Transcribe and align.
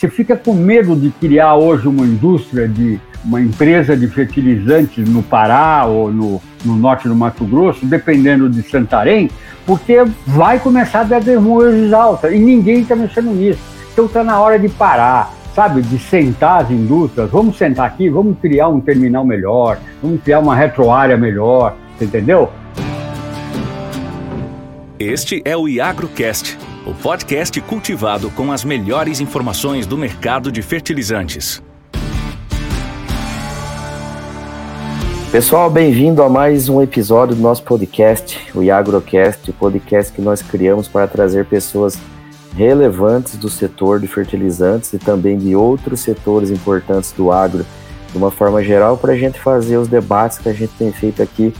Você 0.00 0.08
fica 0.08 0.34
com 0.34 0.54
medo 0.54 0.96
de 0.96 1.10
criar 1.10 1.56
hoje 1.56 1.86
uma 1.86 2.06
indústria 2.06 2.66
de 2.66 2.98
uma 3.22 3.38
empresa 3.38 3.94
de 3.94 4.08
fertilizantes 4.08 5.06
no 5.06 5.22
Pará 5.22 5.84
ou 5.84 6.10
no, 6.10 6.40
no 6.64 6.74
norte 6.74 7.06
do 7.06 7.14
Mato 7.14 7.44
Grosso, 7.44 7.84
dependendo 7.84 8.48
de 8.48 8.62
Santarém, 8.62 9.30
porque 9.66 10.02
vai 10.26 10.58
começar 10.58 11.00
a 11.00 11.04
dar 11.04 11.20
derrumes 11.20 11.92
altas 11.92 12.32
e 12.32 12.38
ninguém 12.38 12.80
está 12.80 12.96
mexendo 12.96 13.30
nisso. 13.30 13.60
Então 13.92 14.06
está 14.06 14.24
na 14.24 14.40
hora 14.40 14.58
de 14.58 14.70
parar, 14.70 15.34
sabe, 15.54 15.82
de 15.82 15.98
sentar 15.98 16.62
as 16.62 16.70
indústrias. 16.70 17.30
Vamos 17.30 17.58
sentar 17.58 17.84
aqui, 17.84 18.08
vamos 18.08 18.38
criar 18.38 18.68
um 18.68 18.80
terminal 18.80 19.22
melhor, 19.22 19.78
vamos 20.02 20.22
criar 20.22 20.38
uma 20.38 20.56
retroárea 20.56 21.18
melhor, 21.18 21.76
entendeu? 22.00 22.48
Este 24.98 25.42
é 25.44 25.54
o 25.54 25.68
IagroCast, 25.68 26.56
o 26.86 26.94
podcast 26.94 27.60
cultivado 27.60 28.30
com 28.30 28.50
as 28.50 28.64
melhores 28.64 29.20
informações 29.20 29.86
do 29.86 29.98
mercado 29.98 30.50
de 30.50 30.62
fertilizantes. 30.62 31.62
Pessoal, 35.30 35.70
bem-vindo 35.70 36.22
a 36.22 36.28
mais 36.28 36.68
um 36.68 36.82
episódio 36.82 37.36
do 37.36 37.42
nosso 37.42 37.62
podcast, 37.62 38.40
o 38.54 38.62
IagroCast, 38.62 39.50
o 39.50 39.54
podcast 39.54 40.12
que 40.12 40.22
nós 40.22 40.42
criamos 40.42 40.88
para 40.88 41.06
trazer 41.06 41.44
pessoas 41.44 41.98
relevantes 42.56 43.36
do 43.36 43.48
setor 43.48 44.00
de 44.00 44.08
fertilizantes 44.08 44.92
e 44.92 44.98
também 44.98 45.38
de 45.38 45.54
outros 45.54 46.00
setores 46.00 46.50
importantes 46.50 47.12
do 47.12 47.30
agro, 47.30 47.64
de 48.10 48.18
uma 48.18 48.30
forma 48.30 48.64
geral, 48.64 48.96
para 48.96 49.12
a 49.12 49.16
gente 49.16 49.38
fazer 49.38 49.76
os 49.76 49.86
debates 49.86 50.38
que 50.38 50.48
a 50.48 50.52
gente 50.52 50.72
tem 50.76 50.90
feito 50.90 51.22
aqui 51.22 51.54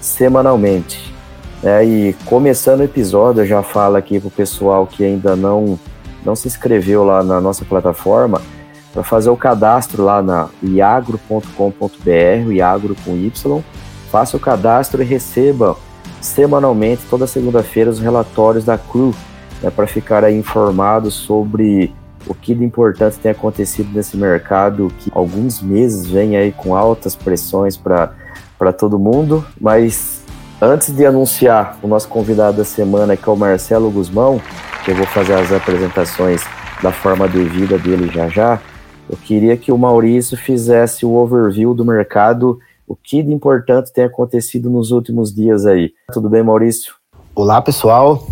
semanalmente. 0.00 1.15
É, 1.62 1.84
e 1.84 2.12
começando 2.26 2.80
o 2.80 2.84
episódio, 2.84 3.42
eu 3.42 3.46
já 3.46 3.62
falo 3.62 3.96
aqui 3.96 4.20
para 4.20 4.28
o 4.28 4.30
pessoal 4.30 4.86
que 4.86 5.04
ainda 5.04 5.34
não, 5.34 5.78
não 6.24 6.36
se 6.36 6.46
inscreveu 6.46 7.02
lá 7.04 7.22
na 7.22 7.40
nossa 7.40 7.64
plataforma, 7.64 8.40
para 8.92 9.02
fazer 9.02 9.30
o 9.30 9.36
cadastro 9.36 10.02
lá 10.04 10.22
na 10.22 10.48
iagro.com.br, 10.62 12.52
iagro 12.52 12.96
com 13.04 13.16
Y. 13.16 13.62
Faça 14.10 14.36
o 14.36 14.40
cadastro 14.40 15.02
e 15.02 15.04
receba 15.04 15.76
semanalmente, 16.20 17.02
toda 17.08 17.26
segunda-feira, 17.26 17.90
os 17.90 18.00
relatórios 18.00 18.64
da 18.64 18.78
CRU, 18.78 19.14
né, 19.62 19.70
para 19.70 19.86
ficar 19.86 20.24
aí 20.24 20.38
informado 20.38 21.10
sobre 21.10 21.92
o 22.26 22.34
que 22.34 22.54
de 22.54 22.64
importante 22.64 23.18
tem 23.18 23.30
acontecido 23.30 23.90
nesse 23.92 24.16
mercado, 24.16 24.90
que 24.98 25.10
alguns 25.14 25.60
meses 25.60 26.06
vem 26.06 26.36
aí 26.36 26.50
com 26.50 26.74
altas 26.74 27.14
pressões 27.14 27.76
para 27.76 28.72
todo 28.76 28.98
mundo, 28.98 29.44
mas 29.60 30.15
antes 30.60 30.90
de 30.94 31.04
anunciar 31.04 31.78
o 31.82 31.88
nosso 31.88 32.08
convidado 32.08 32.58
da 32.58 32.64
semana, 32.64 33.16
que 33.16 33.28
é 33.28 33.32
o 33.32 33.36
Marcelo 33.36 33.90
Guzmão, 33.90 34.40
que 34.84 34.90
eu 34.90 34.96
vou 34.96 35.06
fazer 35.06 35.34
as 35.34 35.52
apresentações 35.52 36.42
da 36.82 36.92
forma 36.92 37.28
devida 37.28 37.78
dele 37.78 38.10
já 38.12 38.28
já, 38.28 38.60
eu 39.08 39.16
queria 39.16 39.56
que 39.56 39.70
o 39.70 39.78
Maurício 39.78 40.36
fizesse 40.36 41.06
o 41.06 41.14
overview 41.14 41.74
do 41.74 41.84
mercado, 41.84 42.58
o 42.86 42.96
que 42.96 43.22
de 43.22 43.32
importante 43.32 43.92
tem 43.92 44.04
acontecido 44.04 44.68
nos 44.68 44.90
últimos 44.90 45.32
dias 45.32 45.64
aí. 45.64 45.92
Tudo 46.12 46.28
bem, 46.28 46.42
Maurício? 46.42 46.94
Olá, 47.34 47.60
pessoal. 47.60 48.26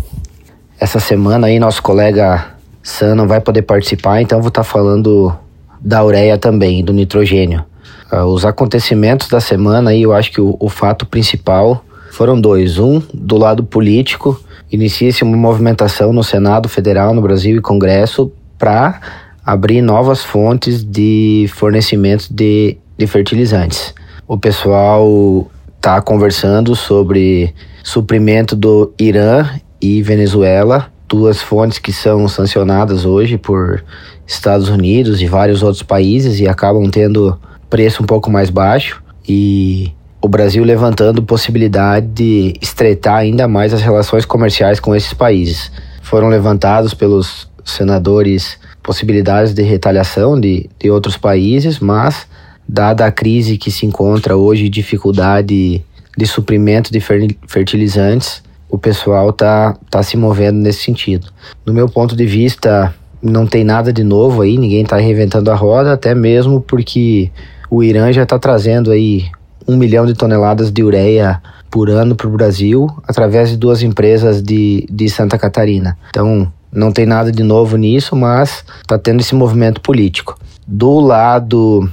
Essa 0.79 0.99
semana 0.99 1.47
aí 1.47 1.59
nosso 1.59 1.81
colega 1.81 2.53
Sam 2.83 3.15
não 3.15 3.27
vai 3.27 3.39
poder 3.39 3.61
participar, 3.61 4.21
então 4.21 4.41
vou 4.41 4.49
estar 4.49 4.63
tá 4.63 4.69
falando 4.69 5.33
da 5.79 6.03
ureia 6.03 6.37
também, 6.37 6.83
do 6.83 6.91
nitrogênio. 6.91 7.63
Uh, 8.11 8.25
os 8.25 8.45
acontecimentos 8.45 9.29
da 9.29 9.39
semana 9.39 9.91
aí, 9.91 10.01
eu 10.01 10.13
acho 10.13 10.31
que 10.31 10.41
o, 10.41 10.57
o 10.59 10.69
fato 10.69 11.05
principal 11.05 11.84
foram 12.15 12.39
dois. 12.39 12.79
Um, 12.79 13.01
do 13.13 13.37
lado 13.37 13.63
político, 13.63 14.39
inicia-se 14.71 15.23
uma 15.23 15.35
movimentação 15.35 16.13
no 16.13 16.23
Senado 16.23 16.69
Federal, 16.69 17.13
no 17.13 17.21
Brasil 17.21 17.57
e 17.57 17.61
Congresso 17.61 18.31
para 18.57 19.01
abrir 19.45 19.81
novas 19.81 20.23
fontes 20.23 20.83
de 20.83 21.45
fornecimento 21.53 22.33
de, 22.33 22.77
de 22.97 23.05
fertilizantes. 23.05 23.93
O 24.27 24.37
pessoal 24.37 25.51
está 25.75 26.01
conversando 26.01 26.75
sobre 26.75 27.53
suprimento 27.83 28.55
do 28.55 28.93
Irã 28.97 29.47
e 29.79 30.01
Venezuela, 30.01 30.91
duas 31.07 31.41
fontes 31.41 31.77
que 31.77 31.93
são 31.93 32.27
sancionadas 32.27 33.05
hoje 33.05 33.37
por 33.37 33.83
Estados 34.25 34.69
Unidos 34.69 35.21
e 35.21 35.27
vários 35.27 35.61
outros 35.61 35.83
países 35.83 36.39
e 36.39 36.47
acabam 36.47 36.89
tendo 36.89 37.37
preço 37.69 38.01
um 38.01 38.05
pouco 38.05 38.31
mais 38.31 38.49
baixo 38.49 39.03
e 39.27 39.91
o 40.25 40.27
Brasil 40.27 40.63
levantando 40.63 41.21
possibilidade 41.21 42.07
de 42.07 42.53
estreitar 42.59 43.17
ainda 43.17 43.47
mais 43.47 43.75
as 43.75 43.81
relações 43.83 44.25
comerciais 44.25 44.79
com 44.79 44.95
esses 44.95 45.13
países. 45.13 45.71
Foram 46.01 46.29
levantados 46.29 46.95
pelos 46.95 47.47
senadores 47.63 48.57
possibilidades 48.81 49.53
de 49.53 49.61
retaliação 49.61 50.39
de, 50.39 50.67
de 50.79 50.89
outros 50.89 51.15
países, 51.15 51.79
mas 51.79 52.27
dada 52.67 53.05
a 53.05 53.11
crise 53.11 53.55
que 53.55 53.69
se 53.69 53.85
encontra 53.85 54.35
hoje, 54.35 54.67
dificuldade 54.67 55.85
de 56.17 56.25
suprimento 56.25 56.91
de 56.91 56.99
fertilizantes, 57.47 58.41
o 58.67 58.79
pessoal 58.79 59.31
tá, 59.31 59.77
tá 59.91 60.01
se 60.01 60.17
movendo 60.17 60.57
nesse 60.57 60.81
sentido. 60.81 61.27
No 61.63 61.71
meu 61.71 61.87
ponto 61.87 62.15
de 62.15 62.25
vista, 62.25 62.91
não 63.21 63.45
tem 63.45 63.63
nada 63.63 63.93
de 63.93 64.03
novo 64.03 64.41
aí, 64.41 64.57
ninguém 64.57 64.81
está 64.81 64.97
reinventando 64.97 65.51
a 65.51 65.55
roda, 65.55 65.93
até 65.93 66.15
mesmo 66.15 66.61
porque 66.61 67.29
o 67.69 67.83
Irã 67.83 68.11
já 68.11 68.23
está 68.23 68.39
trazendo 68.39 68.89
aí 68.89 69.25
um 69.67 69.75
milhão 69.75 70.05
de 70.05 70.13
toneladas 70.13 70.71
de 70.71 70.83
ureia 70.83 71.41
por 71.69 71.89
ano 71.89 72.15
para 72.15 72.27
o 72.27 72.31
Brasil 72.31 72.87
através 73.07 73.49
de 73.49 73.57
duas 73.57 73.81
empresas 73.81 74.41
de, 74.41 74.87
de 74.89 75.09
Santa 75.09 75.37
Catarina. 75.37 75.97
Então, 76.09 76.51
não 76.71 76.91
tem 76.91 77.05
nada 77.05 77.31
de 77.31 77.43
novo 77.43 77.77
nisso, 77.77 78.15
mas 78.15 78.63
está 78.81 78.97
tendo 78.97 79.21
esse 79.21 79.33
movimento 79.33 79.81
político. 79.81 80.37
Do 80.67 80.99
lado 80.99 81.89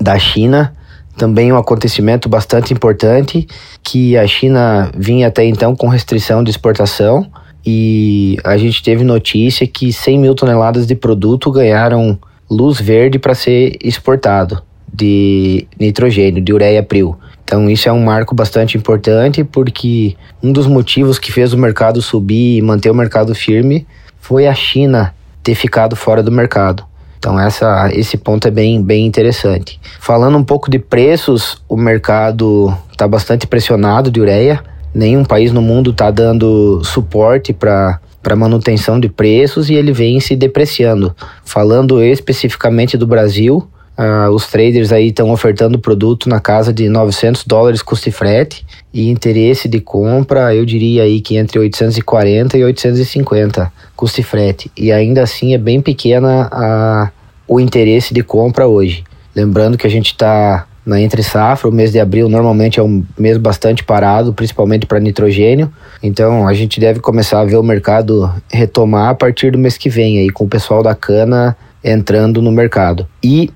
da 0.00 0.18
China, 0.18 0.74
também 1.16 1.52
um 1.52 1.56
acontecimento 1.56 2.28
bastante 2.28 2.72
importante, 2.72 3.46
que 3.82 4.16
a 4.16 4.26
China 4.26 4.90
vinha 4.96 5.28
até 5.28 5.44
então 5.44 5.74
com 5.74 5.88
restrição 5.88 6.44
de 6.44 6.50
exportação 6.50 7.26
e 7.64 8.36
a 8.44 8.56
gente 8.56 8.82
teve 8.82 9.02
notícia 9.02 9.66
que 9.66 9.92
100 9.92 10.18
mil 10.18 10.34
toneladas 10.34 10.86
de 10.86 10.94
produto 10.94 11.50
ganharam 11.50 12.18
luz 12.48 12.80
verde 12.80 13.18
para 13.18 13.34
ser 13.34 13.76
exportado 13.82 14.62
de 14.96 15.66
nitrogênio, 15.78 16.42
de 16.42 16.52
ureia 16.52 16.82
pril. 16.82 17.16
Então 17.44 17.70
isso 17.70 17.88
é 17.88 17.92
um 17.92 18.02
marco 18.02 18.34
bastante 18.34 18.76
importante 18.76 19.44
porque 19.44 20.16
um 20.42 20.52
dos 20.52 20.66
motivos 20.66 21.18
que 21.18 21.30
fez 21.30 21.52
o 21.52 21.58
mercado 21.58 22.02
subir 22.02 22.56
e 22.56 22.62
manter 22.62 22.90
o 22.90 22.94
mercado 22.94 23.34
firme 23.34 23.86
foi 24.18 24.46
a 24.46 24.54
China 24.54 25.14
ter 25.42 25.54
ficado 25.54 25.94
fora 25.94 26.22
do 26.22 26.32
mercado. 26.32 26.84
Então 27.18 27.38
essa, 27.38 27.88
esse 27.92 28.16
ponto 28.16 28.48
é 28.48 28.50
bem, 28.50 28.82
bem 28.82 29.06
interessante. 29.06 29.80
Falando 30.00 30.36
um 30.36 30.44
pouco 30.44 30.70
de 30.70 30.78
preços, 30.78 31.62
o 31.68 31.76
mercado 31.76 32.76
está 32.90 33.06
bastante 33.06 33.46
pressionado 33.46 34.10
de 34.10 34.20
ureia. 34.20 34.60
Nenhum 34.92 35.24
país 35.24 35.52
no 35.52 35.62
mundo 35.62 35.90
está 35.90 36.10
dando 36.10 36.82
suporte 36.84 37.52
para 37.52 38.00
para 38.26 38.34
manutenção 38.34 38.98
de 38.98 39.08
preços 39.08 39.70
e 39.70 39.74
ele 39.74 39.92
vem 39.92 40.18
se 40.18 40.34
depreciando. 40.34 41.14
Falando 41.44 42.02
especificamente 42.02 42.96
do 42.96 43.06
Brasil, 43.06 43.68
Uh, 43.98 44.30
os 44.30 44.46
traders 44.46 44.92
aí 44.92 45.08
estão 45.08 45.30
ofertando 45.30 45.78
produto 45.78 46.28
na 46.28 46.38
casa 46.38 46.70
de 46.70 46.86
900 46.86 47.44
dólares 47.44 47.80
custo 47.80 48.12
frete 48.12 48.66
e 48.92 49.08
interesse 49.08 49.68
de 49.68 49.80
compra, 49.80 50.54
eu 50.54 50.66
diria 50.66 51.04
aí 51.04 51.20
que 51.20 51.36
entre 51.36 51.58
840 51.58 52.58
e 52.58 52.64
850 52.64 53.72
custo 53.96 54.22
frete. 54.22 54.70
E 54.76 54.92
ainda 54.92 55.22
assim 55.22 55.54
é 55.54 55.58
bem 55.58 55.80
pequena 55.80 56.48
a, 56.52 57.10
o 57.48 57.58
interesse 57.58 58.12
de 58.12 58.22
compra 58.22 58.66
hoje. 58.66 59.02
Lembrando 59.34 59.78
que 59.78 59.86
a 59.86 59.90
gente 59.90 60.12
está 60.12 60.66
na 60.84 61.00
entre 61.00 61.22
safra, 61.22 61.68
o 61.68 61.72
mês 61.72 61.90
de 61.90 61.98
abril 61.98 62.28
normalmente 62.28 62.78
é 62.78 62.82
um 62.82 63.04
mês 63.18 63.36
bastante 63.38 63.82
parado, 63.82 64.32
principalmente 64.32 64.86
para 64.86 65.00
nitrogênio. 65.00 65.72
Então 66.02 66.46
a 66.46 66.54
gente 66.54 66.78
deve 66.78 67.00
começar 67.00 67.40
a 67.40 67.44
ver 67.44 67.56
o 67.56 67.62
mercado 67.62 68.32
retomar 68.52 69.08
a 69.08 69.14
partir 69.14 69.50
do 69.50 69.58
mês 69.58 69.76
que 69.76 69.88
vem 69.88 70.18
aí 70.18 70.30
com 70.30 70.44
o 70.44 70.48
pessoal 70.48 70.82
da 70.82 70.94
cana 70.94 71.56
entrando 71.82 72.40
no 72.40 72.52
mercado. 72.52 73.06
E 73.22 73.50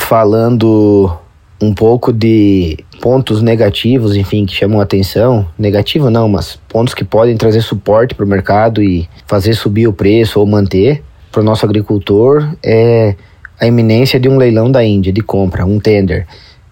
falando 0.00 1.16
um 1.60 1.74
pouco 1.74 2.12
de 2.12 2.78
pontos 3.00 3.42
negativos, 3.42 4.16
enfim, 4.16 4.46
que 4.46 4.54
chamam 4.54 4.80
atenção. 4.80 5.46
Negativo 5.58 6.10
não, 6.10 6.28
mas 6.28 6.58
pontos 6.68 6.94
que 6.94 7.04
podem 7.04 7.36
trazer 7.36 7.60
suporte 7.60 8.14
para 8.14 8.24
o 8.24 8.28
mercado 8.28 8.82
e 8.82 9.08
fazer 9.26 9.54
subir 9.54 9.86
o 9.86 9.92
preço 9.92 10.40
ou 10.40 10.46
manter 10.46 11.02
para 11.30 11.40
o 11.40 11.44
nosso 11.44 11.64
agricultor 11.64 12.48
é 12.62 13.14
a 13.60 13.66
iminência 13.66 14.18
de 14.18 14.28
um 14.28 14.36
leilão 14.36 14.70
da 14.70 14.82
Índia 14.82 15.12
de 15.12 15.20
compra, 15.20 15.66
um 15.66 15.78
tender. 15.78 16.26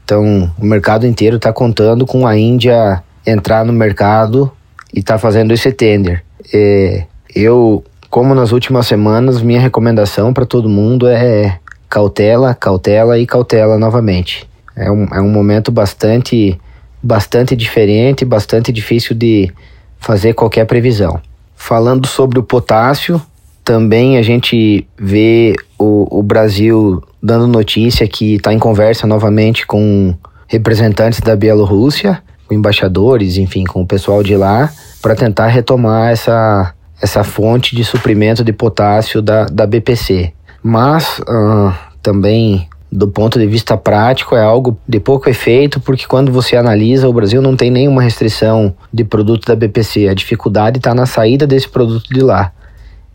Então, 0.04 0.50
o 0.58 0.64
mercado 0.64 1.06
inteiro 1.06 1.36
está 1.36 1.52
contando 1.52 2.06
com 2.06 2.26
a 2.26 2.36
Índia 2.36 3.02
entrar 3.26 3.64
no 3.64 3.72
mercado 3.72 4.50
e 4.92 5.00
está 5.00 5.19
fazendo 5.19 5.52
esse 5.52 5.70
tender. 5.70 6.25
É, 6.52 7.04
eu, 7.34 7.84
como 8.08 8.34
nas 8.34 8.52
últimas 8.52 8.86
semanas, 8.86 9.42
minha 9.42 9.60
recomendação 9.60 10.32
para 10.32 10.46
todo 10.46 10.66
mundo 10.66 11.06
é 11.06 11.58
cautela, 11.88 12.55
cautela 12.55 13.19
e 13.19 13.26
cautela 13.26 13.79
novamente. 13.79 14.49
É 14.76 14.90
um, 14.90 15.05
é 15.06 15.20
um 15.20 15.29
momento 15.29 15.73
bastante, 15.73 16.58
bastante 17.02 17.56
diferente, 17.56 18.25
bastante 18.25 18.73
difícil 18.73 19.17
de 19.17 19.52
fazer 19.99 20.35
qualquer 20.35 20.67
previsão. 20.67 21.20
Falando 21.56 22.06
sobre 22.06 22.38
o 22.38 22.43
potássio, 22.43 23.20
também 23.64 24.17
a 24.17 24.23
gente 24.23 24.87
vê 24.96 25.55
o, 25.79 26.20
o 26.20 26.23
Brasil 26.23 27.02
dando 27.23 27.49
notícia 27.49 28.06
que 28.06 28.37
está 28.37 28.52
em 28.52 28.58
conversa 28.58 29.06
novamente 29.06 29.67
com 29.67 30.14
representantes 30.46 31.20
da 31.20 31.37
Bielorrússia, 31.37 32.23
com 32.46 32.55
embaixadores, 32.55 33.37
enfim, 33.37 33.64
com 33.64 33.82
o 33.82 33.87
pessoal 33.87 34.23
de 34.23 34.37
lá, 34.37 34.73
para 35.02 35.14
tentar 35.14 35.49
retomar 35.49 36.11
essa, 36.11 36.73
essa 37.02 37.23
fonte 37.23 37.76
de 37.76 37.85
suprimento 37.85 38.43
de 38.43 38.52
potássio 38.52 39.20
da, 39.20 39.44
da 39.44 39.67
BPC. 39.67 40.32
Mas 40.62 41.19
uh, 41.20 41.72
também 42.02 42.69
do 42.90 43.06
ponto 43.06 43.38
de 43.38 43.46
vista 43.46 43.76
prático 43.76 44.34
é 44.34 44.43
algo 44.43 44.78
de 44.88 44.99
pouco 44.99 45.28
efeito, 45.28 45.78
porque 45.78 46.06
quando 46.06 46.32
você 46.32 46.56
analisa, 46.56 47.08
o 47.08 47.12
Brasil 47.12 47.43
não 47.43 47.55
tem 47.55 47.70
nenhuma 47.70 48.02
restrição 48.02 48.75
de 48.93 49.05
produto 49.05 49.46
da 49.46 49.55
BPC. 49.55 50.08
A 50.08 50.14
dificuldade 50.14 50.78
está 50.78 50.94
na 50.94 51.05
saída 51.05 51.46
desse 51.46 51.69
produto 51.69 52.08
de 52.08 52.20
lá. 52.20 52.52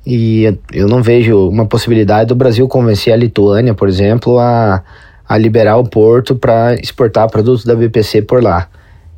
E 0.05 0.57
eu 0.71 0.87
não 0.87 1.01
vejo 1.01 1.49
uma 1.49 1.65
possibilidade 1.65 2.27
do 2.27 2.35
Brasil 2.35 2.67
convencer 2.67 3.13
a 3.13 3.17
Lituânia, 3.17 3.73
por 3.73 3.87
exemplo, 3.87 4.37
a, 4.37 4.83
a 5.27 5.37
liberar 5.37 5.77
o 5.77 5.85
porto 5.85 6.35
para 6.35 6.75
exportar 6.75 7.29
produtos 7.29 7.65
da 7.65 7.75
BPC 7.75 8.21
por 8.21 8.43
lá. 8.43 8.67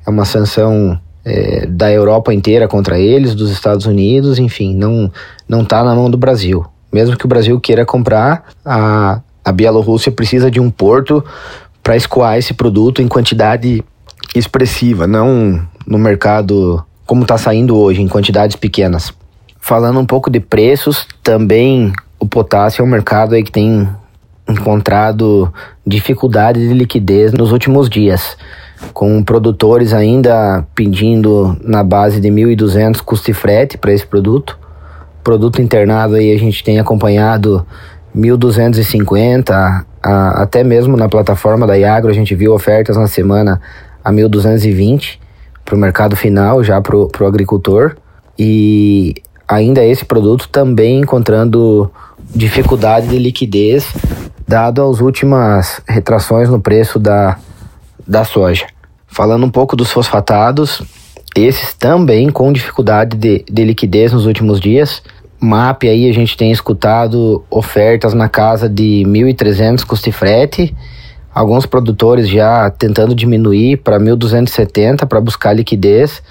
É 0.05 0.09
uma 0.09 0.25
sanção 0.25 0.97
é, 1.25 1.65
da 1.65 1.91
Europa 1.91 2.33
inteira 2.33 2.67
contra 2.67 2.99
eles, 2.99 3.33
dos 3.35 3.51
Estados 3.51 3.85
Unidos, 3.87 4.37
enfim, 4.37 4.75
não 4.75 5.11
não 5.49 5.63
está 5.63 5.83
na 5.83 5.95
mão 5.95 6.09
do 6.09 6.17
Brasil. 6.17 6.65
Mesmo 6.95 7.17
que 7.17 7.25
o 7.25 7.27
Brasil 7.27 7.59
queira 7.59 7.85
comprar, 7.85 8.45
a, 8.63 9.19
a 9.43 9.51
Bielorrússia 9.51 10.13
precisa 10.13 10.49
de 10.49 10.61
um 10.61 10.71
porto 10.71 11.21
para 11.83 11.97
escoar 11.97 12.37
esse 12.37 12.53
produto 12.53 13.01
em 13.01 13.07
quantidade 13.09 13.83
expressiva, 14.33 15.05
não 15.05 15.61
no 15.85 15.97
mercado 15.97 16.81
como 17.05 17.23
está 17.23 17.37
saindo 17.37 17.75
hoje, 17.75 18.01
em 18.01 18.07
quantidades 18.07 18.55
pequenas. 18.55 19.11
Falando 19.59 19.99
um 19.99 20.05
pouco 20.05 20.29
de 20.29 20.39
preços, 20.39 21.05
também 21.21 21.91
o 22.17 22.25
potássio 22.25 22.81
é 22.81 22.85
um 22.85 22.89
mercado 22.89 23.35
aí 23.35 23.43
que 23.43 23.51
tem 23.51 23.89
encontrado 24.47 25.53
dificuldade 25.85 26.65
de 26.65 26.73
liquidez 26.73 27.33
nos 27.33 27.51
últimos 27.51 27.89
dias, 27.89 28.37
com 28.93 29.21
produtores 29.21 29.91
ainda 29.91 30.65
pedindo 30.73 31.57
na 31.61 31.83
base 31.83 32.21
de 32.21 32.29
1.200 32.29 33.01
custo 33.01 33.29
e 33.29 33.33
frete 33.33 33.77
para 33.77 33.91
esse 33.91 34.07
produto. 34.07 34.63
Produto 35.25 35.59
internado 35.59 36.13
aí 36.13 36.31
a 36.31 36.37
gente 36.37 36.63
tem 36.63 36.79
acompanhado 36.79 37.65
1.250, 38.15 39.49
a, 40.03 40.43
até 40.43 40.63
mesmo 40.63 40.95
na 40.95 41.09
plataforma 41.09 41.65
da 41.65 41.73
Iagro 41.73 42.11
a 42.11 42.13
gente 42.13 42.35
viu 42.35 42.53
ofertas 42.53 42.95
na 42.95 43.07
semana 43.07 43.59
a 44.03 44.11
1.220 44.11 45.17
para 45.65 45.73
o 45.73 45.79
mercado 45.79 46.15
final, 46.15 46.63
já 46.63 46.79
para 46.79 46.95
o 46.95 47.25
agricultor. 47.25 47.95
E 48.37 49.15
ainda 49.47 49.83
esse 49.83 50.05
produto 50.05 50.47
também 50.47 50.99
encontrando 50.99 51.91
dificuldade 52.35 53.07
de 53.07 53.17
liquidez, 53.17 53.91
dado 54.47 54.87
as 54.87 55.01
últimas 55.01 55.81
retrações 55.87 56.51
no 56.51 56.59
preço 56.59 56.99
da, 56.99 57.39
da 58.07 58.23
soja. 58.23 58.67
Falando 59.07 59.43
um 59.43 59.49
pouco 59.49 59.75
dos 59.75 59.91
fosfatados, 59.91 60.83
esses 61.35 61.73
também 61.73 62.29
com 62.29 62.53
dificuldade 62.53 63.17
de, 63.17 63.43
de 63.51 63.65
liquidez 63.65 64.13
nos 64.13 64.27
últimos 64.27 64.59
dias. 64.59 65.01
MAP 65.39 65.83
aí 65.83 66.09
a 66.09 66.13
gente 66.13 66.37
tem 66.37 66.51
escutado 66.51 67.43
ofertas 67.49 68.13
na 68.13 68.29
casa 68.29 68.69
de 68.69 69.03
1.300 69.05 69.85
custo 69.85 70.11
frete, 70.11 70.75
alguns 71.33 71.65
produtores 71.65 72.29
já 72.29 72.69
tentando 72.69 73.13
diminuir 73.13 73.77
para 73.77 73.99
1.270 73.99 75.05
para 75.05 75.19
buscar 75.19 75.53
liquidez, 75.53 76.23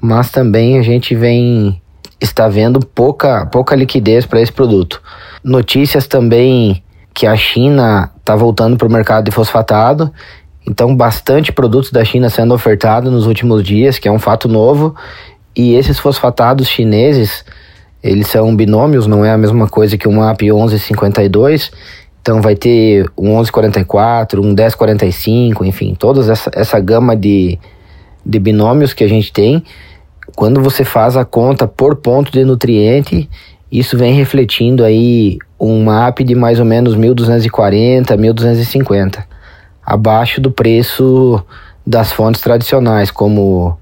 mas 0.00 0.30
também 0.30 0.78
a 0.78 0.82
gente 0.82 1.14
vem 1.14 1.80
está 2.20 2.48
vendo 2.48 2.78
pouca, 2.78 3.46
pouca 3.46 3.74
liquidez 3.74 4.24
para 4.24 4.40
esse 4.40 4.52
produto. 4.52 5.02
Notícias 5.42 6.06
também 6.06 6.82
que 7.12 7.26
a 7.26 7.36
China 7.36 8.10
está 8.18 8.36
voltando 8.36 8.76
para 8.76 8.86
o 8.86 8.90
mercado 8.90 9.24
de 9.24 9.32
fosfatado, 9.32 10.12
então 10.66 10.94
bastante 10.94 11.52
produtos 11.52 11.90
da 11.90 12.04
China 12.04 12.30
sendo 12.30 12.54
ofertado 12.54 13.10
nos 13.10 13.26
últimos 13.26 13.62
dias, 13.62 13.98
que 13.98 14.06
é 14.06 14.12
um 14.12 14.20
fato 14.20 14.48
novo, 14.48 14.94
e 15.54 15.74
esses 15.74 15.98
fosfatados 15.98 16.68
chineses, 16.68 17.44
eles 18.02 18.26
são 18.26 18.54
binômios, 18.54 19.06
não 19.06 19.24
é 19.24 19.30
a 19.30 19.38
mesma 19.38 19.68
coisa 19.68 19.96
que 19.96 20.08
um 20.08 20.16
MAP 20.16 20.42
1152, 20.42 21.70
então 22.20 22.40
vai 22.40 22.56
ter 22.56 23.10
um 23.16 23.28
1144, 23.28 24.40
um 24.40 24.52
1045, 24.54 25.64
enfim, 25.64 25.94
toda 25.98 26.20
essa, 26.32 26.50
essa 26.54 26.80
gama 26.80 27.16
de, 27.16 27.58
de 28.24 28.38
binômios 28.38 28.92
que 28.92 29.04
a 29.04 29.08
gente 29.08 29.32
tem, 29.32 29.62
quando 30.34 30.60
você 30.60 30.84
faz 30.84 31.16
a 31.16 31.24
conta 31.24 31.68
por 31.68 31.96
ponto 31.96 32.32
de 32.32 32.44
nutriente, 32.44 33.28
isso 33.70 33.96
vem 33.96 34.14
refletindo 34.14 34.84
aí 34.84 35.38
um 35.58 35.84
MAP 35.84 36.20
de 36.20 36.34
mais 36.34 36.58
ou 36.58 36.64
menos 36.64 36.96
1.240, 36.96 38.06
1.250, 38.06 39.24
abaixo 39.84 40.40
do 40.40 40.50
preço 40.50 41.42
das 41.86 42.12
fontes 42.12 42.40
tradicionais, 42.40 43.10
como 43.10 43.76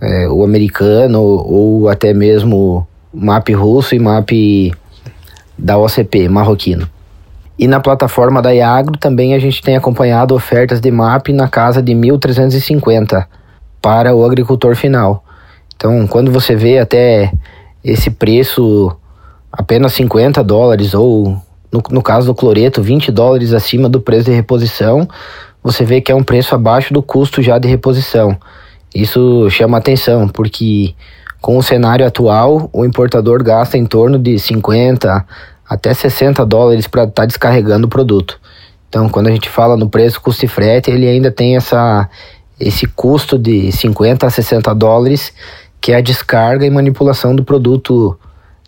é, 0.00 0.28
o 0.28 0.44
americano 0.44 1.20
ou 1.20 1.88
até 1.88 2.14
mesmo 2.14 2.86
MAP 3.12 3.50
russo 3.54 3.94
e 3.94 3.98
MAP 3.98 4.72
da 5.56 5.78
OCP, 5.78 6.28
marroquino. 6.28 6.88
E 7.58 7.66
na 7.66 7.80
plataforma 7.80 8.40
da 8.40 8.50
Iagro 8.50 8.96
também 8.96 9.34
a 9.34 9.38
gente 9.38 9.60
tem 9.60 9.76
acompanhado 9.76 10.34
ofertas 10.34 10.80
de 10.80 10.90
MAP 10.90 11.28
na 11.28 11.48
casa 11.48 11.82
de 11.82 11.92
1.350 11.92 13.26
para 13.82 14.14
o 14.14 14.24
agricultor 14.24 14.76
final. 14.76 15.24
Então, 15.74 16.06
quando 16.06 16.30
você 16.30 16.54
vê 16.54 16.78
até 16.78 17.32
esse 17.82 18.10
preço 18.10 18.94
apenas 19.50 19.92
50 19.94 20.42
dólares 20.44 20.94
ou 20.94 21.40
no, 21.72 21.82
no 21.90 22.02
caso 22.02 22.26
do 22.26 22.34
cloreto 22.34 22.82
20 22.82 23.10
dólares 23.10 23.52
acima 23.52 23.88
do 23.88 24.00
preço 24.00 24.26
de 24.26 24.32
reposição, 24.32 25.08
você 25.62 25.84
vê 25.84 26.00
que 26.00 26.12
é 26.12 26.14
um 26.14 26.22
preço 26.22 26.54
abaixo 26.54 26.94
do 26.94 27.02
custo 27.02 27.42
já 27.42 27.58
de 27.58 27.68
reposição. 27.68 28.36
Isso 28.94 29.48
chama 29.50 29.78
atenção, 29.78 30.28
porque 30.28 30.94
com 31.40 31.56
o 31.56 31.62
cenário 31.62 32.06
atual, 32.06 32.68
o 32.72 32.84
importador 32.84 33.42
gasta 33.42 33.78
em 33.78 33.86
torno 33.86 34.18
de 34.18 34.38
50 34.38 35.24
até 35.68 35.92
60 35.92 36.44
dólares 36.46 36.86
para 36.86 37.04
estar 37.04 37.22
tá 37.22 37.26
descarregando 37.26 37.86
o 37.86 37.90
produto. 37.90 38.40
Então, 38.88 39.08
quando 39.08 39.28
a 39.28 39.30
gente 39.30 39.48
fala 39.48 39.76
no 39.76 39.88
preço 39.88 40.20
custo 40.20 40.44
e 40.44 40.48
frete, 40.48 40.90
ele 40.90 41.06
ainda 41.06 41.30
tem 41.30 41.56
essa, 41.56 42.08
esse 42.58 42.86
custo 42.86 43.38
de 43.38 43.70
50 43.70 44.26
a 44.26 44.30
60 44.30 44.74
dólares 44.74 45.32
que 45.80 45.92
é 45.92 45.96
a 45.96 46.00
descarga 46.00 46.66
e 46.66 46.70
manipulação 46.70 47.34
do 47.34 47.44
produto 47.44 48.18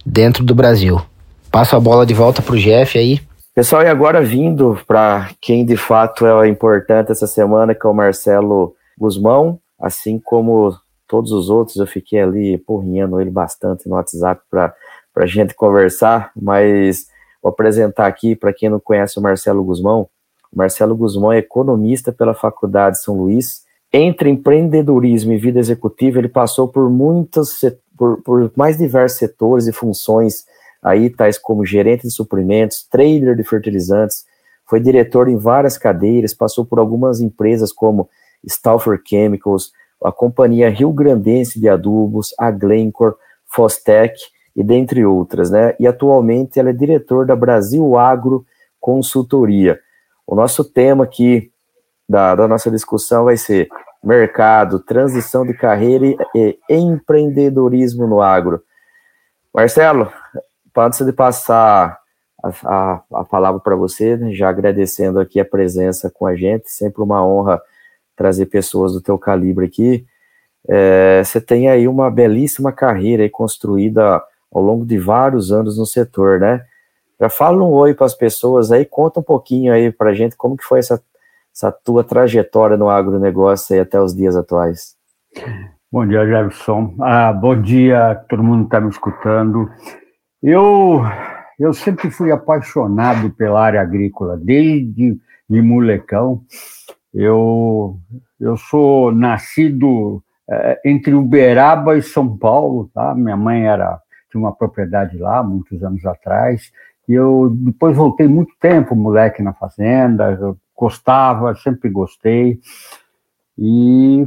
dentro 0.05 0.44
do 0.44 0.55
Brasil. 0.55 1.00
Passo 1.50 1.75
a 1.75 1.81
bola 1.81 2.06
de 2.06 2.14
volta 2.14 2.40
para 2.40 2.55
o 2.55 2.58
Jeff 2.58 2.96
aí. 2.96 3.20
Pessoal, 3.55 3.82
e 3.82 3.88
agora 3.88 4.22
vindo 4.22 4.78
para 4.87 5.31
quem 5.40 5.67
de 5.67 5.76
fato 5.76 6.25
é 6.25 6.48
importante 6.48 7.10
essa 7.10 7.27
semana, 7.27 7.74
que 7.74 7.84
é 7.84 7.91
o 7.91 7.94
Marcelo 7.94 8.74
Guzmão, 8.98 9.58
assim 9.81 10.20
como 10.22 10.72
todos 11.10 11.32
os 11.32 11.50
outros, 11.50 11.76
eu 11.76 11.86
fiquei 11.86 12.20
ali 12.20 12.56
porrinhando 12.56 13.20
ele 13.20 13.31
bastante 13.31 13.88
no 13.88 13.96
WhatsApp 13.96 14.40
para 14.48 14.72
a 15.17 15.26
gente 15.26 15.55
conversar, 15.55 16.31
mas 16.40 17.08
vou 17.43 17.50
apresentar 17.50 18.06
aqui 18.06 18.36
para 18.36 18.52
quem 18.52 18.70
não 18.70 18.79
conhece 18.79 19.19
o 19.19 19.22
Marcelo 19.22 19.64
Guzmão. 19.64 20.08
O 20.52 20.58
Marcelo 20.58 20.96
Guzmão 20.96 21.32
é 21.32 21.38
economista 21.38 22.12
pela 22.12 22.32
Faculdade 22.32 22.96
de 22.96 23.02
São 23.02 23.17
Luís, 23.17 23.64
entre 23.93 24.31
empreendedorismo 24.31 25.32
e 25.32 25.38
vida 25.38 25.58
executiva, 25.58 26.20
ele 26.20 26.29
passou 26.29 26.69
por 26.69 26.88
muitos, 26.88 27.60
por, 27.98 28.22
por 28.22 28.52
mais 28.55 28.79
diversos 28.79 29.19
setores 29.19 29.67
e 29.67 29.72
funções 29.72 30.44
aí, 30.81 31.10
tais 31.10 31.36
como 31.36 31.67
gerente 31.67 32.02
de 32.02 32.10
suprimentos, 32.12 32.86
trader 32.88 33.36
de 33.36 33.43
fertilizantes, 33.43 34.24
foi 34.64 34.79
diretor 34.79 35.29
em 35.29 35.36
várias 35.36 35.76
cadeiras, 35.76 36.32
passou 36.32 36.64
por 36.64 36.79
algumas 36.79 37.20
empresas 37.20 37.72
como 37.72 38.08
Stauffer 38.46 39.00
Chemicals, 39.05 39.72
a 40.03 40.13
companhia 40.13 40.71
Rio 40.71 40.93
Grandense 40.93 41.61
de 41.61 41.69
Adubos, 41.69 42.35
a 42.39 42.51
Glencore, 42.51 43.15
Fostec 43.47 44.19
e 44.57 44.63
dentre 44.63 45.05
outras, 45.05 45.51
né? 45.51 45.75
E 45.79 45.87
atualmente 45.87 46.59
ela 46.59 46.71
é 46.71 46.73
diretor 46.73 47.27
da 47.27 47.37
Brasil 47.37 47.97
Agro 47.97 48.45
Consultoria. 48.81 49.79
O 50.27 50.35
nosso 50.35 50.65
tema 50.65 51.05
aqui 51.05 51.51
da, 52.09 52.35
da 52.35 52.49
nossa 52.49 52.71
discussão 52.71 53.25
vai 53.25 53.37
ser 53.37 53.69
mercado, 54.03 54.81
transição 54.81 55.47
de 55.47 55.55
carreira 55.55 56.07
e, 56.07 56.17
e 56.35 56.75
empreendedorismo 56.75 58.07
no 58.07 58.21
agro. 58.21 58.63
Marcelo, 59.55 60.11
antes 60.77 61.05
de 61.05 61.13
passar 61.13 61.99
a, 62.43 62.49
a, 62.65 63.03
a 63.13 63.25
palavra 63.25 63.61
para 63.61 63.77
você, 63.77 64.17
né, 64.17 64.33
já 64.33 64.49
agradecendo 64.49 65.21
aqui 65.21 65.39
a 65.39 65.45
presença 65.45 66.11
com 66.11 66.27
a 66.27 66.35
gente, 66.35 66.71
sempre 66.71 67.03
uma 67.03 67.25
honra 67.25 67.61
trazer 68.20 68.46
pessoas 68.46 68.93
do 68.93 69.00
teu 69.00 69.19
calibre 69.19 69.65
aqui. 69.65 70.05
É, 70.69 71.22
você 71.24 71.41
tem 71.41 71.70
aí 71.70 71.89
uma 71.89 72.10
belíssima 72.10 72.70
carreira 72.70 73.27
construída 73.31 74.22
ao 74.53 74.60
longo 74.60 74.84
de 74.84 74.98
vários 74.98 75.50
anos 75.50 75.79
no 75.79 75.86
setor, 75.86 76.39
né? 76.39 76.62
Já 77.19 77.31
fala 77.31 77.65
um 77.65 77.70
oi 77.70 77.94
para 77.94 78.05
as 78.05 78.15
pessoas 78.15 78.70
aí, 78.70 78.84
conta 78.84 79.20
um 79.20 79.22
pouquinho 79.22 79.72
aí 79.72 79.91
para 79.91 80.12
gente 80.12 80.36
como 80.36 80.55
que 80.55 80.65
foi 80.65 80.81
essa 80.81 81.03
essa 81.55 81.72
tua 81.72 82.05
trajetória 82.05 82.77
no 82.77 82.91
agronegócio 82.91 83.74
aí 83.74 83.81
até 83.81 83.98
os 83.98 84.15
dias 84.15 84.36
atuais. 84.36 84.94
Bom 85.91 86.06
dia, 86.06 86.24
Jefferson. 86.27 86.94
Ah, 87.00 87.32
bom 87.32 87.60
dia, 87.60 88.22
todo 88.29 88.43
mundo 88.43 88.65
está 88.65 88.81
me 88.81 88.91
escutando. 88.91 89.69
Eu, 90.43 91.00
eu 91.58 91.72
sempre 91.72 92.10
fui 92.10 92.31
apaixonado 92.31 93.31
pela 93.31 93.62
área 93.62 93.81
agrícola, 93.81 94.36
desde 94.36 95.19
de 95.48 95.62
molecão. 95.62 96.43
Eu, 97.12 97.98
eu 98.38 98.56
sou 98.56 99.12
nascido 99.12 100.22
é, 100.48 100.81
entre 100.84 101.14
Uberaba 101.14 101.96
e 101.96 102.02
São 102.02 102.36
Paulo, 102.36 102.90
tá? 102.94 103.14
Minha 103.14 103.36
mãe 103.36 103.67
era 103.67 104.00
tinha 104.31 104.40
uma 104.40 104.55
propriedade 104.55 105.19
lá 105.19 105.43
muitos 105.43 105.82
anos 105.82 106.05
atrás. 106.06 106.72
E 107.08 107.12
eu 107.12 107.50
depois 107.52 107.96
voltei 107.96 108.29
muito 108.29 108.55
tempo, 108.60 108.94
moleque 108.94 109.43
na 109.43 109.52
fazenda, 109.52 110.38
eu 110.40 110.56
gostava, 110.76 111.55
sempre 111.56 111.90
gostei. 111.90 112.60
E 113.58 114.26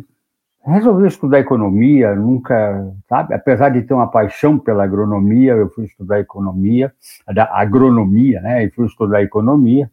resolvi 0.66 1.08
estudar 1.08 1.40
economia, 1.40 2.14
nunca, 2.16 2.94
sabe? 3.08 3.34
Apesar 3.34 3.70
de 3.70 3.82
ter 3.82 3.94
uma 3.94 4.08
paixão 4.08 4.60
pela 4.60 4.84
agronomia, 4.84 5.54
eu 5.54 5.70
fui 5.70 5.86
estudar 5.86 6.20
economia, 6.20 6.94
da 7.34 7.50
agronomia, 7.54 8.42
né? 8.42 8.66
E 8.66 8.72
fui 8.72 8.86
estudar 8.86 9.24
economia. 9.24 9.90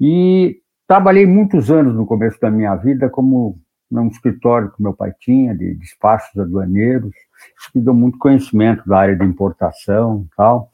E 0.00 0.60
trabalhei 0.86 1.26
muitos 1.26 1.70
anos 1.70 1.94
no 1.94 2.06
começo 2.06 2.38
da 2.40 2.50
minha 2.50 2.74
vida 2.76 3.08
como 3.08 3.58
num 3.90 4.08
escritório 4.08 4.70
que 4.72 4.82
meu 4.82 4.92
pai 4.92 5.12
tinha 5.20 5.54
de 5.54 5.74
despachos 5.74 6.36
aduaneiros. 6.38 7.14
Isso 7.58 7.70
me 7.74 7.82
deu 7.82 7.94
muito 7.94 8.18
conhecimento 8.18 8.86
da 8.88 8.98
área 8.98 9.16
de 9.16 9.24
importação 9.24 10.26
e 10.26 10.28
tal. 10.36 10.70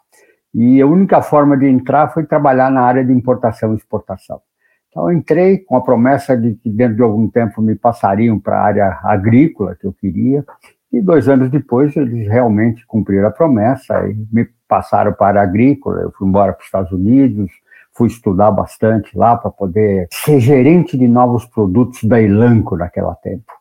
E 0.61 0.83
a 0.83 0.87
única 0.89 1.23
forma 1.23 1.57
de 1.57 1.69
entrar 1.69 2.09
foi 2.09 2.25
trabalhar 2.27 2.69
na 2.69 2.81
área 2.81 3.05
de 3.05 3.13
importação 3.13 3.73
e 3.73 3.77
exportação. 3.77 4.41
Então, 4.89 5.09
eu 5.09 5.17
entrei 5.17 5.59
com 5.59 5.77
a 5.77 5.81
promessa 5.81 6.37
de 6.37 6.55
que 6.57 6.69
dentro 6.69 6.97
de 6.97 7.03
algum 7.03 7.29
tempo 7.29 7.63
me 7.63 7.77
passariam 7.77 8.41
para 8.41 8.59
a 8.59 8.65
área 8.65 8.99
agrícola 9.05 9.77
que 9.77 9.87
eu 9.87 9.93
queria, 9.93 10.45
e 10.93 11.01
dois 11.01 11.29
anos 11.29 11.49
depois 11.49 11.97
eles 11.97 12.27
realmente 12.27 12.85
cumpriram 12.89 13.29
a 13.29 13.31
promessa 13.31 14.05
e 14.09 14.17
me 14.33 14.49
passaram 14.67 15.13
para 15.13 15.39
a 15.39 15.45
agrícola. 15.45 16.01
Eu 16.01 16.11
fui 16.11 16.27
embora 16.27 16.53
para 16.53 16.61
os 16.61 16.67
Estados 16.67 16.91
Unidos, 16.91 17.53
fui 17.93 18.09
estudar 18.09 18.51
bastante 18.51 19.17
lá 19.17 19.37
para 19.37 19.53
poder 19.53 20.09
ser 20.11 20.41
gerente 20.41 20.99
de 20.99 21.07
novos 21.07 21.47
produtos 21.47 22.03
da 22.03 22.21
Elanco 22.21 22.77
naquela 22.77 23.15
tempo. 23.15 23.58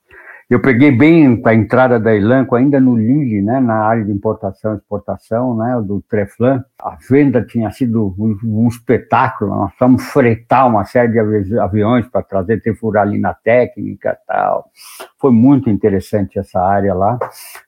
Eu 0.49 0.61
peguei 0.61 0.91
bem 0.91 1.41
a 1.43 1.53
entrada 1.53 1.99
da 1.99 2.15
Elanco 2.15 2.55
ainda 2.55 2.79
no 2.79 2.95
Lille, 2.95 3.41
né, 3.41 3.59
na 3.59 3.85
área 3.85 4.05
de 4.05 4.11
importação 4.13 4.73
e 4.73 4.77
exportação, 4.77 5.57
né, 5.57 5.81
do 5.85 6.01
Treflan. 6.09 6.63
A 6.81 6.97
venda 7.09 7.43
tinha 7.43 7.69
sido 7.69 8.15
um, 8.17 8.65
espetáculo, 8.69 9.53
nós 9.53 9.73
fomos 9.77 10.03
fretar 10.03 10.65
uma 10.65 10.85
série 10.85 11.11
de 11.11 11.19
avi 11.19 11.59
aviões 11.59 12.07
para 12.07 12.23
trazer 12.23 12.61
tefuralina 12.61 13.35
técnica 13.43 14.17
e 14.23 14.25
tal. 14.25 14.71
Foi 15.19 15.31
muito 15.31 15.69
interessante 15.69 16.39
essa 16.39 16.61
área 16.61 16.93
lá. 16.93 17.19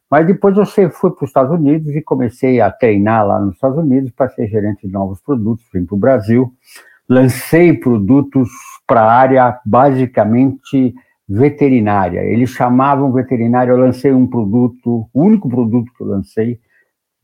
Mas 0.10 0.26
depois 0.26 0.58
eu 0.58 0.66
fui 0.66 1.12
para 1.12 1.24
os 1.26 1.30
Estados 1.30 1.52
Unidos 1.52 1.94
e 1.94 2.02
comecei 2.02 2.62
a 2.62 2.72
treinar 2.72 3.28
lá 3.28 3.40
nos 3.42 3.56
Estados 3.56 3.78
Unidos 3.78 4.10
para 4.12 4.30
ser 4.30 4.48
gerente 4.48 4.88
de 4.88 4.94
novos 4.94 5.20
produtos, 5.22 5.66
vim 5.74 5.86
para 5.86 5.96
o 5.96 6.00
Brasil. 6.00 6.54
Lancei 7.10 7.74
produtos 7.74 8.50
para 8.88 9.02
a 9.02 9.12
área 9.12 9.60
basicamente 9.66 10.96
veterinária. 11.30 12.22
Eles 12.22 12.50
chamavam 12.50 13.12
veterinária, 13.12 13.72
eu 13.72 13.78
lancei 13.78 14.12
um 14.12 14.26
produto, 14.26 15.08
o 15.14 15.22
único 15.22 15.48
produto 15.48 15.94
que 15.96 16.02
eu 16.02 16.08
lancei 16.08 16.60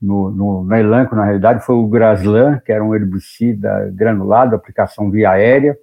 no, 0.00 0.30
no, 0.30 0.64
na 0.64 0.78
Elanco, 0.78 1.16
na 1.16 1.24
realidade, 1.24 1.64
foi 1.64 1.74
o 1.74 1.88
Graslan, 1.88 2.60
que 2.64 2.70
era 2.70 2.84
um 2.84 2.94
herbicida 2.94 3.90
granulado, 3.92 4.54
aplicação 4.54 5.10
via 5.10 5.30
aérea. 5.30 5.76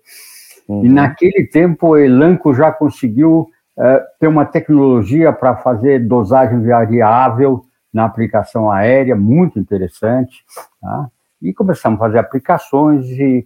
Uhum. 0.70 0.86
E 0.86 0.89
naquele 0.89 1.46
tempo, 1.48 1.89
o 1.89 1.98
Elanco 1.98 2.53
já 2.53 2.72
conseguiu 2.72 3.50
uh, 3.77 4.00
ter 4.20 4.27
uma 4.27 4.46
tecnologia 4.46 5.34
para 5.34 5.58
fazer 5.58 6.00
dosagem 6.08 6.63
variável 6.63 7.65
na 7.94 8.06
aplicação 8.06 8.72
aérea, 8.72 9.15
muito 9.15 9.60
interessante. 9.60 10.46
Tá? 10.80 11.10
E 11.42 11.53
começamos 11.53 12.00
a 12.00 12.06
fazer 12.06 12.20
aplicações 12.20 13.06
e 13.08 13.46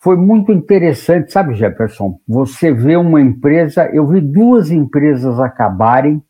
foi 0.00 0.16
muito 0.16 0.50
interessante, 0.50 1.30
sabe, 1.30 1.54
Jefferson? 1.54 2.18
Você 2.26 2.72
vê 2.72 2.96
uma 2.96 3.20
empresa, 3.20 3.84
eu 3.92 4.06
vi 4.06 4.20
duas 4.20 4.70
empresas 4.70 5.38
acabarem 5.38 6.22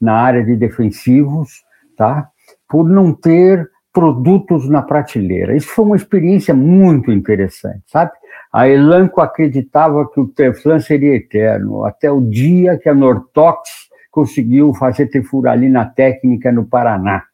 na 0.00 0.14
área 0.14 0.44
de 0.44 0.54
defensivos, 0.54 1.64
tá? 1.96 2.28
Por 2.68 2.88
não 2.88 3.12
ter 3.12 3.68
produtos 3.92 4.68
na 4.68 4.80
prateleira. 4.80 5.56
Isso 5.56 5.68
foi 5.68 5.84
uma 5.84 5.96
experiência 5.96 6.54
muito 6.54 7.10
interessante, 7.10 7.82
sabe? 7.86 8.12
A 8.52 8.68
Elanco 8.68 9.20
acreditava 9.20 10.08
que 10.08 10.20
o 10.20 10.28
Teflon 10.28 10.78
seria 10.78 11.16
eterno, 11.16 11.84
até 11.84 12.10
o 12.10 12.20
dia 12.20 12.78
que 12.78 12.88
a 12.88 12.94
Nortox 12.94 13.88
conseguiu 14.10 14.72
fazer 14.74 15.06
tefuralina 15.06 15.84
técnica 15.84 16.52
no 16.52 16.64
Paraná. 16.64 17.24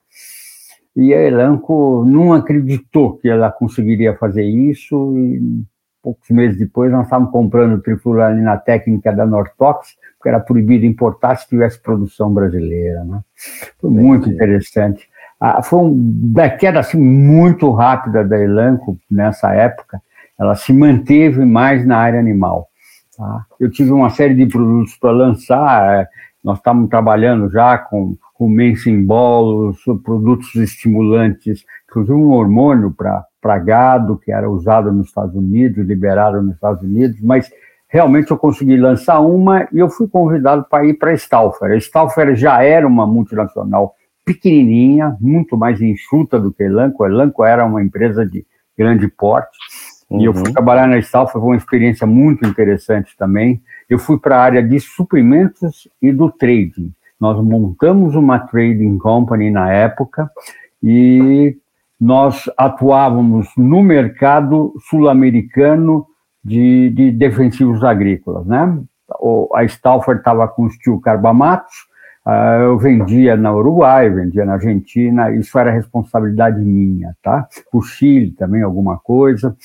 E 0.97 1.13
a 1.13 1.21
Elanco 1.21 2.05
não 2.07 2.33
acreditou 2.33 3.19
que 3.19 3.29
ela 3.29 3.51
conseguiria 3.51 4.17
fazer 4.17 4.45
isso 4.45 5.17
e 5.17 5.65
poucos 6.03 6.29
meses 6.31 6.59
depois, 6.59 6.91
nós 6.91 7.05
estávamos 7.05 7.31
comprando 7.31 7.81
trifluoralina 7.81 8.57
técnica 8.57 9.13
da 9.13 9.25
Nortox, 9.25 9.97
porque 10.19 10.29
era 10.29 10.41
proibido 10.41 10.85
importar 10.85 11.37
se 11.37 11.49
tivesse 11.49 11.81
produção 11.81 12.33
brasileira. 12.33 13.05
Né? 13.05 13.21
Foi 13.81 13.91
muito 13.91 14.29
interessante. 14.29 15.09
Ah, 15.41 15.63
foi 15.63 15.81
uma 15.81 16.49
queda 16.51 16.81
assim, 16.81 16.99
muito 16.99 17.71
rápida 17.73 18.25
da 18.25 18.39
Elanco 18.39 18.99
nessa 19.11 19.53
época, 19.53 20.01
ela 20.39 20.55
se 20.55 20.73
manteve 20.73 21.45
mais 21.45 21.87
na 21.87 21.99
área 21.99 22.19
animal. 22.19 22.69
Tá? 23.17 23.45
Eu 23.59 23.71
tive 23.71 23.93
uma 23.93 24.11
série 24.11 24.35
de 24.35 24.47
produtos 24.47 24.97
para 24.97 25.11
lançar, 25.11 26.01
é, 26.01 26.09
nós 26.43 26.59
estávamos 26.59 26.89
trabalhando 26.91 27.51
já 27.51 27.79
com, 27.79 28.17
com 28.35 28.49
mensembolos, 28.49 29.79
produtos 30.05 30.55
estimulantes, 30.57 31.65
inclusive 31.89 32.15
um 32.15 32.31
hormônio 32.31 32.93
para 32.93 33.25
para 33.43 33.59
gado, 33.59 34.17
que 34.17 34.31
era 34.31 34.49
usado 34.49 34.93
nos 34.93 35.09
Estados 35.09 35.35
Unidos, 35.35 35.85
liberado 35.85 36.41
nos 36.41 36.55
Estados 36.55 36.81
Unidos, 36.81 37.21
mas 37.21 37.51
realmente 37.89 38.31
eu 38.31 38.39
consegui 38.39 38.77
lançar 38.77 39.19
uma 39.19 39.69
e 39.73 39.81
eu 39.81 39.91
fui 39.91 40.07
convidado 40.07 40.65
para 40.71 40.87
ir 40.87 40.95
para 40.95 41.11
a 41.11 41.15
Stauffer. 41.15 41.73
A 41.73 41.77
Stauffer 41.77 42.37
já 42.37 42.63
era 42.63 42.87
uma 42.87 43.05
multinacional 43.05 43.95
pequenininha, 44.25 45.17
muito 45.21 45.57
mais 45.57 45.83
enxuta 45.83 46.39
do 46.39 46.53
que 46.53 46.63
a 46.63 46.67
Elanco. 46.67 47.03
A 47.03 47.09
Elanco 47.09 47.45
era 47.45 47.67
uma 47.67 47.83
empresa 47.83 48.25
de 48.25 48.47
grande 48.79 49.09
porte. 49.09 49.59
Uhum. 50.09 50.21
E 50.21 50.25
eu 50.25 50.33
fui 50.33 50.47
uhum. 50.47 50.53
trabalhar 50.53 50.87
na 50.87 50.99
Stauffer, 51.03 51.41
foi 51.41 51.51
uma 51.51 51.57
experiência 51.57 52.07
muito 52.07 52.47
interessante 52.47 53.17
também. 53.19 53.61
Eu 53.91 53.99
fui 53.99 54.19
para 54.19 54.37
a 54.37 54.41
área 54.43 54.63
de 54.63 54.79
suprimentos 54.79 55.89
e 56.01 56.13
do 56.13 56.31
trading. 56.31 56.93
Nós 57.21 57.43
montamos 57.45 58.15
uma 58.15 58.39
trading 58.39 58.99
company 58.99 59.51
na 59.51 59.71
época 59.73 60.31
e 60.83 61.57
nós 62.03 62.51
atuávamos 62.59 63.49
no 63.57 63.81
mercado 63.81 64.75
sul-americano 64.91 66.05
de, 66.45 66.91
de, 66.91 67.13
defensivos 67.13 67.85
agrícolas, 67.85 68.45
né? 68.45 68.77
a 69.55 69.65
Stauffer 69.65 70.17
estava 70.17 70.49
com 70.49 70.67
tio 70.69 71.01
carbamatos, 71.01 71.73
uh, 72.27 72.63
eu 72.63 72.77
vendia 72.77 73.37
na 73.37 73.55
Uruguai, 73.55 74.11
vendia 74.11 74.45
na 74.45 74.55
Argentina, 74.55 75.31
isso 75.31 75.57
era 75.57 75.71
responsabilidade 75.71 76.59
minha, 76.59 77.15
tá? 77.23 77.47
O 77.73 77.81
Chile 77.81 78.33
também, 78.33 78.63
alguma 78.63 78.99
coisa. 78.99 79.57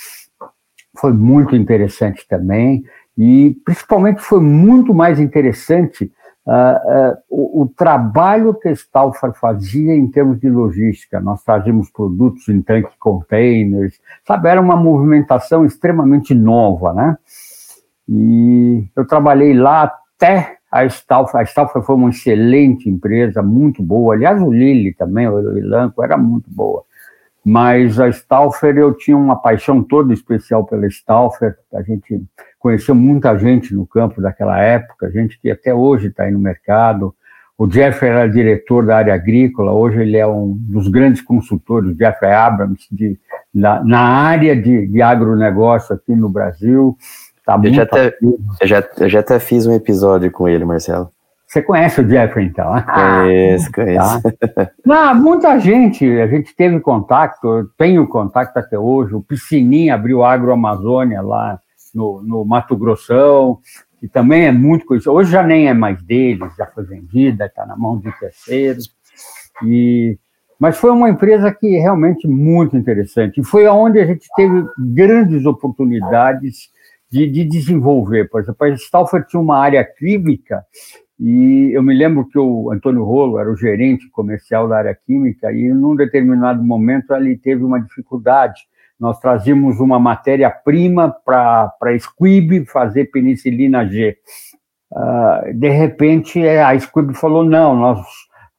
Foi 0.95 1.13
muito 1.13 1.55
interessante 1.55 2.23
também, 2.27 2.83
e 3.17 3.57
principalmente 3.65 4.21
foi 4.21 4.41
muito 4.41 4.93
mais 4.93 5.19
interessante 5.19 6.11
Uh, 6.47 7.11
uh, 7.11 7.17
o, 7.29 7.63
o, 7.63 7.67
trabalho 7.67 8.53
que 8.53 8.69
a 8.69 8.71
Stauffer 8.71 9.33
fazia 9.33 9.93
em 9.93 10.07
termos 10.07 10.39
de 10.39 10.49
logística, 10.49 11.19
nós 11.19 11.43
trazíamos 11.43 11.89
produtos 11.89 12.47
em 12.47 12.61
tanque 12.61 12.89
containers, 12.97 13.99
sabe, 14.25 14.47
era 14.47 14.61
uma 14.61 14.77
movimentação 14.77 15.65
extremamente 15.65 16.33
nova, 16.33 16.93
né? 16.93 17.17
E 18.07 18.87
eu 18.95 19.05
trabalhei 19.05 19.53
lá 19.53 19.83
até 20.15 20.55
a 20.71 20.85
Stauffer, 20.85 21.41
a 21.41 21.45
Stauffer 21.45 21.81
foi 21.81 21.95
uma 21.95 22.11
excelente 22.11 22.89
empresa, 22.89 23.43
muito 23.43 23.83
boa, 23.83 24.15
aliás 24.15 24.41
o 24.41 24.49
Lille 24.49 24.93
também, 24.93 25.27
o 25.27 25.57
Ilanco, 25.57 26.01
era 26.01 26.15
muito 26.15 26.49
boa 26.49 26.85
mas 27.47 27.97
a 27.97 28.11
Stauffer 28.11 28.77
eu 28.77 28.93
tinha 28.93 29.15
uma 29.15 29.37
paixão 29.37 29.81
toda 29.81 30.13
especial 30.13 30.65
pela 30.65 30.85
Stauffer, 30.89 31.55
a 31.73 31.81
gente 31.81 32.21
conheceu 32.59 32.93
muita 32.93 33.39
gente 33.39 33.73
no 33.73 33.87
campo 33.87 34.21
daquela 34.21 34.59
época, 34.59 35.09
gente 35.09 35.39
que 35.39 35.49
até 35.49 35.73
hoje 35.73 36.07
está 36.07 36.23
aí 36.23 36.31
no 36.31 36.39
mercado. 36.39 37.15
O 37.57 37.65
Jeff 37.65 38.03
era 38.03 38.27
diretor 38.27 38.85
da 38.85 38.97
área 38.97 39.13
agrícola, 39.13 39.71
hoje 39.71 40.01
ele 40.01 40.17
é 40.17 40.27
um 40.27 40.57
dos 40.59 40.89
grandes 40.89 41.21
consultores, 41.21 41.95
Jeffrey 41.95 42.33
Abrams, 42.33 42.85
de, 42.91 43.17
na, 43.53 43.81
na 43.81 44.01
área 44.01 44.53
de, 44.53 44.85
de 44.85 45.01
agronegócio 45.01 45.95
aqui 45.95 46.13
no 46.13 46.27
Brasil. 46.27 46.97
Tá 47.45 47.57
eu, 47.63 47.73
já 47.73 47.83
até, 47.83 48.17
eu, 48.21 48.67
já, 48.67 48.83
eu 48.97 49.07
já 49.07 49.19
até 49.21 49.39
fiz 49.39 49.65
um 49.65 49.73
episódio 49.73 50.29
com 50.29 50.49
ele, 50.49 50.65
Marcelo. 50.65 51.09
Você 51.47 51.61
conhece 51.61 52.01
o 52.01 52.09
Jeffrey, 52.09 52.47
então? 52.47 52.73
Conheço, 52.83 53.71
conheço. 53.71 54.21
Tá? 54.21 54.71
Não, 54.85 55.15
muita 55.15 55.57
gente, 55.59 56.05
a 56.19 56.27
gente 56.27 56.53
teve 56.53 56.77
contato, 56.81 57.47
eu 57.47 57.69
tenho 57.77 58.05
contato 58.05 58.57
até 58.57 58.77
hoje. 58.77 59.15
O 59.15 59.23
Piscininha 59.23 59.95
abriu 59.95 60.25
Agro 60.25 60.51
Amazônia 60.51 61.21
lá 61.21 61.57
no, 61.95 62.21
no 62.21 62.43
Mato 62.43 62.75
Grossão, 62.75 63.59
que 63.97 64.09
também 64.09 64.47
é 64.47 64.51
muito 64.51 64.85
conhecido. 64.85 65.13
Hoje 65.13 65.31
já 65.31 65.41
nem 65.41 65.69
é 65.69 65.73
mais 65.73 66.03
deles, 66.03 66.53
já 66.57 66.65
foi 66.65 66.83
vendida, 66.83 67.45
está 67.45 67.65
na 67.65 67.77
mão 67.77 67.97
de 67.97 68.11
terceiros. 68.19 68.93
E, 69.63 70.19
mas 70.59 70.77
foi 70.77 70.91
uma 70.91 71.09
empresa 71.09 71.49
que 71.49 71.77
realmente 71.77 72.27
muito 72.27 72.75
interessante. 72.75 73.39
E 73.39 73.43
foi 73.45 73.65
onde 73.67 73.99
a 73.99 74.05
gente 74.05 74.27
teve 74.35 74.65
grandes 74.77 75.45
oportunidades 75.45 76.69
de, 77.09 77.25
de 77.25 77.45
desenvolver. 77.45 78.29
Por 78.29 78.41
exemplo, 78.41 78.67
a 78.67 78.75
Stauffer 78.75 79.25
tinha 79.25 79.39
uma 79.39 79.57
área 79.57 79.85
química 79.85 80.65
e 81.19 81.71
eu 81.73 81.81
me 81.81 81.95
lembro 81.95 82.27
que 82.27 82.37
o 82.37 82.71
Antônio 82.71 83.03
Rolo 83.03 83.39
era 83.39 83.51
o 83.51 83.57
gerente 83.57 84.07
comercial 84.09 84.67
da 84.67 84.77
área 84.77 84.95
química 85.05 85.51
e 85.51 85.69
num 85.69 85.95
determinado 85.95 86.63
momento 86.63 87.13
ele 87.13 87.35
teve 87.35 87.63
uma 87.63 87.81
dificuldade. 87.81 88.61
Nós 88.99 89.19
trazíamos 89.19 89.79
uma 89.79 89.99
matéria-prima 89.99 91.15
para 91.25 91.71
a 91.81 91.99
Squib 91.99 92.65
fazer 92.67 93.05
penicilina 93.05 93.87
G. 93.87 94.17
Uh, 94.91 95.53
de 95.53 95.69
repente, 95.69 96.47
a 96.47 96.77
Squib 96.79 97.13
falou, 97.13 97.43
não, 97.43 97.75
nós, 97.75 97.99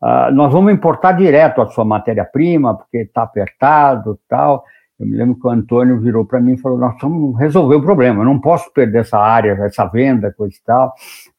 uh, 0.02 0.32
nós 0.32 0.52
vamos 0.52 0.72
importar 0.72 1.12
direto 1.12 1.62
a 1.62 1.68
sua 1.68 1.84
matéria-prima, 1.84 2.76
porque 2.76 2.98
está 2.98 3.22
apertado 3.22 4.18
tal. 4.28 4.64
Eu 4.98 5.06
me 5.06 5.16
lembro 5.16 5.38
que 5.38 5.46
o 5.46 5.50
Antônio 5.50 6.00
virou 6.00 6.24
para 6.26 6.40
mim 6.40 6.54
e 6.54 6.58
falou: 6.58 6.76
Nós 6.76 6.96
vamos 7.00 7.38
resolver 7.38 7.76
o 7.76 7.82
problema, 7.82 8.20
eu 8.20 8.24
não 8.24 8.40
posso 8.40 8.72
perder 8.72 9.02
essa 9.02 9.16
área, 9.16 9.52
essa 9.60 9.86
venda, 9.86 10.34
coisa 10.36 10.56
e 10.56 10.64
tal. 10.64 10.92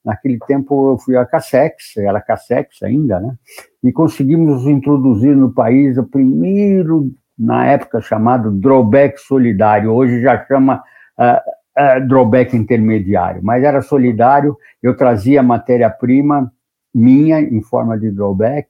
Naquele 0.04 0.38
tempo 0.46 0.92
eu 0.92 0.98
fui 0.98 1.16
à 1.16 1.26
Cassex, 1.26 1.96
era 1.96 2.20
Cassex 2.20 2.82
ainda, 2.82 3.20
né? 3.20 3.34
E 3.82 3.92
conseguimos 3.92 4.66
introduzir 4.66 5.36
no 5.36 5.52
país 5.52 5.98
o 5.98 6.04
primeiro, 6.04 7.10
na 7.38 7.66
época 7.66 8.00
chamado 8.00 8.50
drawback 8.50 9.18
solidário, 9.18 9.92
hoje 9.92 10.20
já 10.20 10.44
chama 10.46 10.82
uh, 11.18 12.02
uh, 12.02 12.08
drawback 12.08 12.56
intermediário, 12.56 13.40
mas 13.42 13.62
era 13.62 13.82
solidário. 13.82 14.56
Eu 14.82 14.96
trazia 14.96 15.42
matéria-prima 15.42 16.52
minha 16.94 17.40
em 17.40 17.62
forma 17.62 17.98
de 17.98 18.10
drawback 18.10 18.68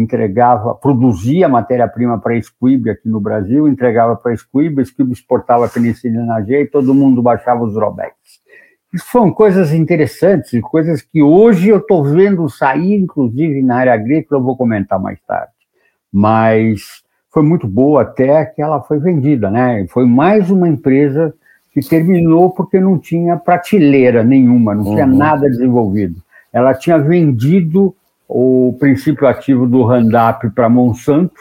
entregava, 0.00 0.74
produzia 0.74 1.48
matéria-prima 1.48 2.20
para 2.20 2.34
a 2.34 2.42
Squib 2.42 2.88
aqui 2.88 3.08
no 3.08 3.20
Brasil, 3.20 3.68
entregava 3.68 4.16
para 4.16 4.32
a 4.32 4.36
Squib, 4.36 4.78
a 4.78 4.84
Squib 4.84 5.10
exportava 5.12 5.66
a 5.66 5.68
penicilina 5.68 6.42
G 6.42 6.62
e 6.62 6.66
todo 6.66 6.94
mundo 6.94 7.22
baixava 7.22 7.64
os 7.64 7.74
drawbacks. 7.74 8.40
Isso 8.92 9.06
são 9.12 9.30
coisas 9.30 9.72
interessantes, 9.72 10.60
coisas 10.62 11.02
que 11.02 11.22
hoje 11.22 11.68
eu 11.68 11.78
estou 11.78 12.02
vendo 12.02 12.48
sair, 12.48 12.94
inclusive 12.94 13.62
na 13.62 13.76
área 13.76 13.94
agrícola, 13.94 14.40
eu 14.40 14.44
vou 14.44 14.56
comentar 14.56 14.98
mais 14.98 15.20
tarde. 15.26 15.52
Mas 16.12 17.02
foi 17.30 17.42
muito 17.42 17.68
boa 17.68 18.02
até 18.02 18.46
que 18.46 18.62
ela 18.62 18.80
foi 18.80 18.98
vendida, 18.98 19.50
né? 19.50 19.86
Foi 19.90 20.06
mais 20.06 20.50
uma 20.50 20.68
empresa 20.68 21.34
que 21.72 21.86
terminou 21.86 22.50
porque 22.50 22.80
não 22.80 22.98
tinha 22.98 23.36
prateleira 23.36 24.24
nenhuma, 24.24 24.74
não 24.74 24.84
uhum. 24.84 24.94
tinha 24.94 25.06
nada 25.06 25.48
desenvolvido. 25.48 26.20
Ela 26.50 26.74
tinha 26.74 26.98
vendido 26.98 27.94
o 28.26 28.74
princípio 28.80 29.26
ativo 29.26 29.66
do 29.66 29.82
Roundup 29.82 30.48
para 30.50 30.68
Monsanto, 30.68 31.40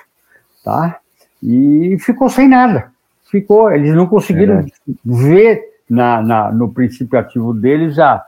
tá? 0.63 0.99
E 1.41 1.97
ficou 1.99 2.29
sem 2.29 2.47
nada. 2.47 2.91
Ficou, 3.31 3.71
eles 3.71 3.93
não 3.93 4.07
conseguiram 4.07 4.59
é. 4.59 4.65
ver 5.03 5.61
na, 5.89 6.21
na, 6.21 6.51
no 6.51 6.73
princípio 6.73 7.17
ativo 7.17 7.53
deles 7.53 7.97
a, 7.99 8.23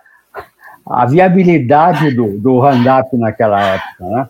a 0.85 1.05
viabilidade 1.05 2.11
do, 2.11 2.39
do 2.39 2.61
naquela 3.13 3.61
época, 3.61 4.05
né? 4.05 4.29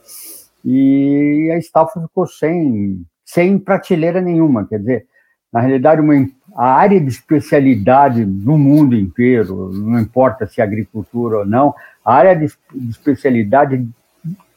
E 0.63 1.49
a 1.53 1.57
Stalfa 1.57 2.01
ficou 2.01 2.27
sem, 2.27 3.01
sem 3.23 3.57
prateleira 3.57 4.19
nenhuma, 4.19 4.65
quer 4.65 4.79
dizer, 4.79 5.05
na 5.51 5.61
realidade, 5.61 6.01
uma, 6.01 6.13
a 6.55 6.73
área 6.73 6.99
de 6.99 7.07
especialidade 7.07 8.23
no 8.25 8.57
mundo 8.57 8.95
inteiro, 8.95 9.71
não 9.73 9.99
importa 9.99 10.45
se 10.45 10.61
é 10.61 10.63
agricultura 10.63 11.39
ou 11.39 11.45
não, 11.45 11.73
a 12.05 12.13
área 12.13 12.35
de, 12.35 12.47
de 12.73 12.89
especialidade 12.91 13.87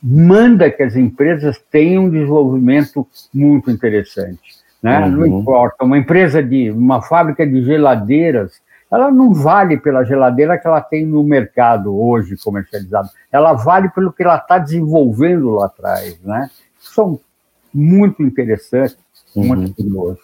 manda 0.02 0.70
que 0.70 0.82
as 0.82 0.96
empresas 0.96 1.58
tenham 1.70 2.04
um 2.04 2.10
desenvolvimento 2.10 3.06
muito 3.32 3.70
interessante. 3.70 4.40
Né? 4.82 4.98
Uhum. 5.06 5.10
Não 5.10 5.26
importa, 5.40 5.84
uma 5.84 5.96
empresa 5.96 6.42
de 6.42 6.70
uma 6.70 7.00
fábrica 7.00 7.46
de 7.46 7.62
geladeiras, 7.64 8.60
ela 8.92 9.10
não 9.10 9.32
vale 9.32 9.78
pela 9.78 10.04
geladeira 10.04 10.58
que 10.58 10.66
ela 10.66 10.80
tem 10.80 11.06
no 11.06 11.24
mercado 11.24 11.98
hoje 11.98 12.36
comercializado, 12.36 13.08
ela 13.30 13.54
vale 13.54 13.88
pelo 13.88 14.12
que 14.12 14.22
ela 14.22 14.36
está 14.36 14.58
desenvolvendo 14.58 15.50
lá 15.50 15.66
atrás. 15.66 16.20
Né? 16.22 16.50
São 16.78 17.18
muito 17.72 18.22
interessantes, 18.22 18.98
uhum. 19.34 19.46
muito 19.46 19.74
curiosos. 19.74 20.20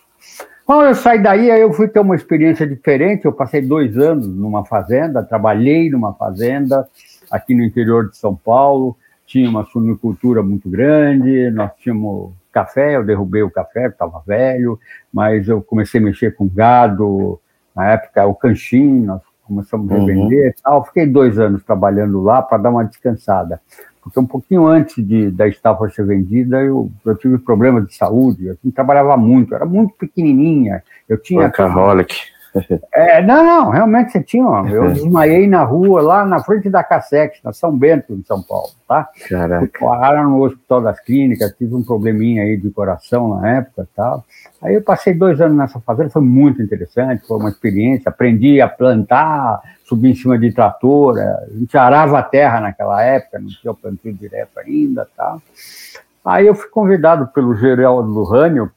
Quando 0.66 0.84
eu 0.84 0.94
saí 0.94 1.22
daí, 1.22 1.48
eu 1.48 1.72
fui 1.72 1.88
ter 1.88 2.00
uma 2.00 2.14
experiência 2.14 2.66
diferente. 2.66 3.24
Eu 3.24 3.32
passei 3.32 3.62
dois 3.62 3.96
anos 3.96 4.28
numa 4.28 4.66
fazenda, 4.66 5.22
trabalhei 5.22 5.88
numa 5.88 6.12
fazenda 6.12 6.86
aqui 7.30 7.54
no 7.54 7.64
interior 7.64 8.10
de 8.10 8.18
São 8.18 8.36
Paulo 8.36 8.94
tinha 9.28 9.48
uma 9.48 9.64
suinicultura 9.66 10.42
muito 10.42 10.70
grande, 10.70 11.50
nós 11.50 11.70
tínhamos 11.76 12.32
café, 12.50 12.96
eu 12.96 13.04
derrubei 13.04 13.42
o 13.42 13.50
café, 13.50 13.86
estava 13.86 14.22
velho, 14.26 14.80
mas 15.12 15.46
eu 15.46 15.60
comecei 15.60 16.00
a 16.00 16.04
mexer 16.04 16.34
com 16.34 16.48
gado, 16.48 17.38
na 17.78 17.92
época 17.92 18.26
o 18.26 18.34
canchim, 18.34 19.04
nós 19.04 19.22
começamos 19.44 19.90
a 19.92 19.94
uhum. 19.94 20.06
vender 20.06 20.48
e 20.48 20.62
tal. 20.62 20.84
Fiquei 20.84 21.06
dois 21.06 21.38
anos 21.38 21.62
trabalhando 21.62 22.20
lá 22.20 22.42
para 22.42 22.58
dar 22.58 22.70
uma 22.70 22.84
descansada. 22.84 23.60
Porque 24.02 24.18
um 24.18 24.26
pouquinho 24.26 24.66
antes 24.66 25.06
de, 25.06 25.30
da 25.30 25.46
estafa 25.46 25.88
ser 25.90 26.04
vendida, 26.04 26.60
eu, 26.60 26.90
eu 27.04 27.14
tive 27.14 27.38
problemas 27.38 27.86
de 27.86 27.94
saúde, 27.94 28.46
eu 28.46 28.56
trabalhava 28.72 29.16
muito, 29.16 29.54
era 29.54 29.64
muito 29.64 29.94
pequenininha. 29.94 30.82
Eu 31.08 31.18
tinha. 31.18 31.42
Workaholic. 31.42 32.16
É, 32.92 33.22
não, 33.22 33.44
não, 33.44 33.70
realmente 33.70 34.12
você 34.12 34.22
tinha. 34.22 34.44
Eu 34.70 34.90
desmaiei 34.92 35.46
na 35.46 35.62
rua, 35.62 36.00
lá 36.00 36.24
na 36.24 36.42
frente 36.42 36.68
da 36.68 36.82
Cassex, 36.82 37.38
na 37.44 37.52
São 37.52 37.76
Bento, 37.76 38.14
em 38.14 38.24
São 38.24 38.42
Paulo, 38.42 38.70
tá? 38.86 39.08
Caraca. 39.28 39.78
Pararam 39.78 40.30
no 40.30 40.42
Hospital 40.42 40.82
das 40.82 41.00
Clínicas, 41.00 41.54
tive 41.56 41.74
um 41.74 41.82
probleminha 41.82 42.42
aí 42.42 42.56
de 42.56 42.70
coração 42.70 43.36
na 43.36 43.58
época 43.58 43.86
tal. 43.94 44.24
Aí 44.62 44.74
eu 44.74 44.82
passei 44.82 45.14
dois 45.14 45.40
anos 45.40 45.56
nessa 45.56 45.78
fazenda, 45.80 46.10
foi 46.10 46.22
muito 46.22 46.62
interessante, 46.62 47.26
foi 47.26 47.38
uma 47.38 47.50
experiência. 47.50 48.08
Aprendi 48.08 48.60
a 48.60 48.68
plantar, 48.68 49.60
subir 49.84 50.10
em 50.10 50.14
cima 50.14 50.38
de 50.38 50.52
trator, 50.52 51.18
é, 51.18 51.22
a 51.22 51.58
gente 51.58 51.76
arava 51.76 52.18
a 52.18 52.22
terra 52.22 52.60
naquela 52.60 53.02
época, 53.02 53.38
não 53.38 53.48
tinha 53.48 53.72
o 53.72 53.76
plantio 53.76 54.12
direto 54.12 54.58
ainda 54.58 55.06
tal. 55.16 55.40
Aí 56.24 56.46
eu 56.46 56.54
fui 56.54 56.68
convidado 56.68 57.28
pelo 57.28 57.54
Geraldo 57.54 58.22
Rânio 58.24 58.70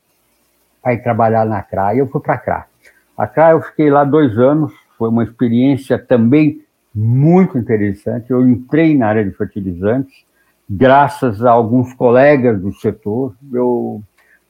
para 0.82 0.94
ir 0.94 1.04
trabalhar 1.04 1.46
na 1.46 1.62
CRA, 1.62 1.94
e 1.94 2.00
eu 2.00 2.08
fui 2.08 2.22
para 2.22 2.36
a 2.36 2.38
CRA. 2.38 2.71
Acá 3.22 3.52
eu 3.52 3.62
fiquei 3.62 3.88
lá 3.88 4.04
dois 4.04 4.36
anos, 4.40 4.74
foi 4.98 5.10
uma 5.10 5.24
experiência 5.24 6.00
também 6.00 6.60
muito 6.94 7.56
interessante. 7.56 8.32
Eu 8.32 8.50
entrei 8.50 8.98
na 8.98 9.10
área 9.10 9.24
de 9.24 9.30
fertilizantes, 9.30 10.26
graças 10.68 11.46
a 11.46 11.52
alguns 11.52 11.94
colegas 11.94 12.60
do 12.60 12.74
setor. 12.74 13.36
Eu, 13.54 14.02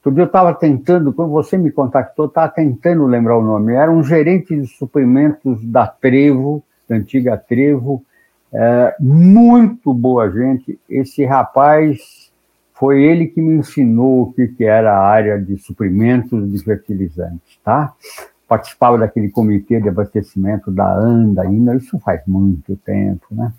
todo 0.02 0.18
eu 0.18 0.24
estava 0.24 0.54
tentando, 0.54 1.12
quando 1.12 1.32
você 1.32 1.58
me 1.58 1.70
contactou, 1.70 2.24
estava 2.24 2.50
tentando 2.50 3.04
lembrar 3.04 3.36
o 3.36 3.42
nome. 3.42 3.74
Era 3.74 3.92
um 3.92 4.02
gerente 4.02 4.58
de 4.58 4.66
suprimentos 4.66 5.62
da 5.66 5.86
Trevo, 5.86 6.64
da 6.88 6.96
antiga 6.96 7.36
Trevo, 7.36 8.02
é, 8.54 8.96
muito 8.98 9.92
boa 9.92 10.30
gente. 10.30 10.80
Esse 10.88 11.26
rapaz 11.26 12.32
foi 12.72 13.02
ele 13.02 13.26
que 13.26 13.42
me 13.42 13.58
ensinou 13.58 14.22
o 14.22 14.32
que, 14.32 14.48
que 14.48 14.64
era 14.64 14.94
a 14.94 15.06
área 15.06 15.38
de 15.38 15.58
suprimentos 15.58 16.50
de 16.50 16.64
fertilizantes, 16.64 17.60
tá? 17.62 17.92
Participava 18.52 18.98
daquele 18.98 19.30
comitê 19.30 19.80
de 19.80 19.88
abastecimento 19.88 20.70
da 20.70 20.86
ANDA 20.94 21.40
ainda, 21.40 21.74
isso 21.74 21.98
faz 22.00 22.20
muito 22.26 22.76
tempo, 22.76 23.24
né? 23.30 23.50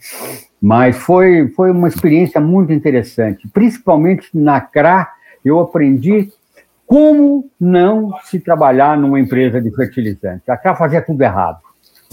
Mas 0.62 0.96
foi, 0.96 1.48
foi 1.56 1.72
uma 1.72 1.88
experiência 1.88 2.40
muito 2.40 2.72
interessante, 2.72 3.48
principalmente 3.48 4.30
na 4.38 4.62
CRA, 4.62 5.12
eu 5.44 5.60
aprendi 5.60 6.32
como 6.86 7.50
não 7.60 8.14
se 8.26 8.40
trabalhar 8.40 8.96
numa 8.96 9.20
empresa 9.20 9.60
de 9.60 9.76
fertilizante. 9.76 10.44
A 10.52 10.58
CRA 10.58 10.76
fazia 10.76 11.02
tudo 11.02 11.24
errado, 11.24 11.58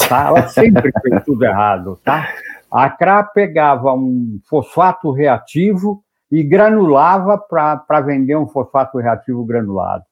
tá? 0.09 0.29
Ela 0.29 0.49
sempre 0.49 0.91
fez 1.03 1.23
tudo 1.23 1.45
errado, 1.45 1.99
tá? 2.03 2.31
A 2.73 2.89
CRA 2.89 3.23
pegava 3.25 3.93
um 3.93 4.41
fosfato 4.49 5.13
reativo 5.13 6.03
e 6.33 6.43
granulava 6.43 7.37
para 7.37 8.01
vender 8.01 8.37
um 8.37 8.49
fosfato 8.49 8.97
reativo 8.97 9.45
granulado. 9.45 10.05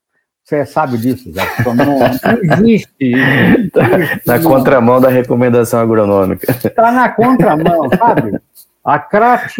Você 0.48 0.64
sabe 0.64 0.96
disso, 0.96 1.30
já. 1.30 1.44
Não, 1.62 1.74
não 1.74 1.98
existe 2.64 2.90
isso. 3.00 3.70
na 4.26 4.42
contramão 4.42 4.98
da 4.98 5.10
recomendação 5.10 5.78
agronômica. 5.78 6.50
Está 6.50 6.90
na 6.90 7.10
contramão, 7.10 7.86
sabe? 7.98 8.40
A 8.82 8.98
craft, 8.98 9.58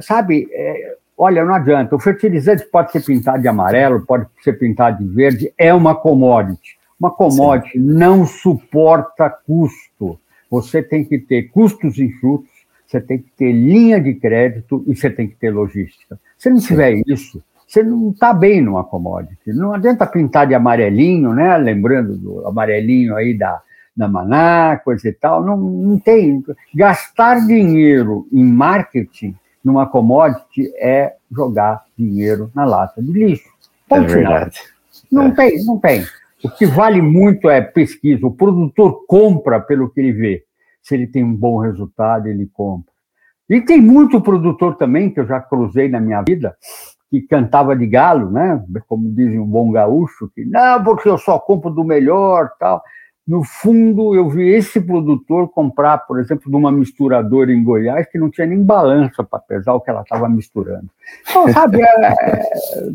sabe, 0.00 0.48
é, 0.50 0.96
olha, 1.16 1.44
não 1.44 1.54
adianta. 1.54 1.94
O 1.94 2.00
fertilizante 2.00 2.64
pode 2.64 2.90
ser 2.90 3.04
pintado 3.04 3.40
de 3.40 3.46
amarelo, 3.46 4.04
pode 4.04 4.26
ser 4.42 4.54
pintado 4.54 4.98
de 4.98 5.08
verde, 5.08 5.54
é 5.56 5.72
uma 5.72 5.94
commodity. 5.94 6.76
Uma 6.98 7.12
commodity 7.12 7.78
Sim. 7.78 7.78
não 7.78 8.26
suporta 8.26 9.30
custo. 9.30 10.18
Você 10.50 10.82
tem 10.82 11.04
que 11.04 11.20
ter 11.20 11.44
custos 11.50 12.00
enxutos, 12.00 12.50
você 12.84 13.00
tem 13.00 13.18
que 13.18 13.30
ter 13.36 13.52
linha 13.52 14.00
de 14.00 14.12
crédito 14.14 14.82
e 14.88 14.96
você 14.96 15.08
tem 15.08 15.28
que 15.28 15.36
ter 15.36 15.52
logística. 15.52 16.18
Se 16.36 16.50
não 16.50 16.58
tiver 16.58 17.00
isso, 17.06 17.40
você 17.66 17.82
não 17.82 18.10
está 18.10 18.32
bem 18.32 18.60
numa 18.60 18.84
commodity. 18.84 19.52
Não 19.52 19.72
adianta 19.72 20.06
pintar 20.06 20.46
de 20.46 20.54
amarelinho, 20.54 21.32
né? 21.32 21.56
Lembrando 21.56 22.16
do 22.16 22.46
amarelinho 22.46 23.16
aí 23.16 23.36
da, 23.36 23.60
da 23.96 24.08
Maná, 24.08 24.80
coisa 24.84 25.08
e 25.08 25.12
tal. 25.12 25.44
Não, 25.44 25.56
não 25.56 25.98
tem. 25.98 26.44
Gastar 26.74 27.46
dinheiro 27.46 28.26
em 28.32 28.44
marketing 28.44 29.34
numa 29.64 29.86
commodity 29.86 30.70
é 30.78 31.14
jogar 31.30 31.84
dinheiro 31.96 32.50
na 32.54 32.64
lata 32.64 33.02
de 33.02 33.12
lixo. 33.12 33.48
Ponto 33.88 34.10
é 34.10 34.14
verdade. 34.14 34.60
Não 35.10 35.26
é. 35.28 35.30
tem, 35.34 35.64
não 35.64 35.78
tem. 35.78 36.04
O 36.42 36.50
que 36.50 36.66
vale 36.66 37.00
muito 37.00 37.48
é 37.48 37.62
pesquisa. 37.62 38.26
O 38.26 38.30
produtor 38.30 39.06
compra 39.06 39.60
pelo 39.60 39.88
que 39.88 40.00
ele 40.00 40.12
vê. 40.12 40.44
Se 40.82 40.94
ele 40.94 41.06
tem 41.06 41.24
um 41.24 41.34
bom 41.34 41.58
resultado, 41.58 42.28
ele 42.28 42.46
compra. 42.52 42.92
E 43.48 43.60
tem 43.60 43.80
muito 43.80 44.20
produtor 44.20 44.76
também, 44.76 45.10
que 45.10 45.20
eu 45.20 45.26
já 45.26 45.40
cruzei 45.40 45.88
na 45.88 46.00
minha 46.00 46.22
vida, 46.22 46.54
que 47.20 47.28
cantava 47.28 47.76
de 47.76 47.86
galo, 47.86 48.30
né? 48.30 48.62
Como 48.88 49.10
dizem 49.10 49.38
um 49.38 49.46
bom 49.46 49.70
gaúcho, 49.70 50.30
que 50.34 50.44
não, 50.44 50.82
porque 50.82 51.08
eu 51.08 51.18
só 51.18 51.38
compro 51.38 51.70
do 51.70 51.84
melhor, 51.84 52.50
tal. 52.58 52.82
No 53.26 53.42
fundo, 53.42 54.14
eu 54.14 54.28
vi 54.28 54.50
esse 54.50 54.78
produtor 54.78 55.48
comprar, 55.48 55.98
por 55.98 56.20
exemplo, 56.20 56.50
de 56.50 56.56
uma 56.56 56.70
misturadora 56.70 57.50
em 57.50 57.64
Goiás 57.64 58.06
que 58.06 58.18
não 58.18 58.30
tinha 58.30 58.46
nem 58.46 58.62
balança 58.62 59.24
para 59.24 59.38
pesar 59.38 59.72
o 59.72 59.80
que 59.80 59.88
ela 59.88 60.02
estava 60.02 60.28
misturando. 60.28 60.90
Então, 61.28 61.48
sabe, 61.48 61.80
é, 61.82 62.42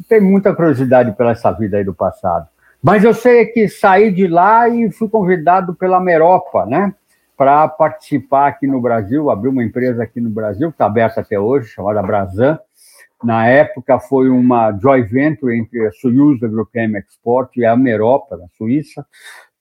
tem 0.08 0.22
muita 0.22 0.56
curiosidade 0.56 1.12
pela 1.14 1.32
essa 1.32 1.52
vida 1.52 1.78
aí 1.78 1.84
do 1.84 1.96
passado. 1.96 2.48
Mas 2.82 3.04
eu 3.04 3.14
sei 3.14 3.48
que 3.48 3.68
saí 3.68 4.12
de 4.12 4.28
lá 4.28 4.70
e 4.70 4.92
fui 4.92 5.10
convidado 5.10 5.74
pela 5.74 6.00
Meropa, 6.00 6.64
né? 6.66 6.94
Para 7.36 7.68
participar 7.68 8.50
aqui 8.50 8.68
no 8.68 8.80
Brasil, 8.80 9.32
abri 9.32 9.50
uma 9.50 9.64
empresa 9.64 10.04
aqui 10.04 10.22
no 10.22 10.30
Brasil, 10.30 10.70
que 10.70 10.76
está 10.76 10.86
aberta 10.86 11.22
até 11.22 11.40
hoje, 11.40 11.70
chamada 11.70 12.04
Brasan. 12.04 12.60
Na 13.24 13.48
época 13.48 14.00
foi 14.00 14.30
uma 14.30 14.72
joint 14.80 15.10
venture 15.10 15.58
entre 15.58 15.86
a 15.86 15.92
Soyuz 15.92 16.42
Agrochem 16.42 16.96
Export 16.96 17.58
e 17.58 17.66
a 17.66 17.76
Meropa, 17.76 18.38
da 18.38 18.48
Suíça, 18.58 19.06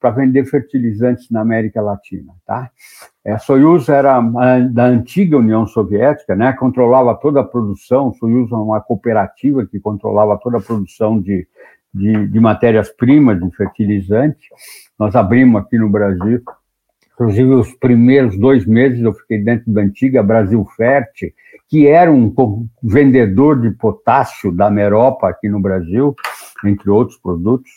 para 0.01 0.11
vender 0.11 0.45
fertilizantes 0.45 1.29
na 1.29 1.41
América 1.41 1.83
Latina, 1.83 2.33
tá? 2.47 2.71
A 3.27 3.39
Soyuz 3.39 3.89
era 3.89 4.21
da 4.71 4.85
antiga 4.85 5.39
União 5.39 5.67
Soviética, 5.67 6.37
né? 6.37 6.53
Controlava 6.53 7.15
toda 7.17 7.41
a 7.41 7.45
produção. 7.45 8.13
Soyuz 8.15 8.51
é 8.53 8.55
uma 8.55 8.81
cooperativa 8.81 9.67
que 9.67 9.81
controlava 9.81 10.39
toda 10.39 10.59
a 10.59 10.63
produção 10.63 11.21
de 11.21 11.47
de, 11.93 12.27
de 12.29 12.41
matérias-primas, 12.41 13.41
de 13.41 13.57
fertilizante. 13.57 14.49
Nós 14.99 15.15
abrimos 15.17 15.63
aqui 15.63 15.79
no 15.79 15.89
Brasil, 15.89 16.43
inclusive 17.13 17.51
os 17.51 17.73
primeiros 17.75 18.39
dois 18.39 18.67
meses 18.67 19.03
eu 19.03 19.13
fiquei 19.13 19.39
dentro 19.39 19.73
da 19.73 19.81
antiga 19.81 20.23
Brasil 20.23 20.65
Ferte, 20.77 21.35
que 21.69 21.87
era 21.87 22.11
um 22.11 22.33
vendedor 22.83 23.61
de 23.61 23.71
potássio 23.71 24.51
da 24.51 24.71
Meropa 24.71 25.29
aqui 25.29 25.49
no 25.49 25.61
Brasil, 25.61 26.17
entre 26.65 26.91
outros 26.91 27.19
produtos. 27.19 27.71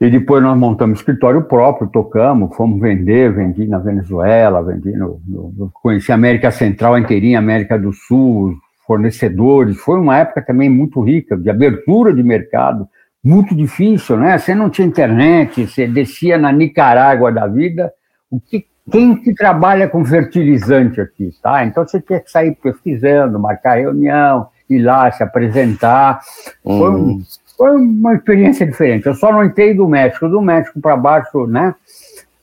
E 0.00 0.10
depois 0.10 0.42
nós 0.42 0.58
montamos 0.58 0.98
escritório 0.98 1.42
próprio, 1.44 1.88
tocamos, 1.88 2.54
fomos 2.54 2.80
vender, 2.80 3.32
vendi 3.32 3.66
na 3.66 3.78
Venezuela, 3.78 4.62
vendi 4.62 4.92
no, 4.92 5.20
no 5.26 5.70
conheci 5.72 6.12
a 6.12 6.16
América 6.16 6.50
Central 6.50 6.98
inteirinha, 6.98 7.38
América 7.38 7.78
do 7.78 7.92
Sul, 7.92 8.54
fornecedores. 8.86 9.78
Foi 9.78 9.98
uma 9.98 10.18
época 10.18 10.42
também 10.42 10.68
muito 10.68 11.00
rica, 11.00 11.36
de 11.38 11.48
abertura 11.48 12.12
de 12.12 12.22
mercado, 12.22 12.86
muito 13.22 13.54
difícil, 13.54 14.18
né? 14.18 14.36
Você 14.36 14.54
não 14.54 14.68
tinha 14.68 14.86
internet, 14.86 15.66
você 15.66 15.86
descia 15.86 16.36
na 16.36 16.52
Nicarágua 16.52 17.32
da 17.32 17.46
vida. 17.46 17.90
O 18.30 18.38
que, 18.38 18.66
quem 18.90 19.16
que 19.16 19.34
trabalha 19.34 19.88
com 19.88 20.04
fertilizante 20.04 21.00
aqui, 21.00 21.30
tá? 21.42 21.64
Então 21.64 21.86
você 21.86 22.00
tinha 22.00 22.20
que 22.20 22.30
sair 22.30 22.54
pesquisando, 22.54 23.38
marcar 23.38 23.78
reunião, 23.78 24.48
ir 24.68 24.80
lá, 24.80 25.10
se 25.10 25.22
apresentar. 25.22 26.20
Foi, 26.62 26.90
um, 26.90 26.94
uhum. 26.94 27.22
foi 27.56 27.70
uma 27.76 28.14
experiência 28.14 28.66
diferente. 28.66 29.06
Eu 29.06 29.14
só 29.14 29.32
não 29.32 29.44
entrei 29.44 29.74
do 29.74 29.88
México. 29.88 30.28
Do 30.28 30.40
México 30.40 30.80
para 30.80 30.96
baixo, 30.96 31.46
né? 31.46 31.74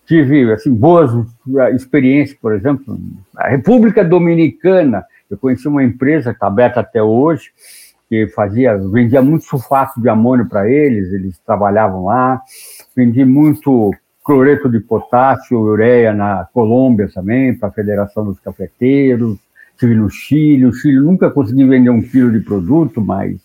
Tive 0.08 0.52
assim, 0.52 0.74
boas 0.74 1.12
experiências, 1.74 2.38
por 2.38 2.54
exemplo, 2.54 3.00
a 3.38 3.48
República 3.48 4.04
Dominicana, 4.04 5.06
eu 5.30 5.38
conheci 5.38 5.68
uma 5.68 5.84
empresa 5.84 6.32
que 6.32 6.36
está 6.36 6.48
aberta 6.48 6.82
até 6.82 7.02
hoje, 7.02 7.52
que 8.10 8.28
fazia, 8.28 8.78
vendia 8.78 9.22
muito 9.22 9.46
sulfato 9.46 10.02
de 10.02 10.10
amônio 10.10 10.46
para 10.50 10.70
eles, 10.70 11.14
eles 11.14 11.40
trabalhavam 11.46 12.04
lá, 12.04 12.42
vendi 12.94 13.24
muito 13.24 13.94
cloreto 14.24 14.70
de 14.70 14.80
potássio, 14.80 15.60
ureia 15.60 16.14
na 16.14 16.48
Colômbia 16.54 17.10
também, 17.14 17.58
para 17.58 17.70
a 17.70 17.72
Federação 17.72 18.24
dos 18.24 18.40
Cafeteiros, 18.40 19.38
estive 19.72 19.96
no 19.96 20.10
Chile, 20.10 20.66
o 20.66 20.74
Chile 20.74 21.00
nunca 21.00 21.30
consegui 21.32 21.66
vender 21.66 21.90
um 21.90 22.02
quilo 22.02 22.32
de 22.32 22.40
produto, 22.40 23.02
mas 23.02 23.42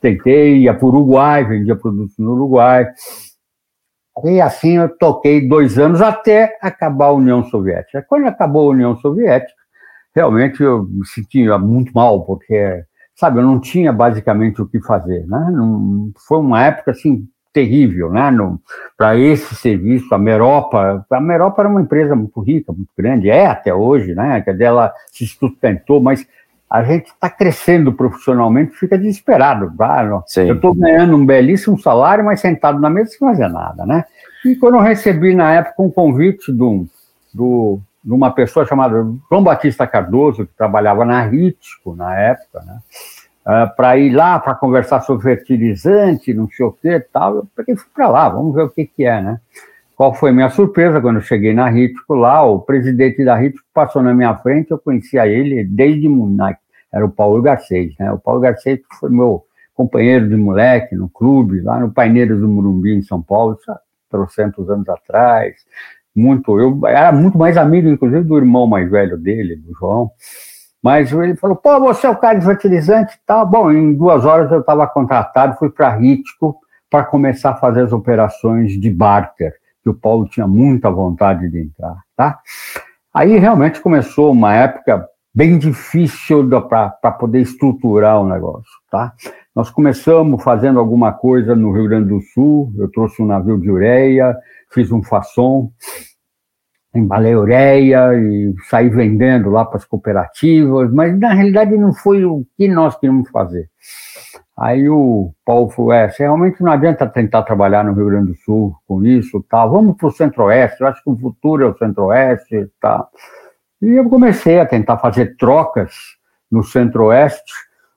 tentei, 0.00 0.58
ia 0.58 0.72
para 0.72 0.86
o 0.86 0.88
Uruguai, 0.88 1.44
vendia 1.44 1.74
produtos 1.74 2.16
no 2.18 2.32
Uruguai, 2.32 2.86
e 4.24 4.40
assim 4.40 4.76
eu 4.76 4.88
toquei 4.88 5.48
dois 5.48 5.78
anos 5.78 6.00
até 6.00 6.56
acabar 6.60 7.06
a 7.06 7.12
União 7.12 7.44
Soviética. 7.44 8.04
Quando 8.08 8.26
acabou 8.26 8.68
a 8.68 8.72
União 8.72 8.96
Soviética, 8.98 9.60
realmente 10.14 10.62
eu 10.62 10.84
me 10.84 11.06
sentia 11.06 11.58
muito 11.58 11.92
mal, 11.92 12.24
porque, 12.24 12.84
sabe, 13.14 13.38
eu 13.38 13.42
não 13.42 13.58
tinha 13.60 13.92
basicamente 13.92 14.60
o 14.62 14.66
que 14.66 14.80
fazer, 14.80 15.26
né? 15.26 15.50
Não, 15.52 16.12
foi 16.26 16.38
uma 16.38 16.62
época, 16.62 16.90
assim, 16.92 17.26
terrível, 17.52 18.10
né? 18.10 18.30
Para 18.96 19.16
esse 19.16 19.54
serviço, 19.54 20.14
a 20.14 20.18
Meropa, 20.18 21.04
a 21.10 21.20
Meropa 21.20 21.62
era 21.62 21.68
uma 21.68 21.80
empresa 21.80 22.14
muito 22.14 22.40
rica, 22.40 22.72
muito 22.72 22.90
grande, 22.96 23.28
é 23.28 23.46
até 23.46 23.74
hoje, 23.74 24.14
né? 24.14 24.40
Que 24.40 24.50
ela 24.62 24.92
se 25.10 25.26
sustentou, 25.26 26.00
mas 26.00 26.26
a 26.70 26.84
gente 26.84 27.06
está 27.06 27.28
crescendo 27.28 27.92
profissionalmente, 27.92 28.76
fica 28.76 28.96
desesperado. 28.96 29.72
Tá? 29.76 30.22
Eu 30.36 30.54
estou 30.54 30.74
ganhando 30.74 31.16
um 31.16 31.26
belíssimo 31.26 31.78
salário, 31.80 32.24
mas 32.24 32.40
sentado 32.40 32.78
na 32.78 32.88
mesa 32.88 33.10
sem 33.10 33.18
fazer 33.18 33.48
nada, 33.48 33.84
né? 33.84 34.04
E 34.44 34.54
quando 34.54 34.76
eu 34.76 34.80
recebi 34.80 35.34
na 35.34 35.52
época 35.52 35.82
um 35.82 35.90
convite 35.90 36.52
do, 36.52 36.86
do 37.34 37.80
de 38.02 38.12
uma 38.12 38.30
pessoa 38.30 38.64
chamada 38.64 39.04
João 39.28 39.42
Batista 39.42 39.86
Cardoso, 39.86 40.46
que 40.46 40.54
trabalhava 40.56 41.04
na 41.04 41.22
Ritco 41.22 41.94
na 41.94 42.18
época, 42.18 42.62
né? 42.64 42.78
Uh, 43.46 43.50
ah, 43.50 43.66
para 43.66 43.96
ir 43.96 44.10
lá 44.12 44.38
para 44.38 44.54
conversar 44.54 45.00
sobre 45.00 45.22
fertilizante, 45.22 46.34
não 46.34 46.48
sei 46.48 46.66
o 46.66 46.72
que 46.72 46.88
e 46.88 47.00
tal. 47.00 47.36
Eu 47.36 47.48
peguei 47.56 47.76
fui 47.76 47.88
para 47.94 48.08
lá, 48.08 48.28
vamos 48.28 48.54
ver 48.54 48.62
o 48.62 48.70
que, 48.70 48.86
que 48.86 49.04
é, 49.04 49.20
né? 49.20 49.40
Qual 49.96 50.14
foi 50.14 50.32
minha 50.32 50.50
surpresa 50.50 51.00
quando 51.00 51.16
eu 51.16 51.22
cheguei 51.22 51.52
na 51.52 51.68
Ritco 51.68 52.14
lá? 52.14 52.42
O 52.42 52.60
presidente 52.60 53.24
da 53.24 53.34
Ritco 53.34 53.62
passou 53.72 54.02
na 54.02 54.14
minha 54.14 54.34
frente, 54.36 54.70
eu 54.70 54.78
conhecia 54.78 55.26
ele 55.26 55.64
desde 55.64 56.08
Munique, 56.08 56.60
era 56.92 57.04
o 57.04 57.10
Paulo 57.10 57.42
Garcês, 57.42 57.94
né? 57.98 58.12
O 58.12 58.18
Paulo 58.18 58.40
Garcês 58.40 58.80
foi 58.98 59.10
meu 59.10 59.44
companheiro 59.74 60.28
de 60.28 60.36
moleque 60.36 60.94
no 60.94 61.08
clube, 61.08 61.60
lá 61.60 61.80
no 61.80 61.90
Paineiros 61.90 62.40
do 62.40 62.48
Murumbi, 62.48 62.94
em 62.94 63.02
São 63.02 63.22
Paulo, 63.22 63.58
trocentos 64.10 64.68
anos 64.68 64.88
atrás 64.88 65.54
muito. 66.14 66.58
Eu 66.58 66.78
era 66.86 67.12
muito 67.12 67.38
mais 67.38 67.56
amigo, 67.56 67.88
inclusive, 67.88 68.24
do 68.24 68.36
irmão 68.36 68.66
mais 68.66 68.90
velho 68.90 69.16
dele, 69.16 69.56
do 69.56 69.72
João. 69.78 70.10
Mas 70.82 71.12
ele 71.12 71.36
falou: 71.36 71.56
pô, 71.56 71.78
você 71.80 72.06
é 72.06 72.10
o 72.10 72.16
cara 72.16 72.38
de 72.38 72.44
fertilizante 72.44 73.14
e 73.14 73.20
tal. 73.26 73.46
Bom, 73.46 73.70
em 73.70 73.94
duas 73.94 74.24
horas 74.24 74.50
eu 74.50 74.60
estava 74.60 74.86
contratado, 74.86 75.58
fui 75.58 75.70
para 75.70 75.94
Ritco 75.94 76.56
para 76.90 77.04
começar 77.04 77.50
a 77.50 77.56
fazer 77.56 77.82
as 77.82 77.92
operações 77.92 78.72
de 78.72 78.90
barter, 78.90 79.54
que 79.82 79.88
o 79.88 79.94
Paulo 79.94 80.28
tinha 80.28 80.46
muita 80.46 80.90
vontade 80.90 81.48
de 81.48 81.60
entrar, 81.60 81.96
tá? 82.16 82.38
Aí 83.14 83.38
realmente 83.38 83.80
começou 83.80 84.32
uma 84.32 84.54
época 84.54 85.06
bem 85.32 85.56
difícil 85.58 86.48
para 86.68 87.12
poder 87.12 87.40
estruturar 87.40 88.20
o 88.20 88.28
negócio, 88.28 88.70
tá? 88.90 89.12
Nós 89.54 89.70
começamos 89.70 90.42
fazendo 90.42 90.80
alguma 90.80 91.12
coisa 91.12 91.54
no 91.54 91.72
Rio 91.72 91.88
Grande 91.88 92.08
do 92.08 92.20
Sul, 92.20 92.72
eu 92.76 92.90
trouxe 92.90 93.22
um 93.22 93.26
navio 93.26 93.58
de 93.58 93.70
ureia, 93.70 94.36
fiz 94.70 94.90
um 94.90 95.02
façon, 95.02 95.70
embalei 96.94 97.34
ureia 97.36 98.14
e 98.14 98.54
saí 98.68 98.88
vendendo 98.88 99.50
lá 99.50 99.64
para 99.64 99.76
as 99.76 99.84
cooperativas, 99.84 100.92
mas 100.92 101.16
na 101.18 101.32
realidade 101.32 101.76
não 101.76 101.92
foi 101.92 102.24
o 102.24 102.44
que 102.56 102.66
nós 102.68 102.98
queríamos 102.98 103.28
fazer. 103.30 103.68
Aí 104.58 104.88
o 104.88 105.32
Paulo 105.44 105.70
falou, 105.70 105.92
é, 105.92 106.12
realmente 106.18 106.62
não 106.62 106.72
adianta 106.72 107.06
tentar 107.06 107.42
trabalhar 107.44 107.84
no 107.84 107.94
Rio 107.94 108.06
Grande 108.06 108.32
do 108.32 108.38
Sul 108.38 108.74
com 108.86 109.04
isso, 109.04 109.44
tal. 109.48 109.70
vamos 109.70 109.96
para 109.96 110.08
o 110.08 110.12
Centro-Oeste, 110.12 110.80
eu 110.80 110.88
acho 110.88 111.02
que 111.02 111.10
o 111.10 111.16
futuro 111.16 111.64
é 111.64 111.66
o 111.66 111.78
Centro-Oeste 111.78 112.68
tal. 112.80 113.08
E 113.80 113.92
eu 113.92 114.08
comecei 114.10 114.60
a 114.60 114.66
tentar 114.66 114.98
fazer 114.98 115.36
trocas 115.36 115.94
no 116.50 116.62
Centro-Oeste, 116.62 117.52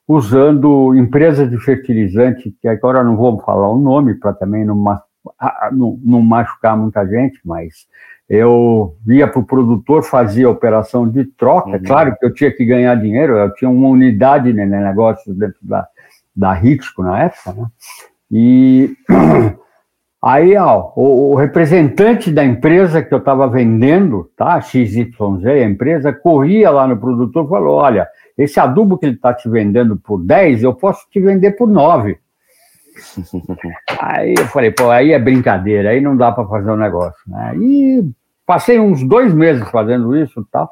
usando 0.07 0.95
empresas 0.95 1.49
de 1.49 1.57
fertilizante, 1.57 2.55
que 2.61 2.67
agora 2.67 3.03
não 3.03 3.17
vou 3.17 3.39
falar 3.41 3.69
o 3.69 3.77
nome 3.77 4.13
para 4.15 4.33
também 4.33 4.63
não 4.63 4.75
não, 5.71 5.99
não 6.03 6.21
machucar 6.21 6.77
muita 6.77 7.05
gente, 7.07 7.39
mas 7.45 7.87
eu 8.33 8.95
ia 9.07 9.27
para 9.27 9.39
o 9.39 9.45
produtor, 9.45 10.01
fazia 10.01 10.49
operação 10.49 11.07
de 11.07 11.23
troca. 11.23 11.69
Uhum. 11.69 11.83
Claro 11.83 12.15
que 12.17 12.25
eu 12.25 12.33
tinha 12.33 12.51
que 12.51 12.65
ganhar 12.65 12.95
dinheiro, 12.95 13.37
eu 13.37 13.53
tinha 13.53 13.69
uma 13.69 13.87
unidade 13.87 14.51
de 14.51 14.65
né, 14.65 14.65
negócios 14.65 15.37
dentro 15.37 15.59
da, 15.61 15.87
da 16.35 16.51
Ritco 16.51 17.03
na 17.03 17.25
época, 17.25 17.53
né? 17.53 17.67
E 18.31 18.95
Aí, 20.25 20.55
ó, 20.55 20.93
o, 20.95 21.31
o, 21.31 21.35
representante 21.35 22.31
da 22.31 22.45
empresa 22.45 23.03
que 23.03 23.13
eu 23.13 23.17
estava 23.17 23.45
vendendo, 23.45 24.31
tá, 24.37 24.61
XYZ, 24.61 25.09
a 25.45 25.65
empresa, 25.65 26.13
corria 26.13 26.69
lá 26.69 26.87
no 26.87 26.95
produtor 26.95 27.45
e 27.45 27.49
falou: 27.49 27.75
olha, 27.75 28.07
esse 28.37 28.57
adubo 28.57 28.97
que 28.97 29.05
ele 29.05 29.15
está 29.15 29.33
te 29.33 29.49
vendendo 29.49 29.97
por 29.97 30.23
10, 30.23 30.63
eu 30.63 30.73
posso 30.73 31.05
te 31.11 31.19
vender 31.19 31.51
por 31.51 31.67
9. 31.67 32.17
aí 33.99 34.33
eu 34.37 34.45
falei, 34.47 34.71
pô, 34.71 34.89
aí 34.89 35.11
é 35.11 35.19
brincadeira, 35.19 35.89
aí 35.89 35.99
não 35.99 36.15
dá 36.15 36.31
para 36.31 36.47
fazer 36.47 36.71
o 36.71 36.75
um 36.75 36.77
negócio. 36.77 37.19
Né? 37.27 37.57
E 37.57 38.11
passei 38.45 38.79
uns 38.79 39.03
dois 39.03 39.33
meses 39.33 39.67
fazendo 39.69 40.15
isso 40.15 40.41
e 40.41 40.51
tal. 40.51 40.71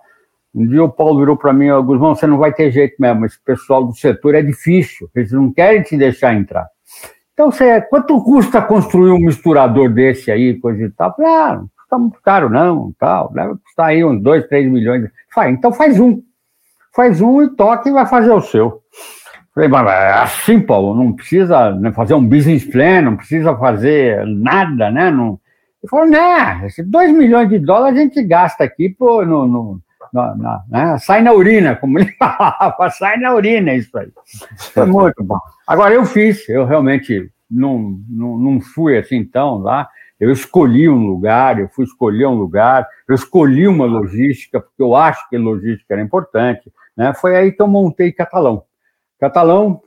Um 0.53 0.67
dia 0.67 0.83
o 0.83 0.89
Paulo 0.89 1.19
virou 1.19 1.37
para 1.37 1.53
mim, 1.53 1.69
Guzmão, 1.83 2.13
você 2.13 2.27
não 2.27 2.37
vai 2.37 2.51
ter 2.51 2.71
jeito 2.71 2.95
mesmo, 2.99 3.25
esse 3.25 3.39
pessoal 3.43 3.85
do 3.85 3.95
setor 3.95 4.35
é 4.35 4.41
difícil, 4.41 5.09
eles 5.15 5.31
não 5.31 5.51
querem 5.51 5.81
te 5.81 5.95
deixar 5.95 6.33
entrar. 6.33 6.67
Então, 7.33 7.49
você, 7.49 7.81
quanto 7.81 8.21
custa 8.21 8.61
construir 8.61 9.11
um 9.11 9.19
misturador 9.19 9.89
desse 9.89 10.29
aí, 10.29 10.59
coisa 10.59 10.83
e 10.83 10.89
tal? 10.91 11.15
Falei, 11.15 11.31
ah, 11.31 11.55
não 11.55 11.69
custa 11.75 11.97
muito 11.97 12.21
caro 12.21 12.49
não, 12.49 12.93
tal, 12.99 13.31
deve 13.33 13.55
custar 13.63 13.87
aí 13.87 14.03
uns 14.03 14.21
2, 14.21 14.47
3 14.47 14.69
milhões. 14.69 15.09
Falei, 15.33 15.53
então 15.53 15.71
faz 15.71 15.99
um, 15.99 16.21
faz 16.93 17.21
um 17.21 17.41
e 17.41 17.49
toca 17.55 17.89
e 17.89 17.93
vai 17.93 18.05
fazer 18.05 18.31
o 18.31 18.41
seu. 18.41 18.81
Falei, 19.55 19.69
mas 19.69 19.87
assim, 20.21 20.59
Paulo, 20.59 20.95
não 20.95 21.13
precisa 21.13 21.71
né, 21.71 21.91
fazer 21.91 22.13
um 22.13 22.25
business 22.25 22.63
plan, 22.63 23.01
não 23.01 23.17
precisa 23.17 23.55
fazer 23.55 24.25
nada, 24.25 24.91
né? 24.91 25.09
Não... 25.09 25.39
Ele 25.81 25.89
falou, 25.89 26.07
né, 26.07 26.65
esses 26.65 26.85
2 26.85 27.11
milhões 27.13 27.49
de 27.49 27.59
dólares 27.59 27.97
a 27.97 28.01
gente 28.03 28.23
gasta 28.23 28.63
aqui 28.63 28.89
pô, 28.89 29.25
no, 29.25 29.47
no 29.47 29.81
né? 30.69 30.97
sai 30.99 31.21
na 31.21 31.33
urina, 31.33 31.75
como 31.77 31.99
ele 31.99 32.11
falava, 32.13 32.89
sai 32.89 33.17
na 33.17 33.33
urina 33.33 33.73
isso 33.73 33.97
aí. 33.97 34.11
Foi 34.73 34.85
muito 34.85 35.23
bom. 35.23 35.39
Agora, 35.65 35.93
eu 35.93 36.05
fiz, 36.05 36.47
eu 36.49 36.65
realmente 36.65 37.31
não, 37.49 37.99
não, 38.09 38.37
não 38.37 38.61
fui 38.61 38.97
assim 38.97 39.17
então 39.17 39.57
lá, 39.57 39.89
eu 40.19 40.31
escolhi 40.31 40.87
um 40.87 41.07
lugar, 41.07 41.59
eu 41.59 41.67
fui 41.69 41.83
escolher 41.83 42.27
um 42.27 42.35
lugar, 42.35 42.87
eu 43.07 43.15
escolhi 43.15 43.67
uma 43.67 43.85
logística, 43.85 44.59
porque 44.59 44.81
eu 44.81 44.95
acho 44.95 45.27
que 45.29 45.37
logística 45.37 45.93
era 45.93 46.01
importante, 46.01 46.71
né? 46.95 47.13
Foi 47.13 47.35
aí 47.35 47.51
que 47.51 47.61
eu 47.61 47.67
montei 47.67 48.11
Catalão. 48.11 48.63
Catalão, 49.19 49.81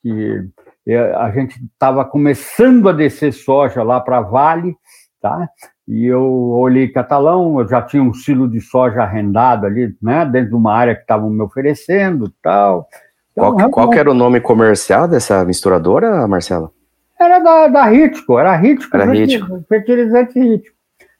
que 0.00 0.48
é, 0.86 0.96
a 1.14 1.30
gente 1.32 1.60
estava 1.64 2.04
começando 2.04 2.88
a 2.88 2.92
descer 2.92 3.32
soja 3.32 3.82
lá 3.82 4.00
para 4.00 4.20
Vale, 4.20 4.76
tá? 5.24 5.48
E 5.88 6.04
eu 6.04 6.22
olhei 6.22 6.88
Catalão, 6.88 7.58
eu 7.58 7.66
já 7.66 7.80
tinha 7.80 8.02
um 8.02 8.12
silo 8.12 8.46
de 8.46 8.60
soja 8.60 9.02
arrendado 9.02 9.64
ali, 9.64 9.96
né, 10.02 10.26
dentro 10.26 10.50
de 10.50 10.54
uma 10.54 10.74
área 10.74 10.94
que 10.94 11.00
estavam 11.00 11.30
me 11.30 11.40
oferecendo 11.40 12.30
tal. 12.42 12.86
Então, 13.32 13.56
qual, 13.56 13.70
qual 13.70 13.94
era 13.94 14.10
o 14.10 14.14
nome 14.14 14.38
comercial 14.38 15.08
dessa 15.08 15.42
misturadora, 15.46 16.28
Marcelo? 16.28 16.74
Era 17.18 17.38
da, 17.38 17.68
da 17.68 17.84
Ritco, 17.86 18.38
era 18.38 18.54
Ritco, 18.54 18.94
era 18.94 19.06
Ritco. 19.06 19.64
fertilizante 19.66 20.38
Ritco. 20.38 20.74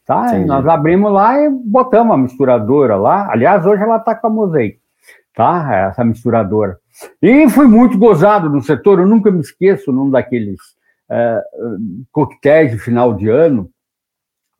Tá? 0.04 0.38
Nós 0.40 0.66
abrimos 0.66 1.10
lá 1.10 1.40
e 1.40 1.48
botamos 1.48 2.14
a 2.14 2.18
misturadora 2.18 2.96
lá. 2.96 3.32
Aliás, 3.32 3.64
hoje 3.64 3.82
ela 3.82 3.96
está 3.96 4.14
com 4.14 4.26
a 4.26 4.30
Mosaic, 4.30 4.78
tá? 5.34 5.88
Essa 5.88 6.04
misturadora. 6.04 6.76
E 7.22 7.48
fui 7.48 7.66
muito 7.66 7.96
gozado 7.96 8.50
no 8.50 8.60
setor, 8.60 8.98
eu 8.98 9.06
nunca 9.06 9.30
me 9.30 9.40
esqueço 9.40 9.90
num 9.90 10.10
daqueles 10.10 10.60
é, 11.10 11.42
coquetéis 12.12 12.72
de 12.72 12.78
final 12.78 13.14
de 13.14 13.30
ano, 13.30 13.70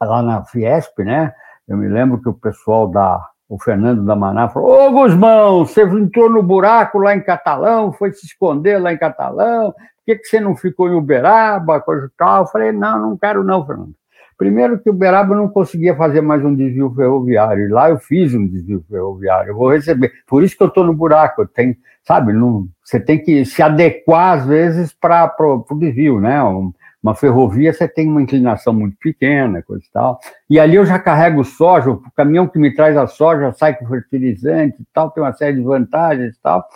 lá 0.03 0.23
na 0.23 0.45
Fiesp, 0.45 0.99
né? 1.01 1.33
Eu 1.67 1.77
me 1.77 1.89
lembro 1.89 2.21
que 2.21 2.29
o 2.29 2.35
pessoal 2.35 2.89
da. 2.89 3.29
O 3.47 3.63
Fernando 3.63 4.05
da 4.05 4.17
Maná 4.17 4.49
falou: 4.49 4.89
Ô 4.89 4.91
Guzmão, 4.91 5.65
você 5.65 5.83
entrou 5.83 6.31
no 6.31 6.43
buraco 6.43 6.99
lá 6.99 7.15
em 7.15 7.21
Catalão, 7.21 7.93
foi 7.93 8.13
se 8.13 8.27
esconder 8.27 8.79
lá 8.79 8.93
em 8.93 8.99
Catalão, 8.99 9.71
por 9.73 10.05
que, 10.07 10.17
que 10.17 10.27
você 10.27 10.41
não 10.41 10.57
ficou 10.57 10.89
em 10.89 10.95
Uberaba, 10.95 11.81
coisa 11.81 12.11
tal? 12.17 12.43
Eu 12.43 12.47
falei: 12.47 12.73
Não, 12.73 12.99
não 12.99 13.17
quero 13.17 13.45
não, 13.45 13.65
Fernando. 13.65 13.95
Primeiro 14.37 14.79
que 14.81 14.91
Uberaba 14.91 15.35
não 15.35 15.49
conseguia 15.49 15.95
fazer 15.95 16.21
mais 16.21 16.45
um 16.45 16.55
desvio 16.55 16.93
ferroviário, 16.95 17.67
e 17.67 17.69
lá 17.69 17.89
eu 17.91 17.99
fiz 17.99 18.35
um 18.35 18.47
desvio 18.47 18.85
ferroviário, 18.91 19.51
eu 19.51 19.57
vou 19.57 19.71
receber. 19.71 20.13
Por 20.27 20.43
isso 20.43 20.57
que 20.57 20.63
eu 20.63 20.69
estou 20.69 20.85
no 20.85 20.93
buraco, 20.93 21.43
eu 21.43 21.47
tenho, 21.47 21.77
sabe, 22.03 22.33
não, 22.33 22.67
você 22.83 22.99
tem 22.99 23.23
que 23.23 23.45
se 23.45 23.63
adequar 23.63 24.39
às 24.39 24.47
vezes 24.47 24.93
para 24.93 25.33
o 25.39 25.79
desvio, 25.79 26.21
né? 26.21 26.43
Um, 26.43 26.73
uma 27.05 27.15
ferrovia 27.15 27.71
você 27.71 27.87
tem 27.87 28.09
uma 28.09 28.23
inclinação 28.23 28.73
muito 28.73 28.97
pequena, 28.97 29.63
coisa 29.63 29.85
e 29.87 29.93
tal. 29.93 30.19
E 30.49 30.59
ali 30.59 30.77
eu 30.77 30.87
já 30.87 30.99
carrego 30.99 31.45
soja, 31.45 31.91
o 31.91 32.03
caminhão 32.17 32.49
que 32.49 32.59
me 32.59 32.75
traz 32.75 32.97
a 32.97 33.07
soja 33.07 33.53
sai 33.53 33.75
com 33.77 33.87
fertilizante 33.87 34.81
e 34.81 34.87
tal, 34.91 35.11
tem 35.11 35.23
uma 35.23 35.35
série 35.35 35.59
de 35.59 35.63
vantagens 35.63 36.35
e 36.35 36.41
tal. 36.41 36.67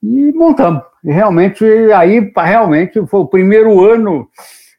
E 0.00 0.32
montamos. 0.32 0.84
E 1.02 1.10
realmente, 1.10 1.64
aí 1.64 2.32
realmente 2.36 3.04
foi 3.08 3.20
o 3.20 3.26
primeiro 3.26 3.84
ano, 3.84 4.28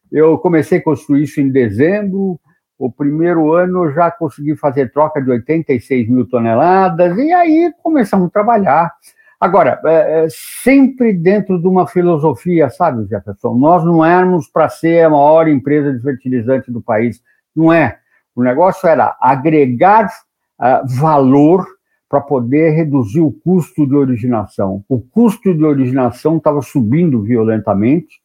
eu 0.10 0.38
comecei 0.38 0.78
a 0.78 0.84
construir 0.84 1.24
isso 1.24 1.42
em 1.42 1.50
dezembro, 1.50 2.39
o 2.80 2.89
primeiro 2.89 3.52
ano 3.52 3.92
já 3.92 4.10
consegui 4.10 4.56
fazer 4.56 4.89
troca 4.94 5.22
de 5.22 5.30
86 5.30 6.08
mil 6.08 6.30
toneladas, 6.30 7.18
e 7.18 7.34
aí 7.34 7.74
começamos 7.84 8.28
a 8.28 8.32
trabalhar. 8.32 8.94
Agora, 9.43 9.77
é, 9.84 10.23
é, 10.23 10.27
sempre 10.29 11.12
dentro 11.12 11.60
de 11.60 11.67
uma 11.67 11.86
filosofia, 11.86 12.69
sabe, 12.69 13.06
Jefferson? 13.10 13.53
Nós 13.56 13.84
não 13.84 14.06
éramos 14.06 14.47
para 14.47 14.69
ser 14.69 15.06
a 15.06 15.10
maior 15.10 15.49
empresa 15.49 15.91
de 15.91 16.01
fertilizante 16.01 16.71
do 16.71 16.82
país. 16.82 17.21
Não 17.53 17.73
é. 17.73 17.97
O 18.34 18.41
negócio 18.41 18.88
era 18.88 19.17
agregar 19.19 20.06
uh, 20.06 20.88
valor 20.97 21.67
para 22.08 22.21
poder 22.21 22.69
reduzir 22.69 23.19
o 23.19 23.34
custo 23.34 23.86
de 23.86 23.93
originação. 23.93 24.82
O 24.88 25.01
custo 25.01 25.53
de 25.53 25.65
originação 25.65 26.38
estava 26.38 26.62
subindo 26.62 27.21
violentamente, 27.21 28.21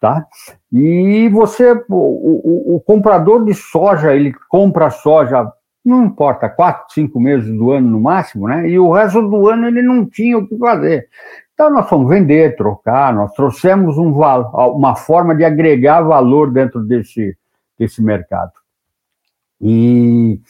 tá? 0.00 0.26
E 0.72 1.28
você, 1.28 1.70
o, 1.88 1.94
o, 1.94 2.74
o, 2.74 2.80
comprador 2.80 3.44
de 3.44 3.54
soja, 3.54 4.12
ele 4.12 4.34
compra 4.48 4.90
soja 4.90 5.52
não 5.84 6.04
importa, 6.06 6.48
quatro, 6.48 6.92
cinco 6.92 7.20
meses 7.20 7.50
do 7.56 7.72
ano 7.72 7.88
no 7.88 8.00
máximo, 8.00 8.48
né? 8.48 8.68
E 8.68 8.78
o 8.78 8.92
resto 8.92 9.22
do 9.22 9.48
ano 9.48 9.66
ele 9.66 9.82
não 9.82 10.04
tinha 10.04 10.36
o 10.36 10.46
que 10.46 10.56
fazer. 10.58 11.08
Então 11.54 11.70
nós 11.70 11.88
fomos 11.88 12.08
vender, 12.08 12.56
trocar, 12.56 13.12
nós 13.12 13.32
trouxemos 13.32 13.98
um, 13.98 14.12
uma 14.12 14.94
forma 14.94 15.34
de 15.34 15.44
agregar 15.44 16.02
valor 16.02 16.52
dentro 16.52 16.80
desse, 16.84 17.36
desse 17.78 18.02
mercado. 18.02 18.52
E 19.60 20.40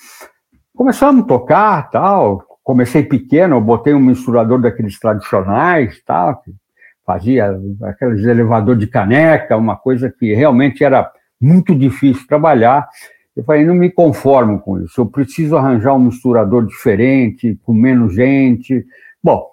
começamos 0.76 1.24
a 1.24 1.26
tocar, 1.26 1.90
tal. 1.90 2.42
Comecei 2.62 3.02
pequeno, 3.02 3.56
eu 3.56 3.60
botei 3.62 3.94
um 3.94 4.00
misturador 4.00 4.60
daqueles 4.60 4.98
tradicionais, 4.98 6.02
tal, 6.04 6.42
fazia 7.06 7.58
aqueles 7.84 8.22
elevador 8.26 8.76
de 8.76 8.86
caneca, 8.86 9.56
uma 9.56 9.76
coisa 9.76 10.10
que 10.10 10.34
realmente 10.34 10.84
era 10.84 11.10
muito 11.40 11.74
difícil 11.74 12.26
trabalhar. 12.26 12.86
Eu 13.38 13.44
falei, 13.44 13.64
não 13.64 13.76
me 13.76 13.88
conformo 13.88 14.58
com 14.58 14.80
isso, 14.80 15.00
eu 15.00 15.06
preciso 15.06 15.56
arranjar 15.56 15.94
um 15.94 16.00
misturador 16.00 16.66
diferente, 16.66 17.56
com 17.62 17.72
menos 17.72 18.12
gente. 18.12 18.84
Bom, 19.22 19.46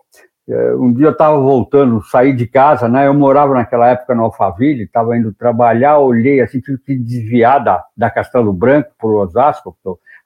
eh, 0.49 0.75
um 0.75 0.91
dia 0.91 1.05
eu 1.05 1.11
estava 1.11 1.37
voltando, 1.37 2.01
saí 2.01 2.33
de 2.33 2.47
casa, 2.47 2.89
né? 2.89 3.05
Eu 3.05 3.13
morava 3.13 3.53
naquela 3.53 3.87
época 3.87 4.15
no 4.15 4.23
Alphaville, 4.23 4.85
estava 4.85 5.15
indo 5.15 5.31
trabalhar, 5.31 5.99
olhei 5.99 6.41
assim, 6.41 6.59
tive 6.59 6.79
que 6.79 6.95
desviar 6.95 7.63
da, 7.63 7.83
da 7.95 8.09
Castelo 8.09 8.51
Branco 8.51 8.89
para 8.97 9.07
o 9.07 9.17
Osasco, 9.17 9.77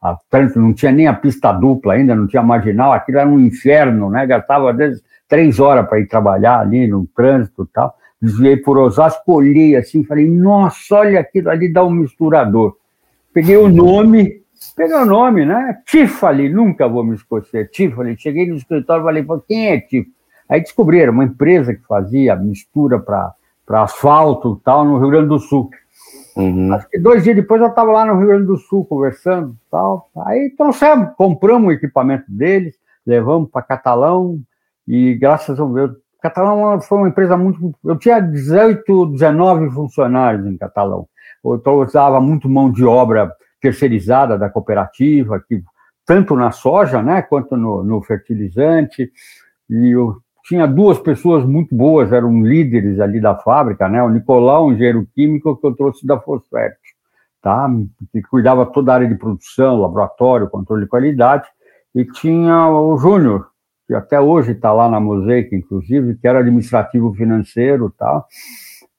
a 0.01 0.15
trânsito 0.29 0.61
não 0.61 0.73
tinha 0.73 0.93
nem 0.93 1.07
a 1.07 1.13
pista 1.13 1.51
dupla 1.51 1.95
ainda, 1.95 2.15
não 2.15 2.27
tinha 2.27 2.41
marginal, 2.41 2.93
aquilo 2.93 3.17
era 3.17 3.27
um 3.27 3.41
inferno, 3.41 4.09
né? 4.09 4.25
Gastava 4.25 4.71
às 4.71 4.77
vezes 4.77 5.03
três 5.27 5.59
horas 5.59 5.85
para 5.85 5.99
ir 5.99 6.07
trabalhar 6.07 6.61
ali 6.61 6.87
no 6.87 7.05
trânsito 7.13 7.63
e 7.63 7.73
tal. 7.73 7.93
Desviei 8.21 8.55
por 8.55 8.77
Osasco, 8.77 9.33
olhei 9.33 9.75
assim, 9.75 10.05
falei, 10.05 10.29
nossa, 10.29 10.95
olha 10.95 11.19
aquilo 11.19 11.49
ali, 11.49 11.67
dá 11.69 11.83
um 11.83 11.91
misturador. 11.91 12.78
Peguei 13.33 13.57
o 13.57 13.69
nome, 13.69 14.41
peguei 14.75 14.95
o 14.95 15.05
nome, 15.05 15.45
né? 15.45 15.81
Tiffany, 15.85 16.49
nunca 16.49 16.87
vou 16.87 17.03
me 17.03 17.15
esquecer, 17.15 17.69
Tiffany. 17.69 18.17
Cheguei 18.17 18.47
no 18.47 18.55
escritório 18.55 19.03
e 19.03 19.05
falei, 19.05 19.43
quem 19.47 19.67
é 19.67 19.79
Tiffany? 19.79 20.13
Aí 20.49 20.61
descobriram, 20.61 21.13
uma 21.13 21.25
empresa 21.25 21.75
que 21.75 21.85
fazia 21.85 22.35
mistura 22.35 22.99
para 22.99 23.35
asfalto 23.83 24.57
e 24.59 24.63
tal, 24.63 24.83
no 24.83 24.97
Rio 24.97 25.11
Grande 25.11 25.27
do 25.27 25.37
Sul. 25.37 25.69
Uhum. 26.35 26.73
Acho 26.73 26.89
que 26.89 26.97
dois 26.97 27.23
dias 27.23 27.35
depois 27.35 27.61
eu 27.61 27.67
estava 27.67 27.91
lá 27.91 28.05
no 28.05 28.17
Rio 28.17 28.29
Grande 28.29 28.47
do 28.47 28.57
Sul 28.57 28.83
conversando 28.85 29.55
tal. 29.69 30.09
Aí 30.25 30.49
trouxemos, 30.57 31.09
compramos 31.15 31.69
o 31.69 31.71
equipamento 31.71 32.25
deles, 32.27 32.75
levamos 33.05 33.49
para 33.51 33.61
Catalão 33.61 34.39
e 34.87 35.13
graças 35.15 35.59
a 35.59 35.65
Deus. 35.65 35.91
Catalão 36.19 36.81
foi 36.81 36.97
uma 36.97 37.09
empresa 37.09 37.37
muito. 37.37 37.75
Eu 37.85 37.97
tinha 37.97 38.19
18, 38.19 39.05
19 39.05 39.69
funcionários 39.69 40.47
em 40.47 40.57
Catalão 40.57 41.07
eu 41.43 41.81
usava 41.81 42.19
muito 42.19 42.49
mão 42.49 42.71
de 42.71 42.83
obra 42.83 43.31
terceirizada 43.61 44.37
da 44.37 44.49
cooperativa, 44.49 45.39
que, 45.47 45.61
tanto 46.05 46.35
na 46.35 46.51
soja, 46.51 47.01
né, 47.01 47.21
quanto 47.21 47.55
no, 47.55 47.83
no 47.83 48.01
fertilizante, 48.01 49.11
e 49.69 49.91
eu 49.91 50.17
tinha 50.43 50.65
duas 50.65 50.97
pessoas 50.97 51.45
muito 51.45 51.75
boas, 51.75 52.11
eram 52.11 52.41
líderes 52.41 52.99
ali 52.99 53.19
da 53.19 53.35
fábrica, 53.35 53.87
né, 53.87 54.01
o 54.01 54.09
Nicolau, 54.09 54.67
um 54.67 54.73
engenheiro 54.73 55.07
químico 55.13 55.55
que 55.55 55.67
eu 55.67 55.75
trouxe 55.75 56.07
da 56.07 56.19
Fosfert, 56.19 56.77
tá, 57.41 57.69
que 58.11 58.21
cuidava 58.23 58.65
toda 58.65 58.91
a 58.91 58.95
área 58.95 59.07
de 59.07 59.15
produção, 59.15 59.79
laboratório, 59.79 60.49
controle 60.49 60.83
de 60.83 60.89
qualidade, 60.89 61.47
e 61.93 62.05
tinha 62.05 62.67
o 62.69 62.97
Júnior, 62.97 63.47
que 63.87 63.93
até 63.93 64.19
hoje 64.19 64.51
está 64.51 64.71
lá 64.71 64.89
na 64.89 64.99
Mosaic, 64.99 65.55
inclusive, 65.55 66.15
que 66.15 66.27
era 66.27 66.39
administrativo 66.39 67.13
financeiro, 67.13 67.93
tá, 67.97 68.23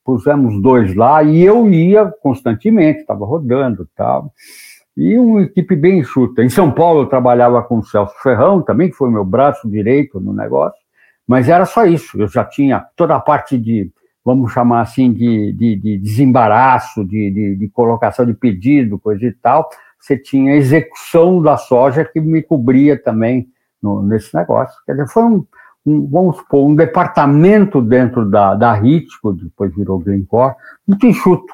pusemos 0.05 0.61
dois 0.61 0.95
lá 0.95 1.23
e 1.23 1.43
eu 1.43 1.69
ia 1.71 2.07
constantemente, 2.23 3.01
estava 3.01 3.25
rodando 3.25 3.89
tal. 3.95 4.33
E 4.97 5.17
uma 5.17 5.43
equipe 5.43 5.77
bem 5.77 6.01
enxuta. 6.01 6.43
Em 6.43 6.49
São 6.49 6.71
Paulo 6.71 7.03
eu 7.03 7.07
trabalhava 7.07 7.63
com 7.63 7.79
o 7.79 7.85
Celso 7.85 8.15
Ferrão, 8.23 8.63
também 8.63 8.91
que 8.91 8.97
foi 8.97 9.11
meu 9.11 9.25
braço 9.25 9.69
direito 9.71 10.21
no 10.21 10.33
negócio, 10.33 10.81
mas 11.27 11.49
era 11.49 11.65
só 11.65 11.87
isso. 11.87 12.21
Eu 12.21 12.29
já 12.29 12.45
tinha 12.45 12.85
toda 12.97 13.15
a 13.15 13.21
parte 13.21 13.57
de, 13.57 13.91
vamos 14.25 14.53
chamar 14.53 14.81
assim, 14.81 15.13
de, 15.13 15.53
de, 15.53 15.77
de 15.77 15.99
desembaraço, 15.99 17.05
de, 17.05 17.31
de, 17.31 17.57
de 17.57 17.69
colocação 17.69 18.27
de 18.27 18.35
pedido, 18.35 18.99
coisa 18.99 19.25
e 19.25 19.33
tal. 19.33 19.69
Você 19.99 20.19
tinha 20.19 20.57
execução 20.57 21.41
da 21.41 21.57
soja 21.57 22.05
que 22.05 22.21
me 22.21 22.43
cobria 22.43 23.01
também 23.01 23.49
no, 23.83 24.03
nesse 24.03 24.35
negócio. 24.35 24.77
Quer 24.85 24.93
dizer, 24.93 25.09
foi 25.09 25.23
um, 25.23 25.47
um, 25.87 26.07
vamos 26.09 26.37
supor, 26.37 26.69
um 26.69 26.75
departamento 26.75 27.81
dentro 27.81 28.29
da, 28.29 28.55
da 28.55 28.73
Ritco, 28.75 29.33
depois 29.33 29.75
virou 29.75 29.99
Glencore, 29.99 30.55
muito 30.87 31.07
enxuto, 31.07 31.53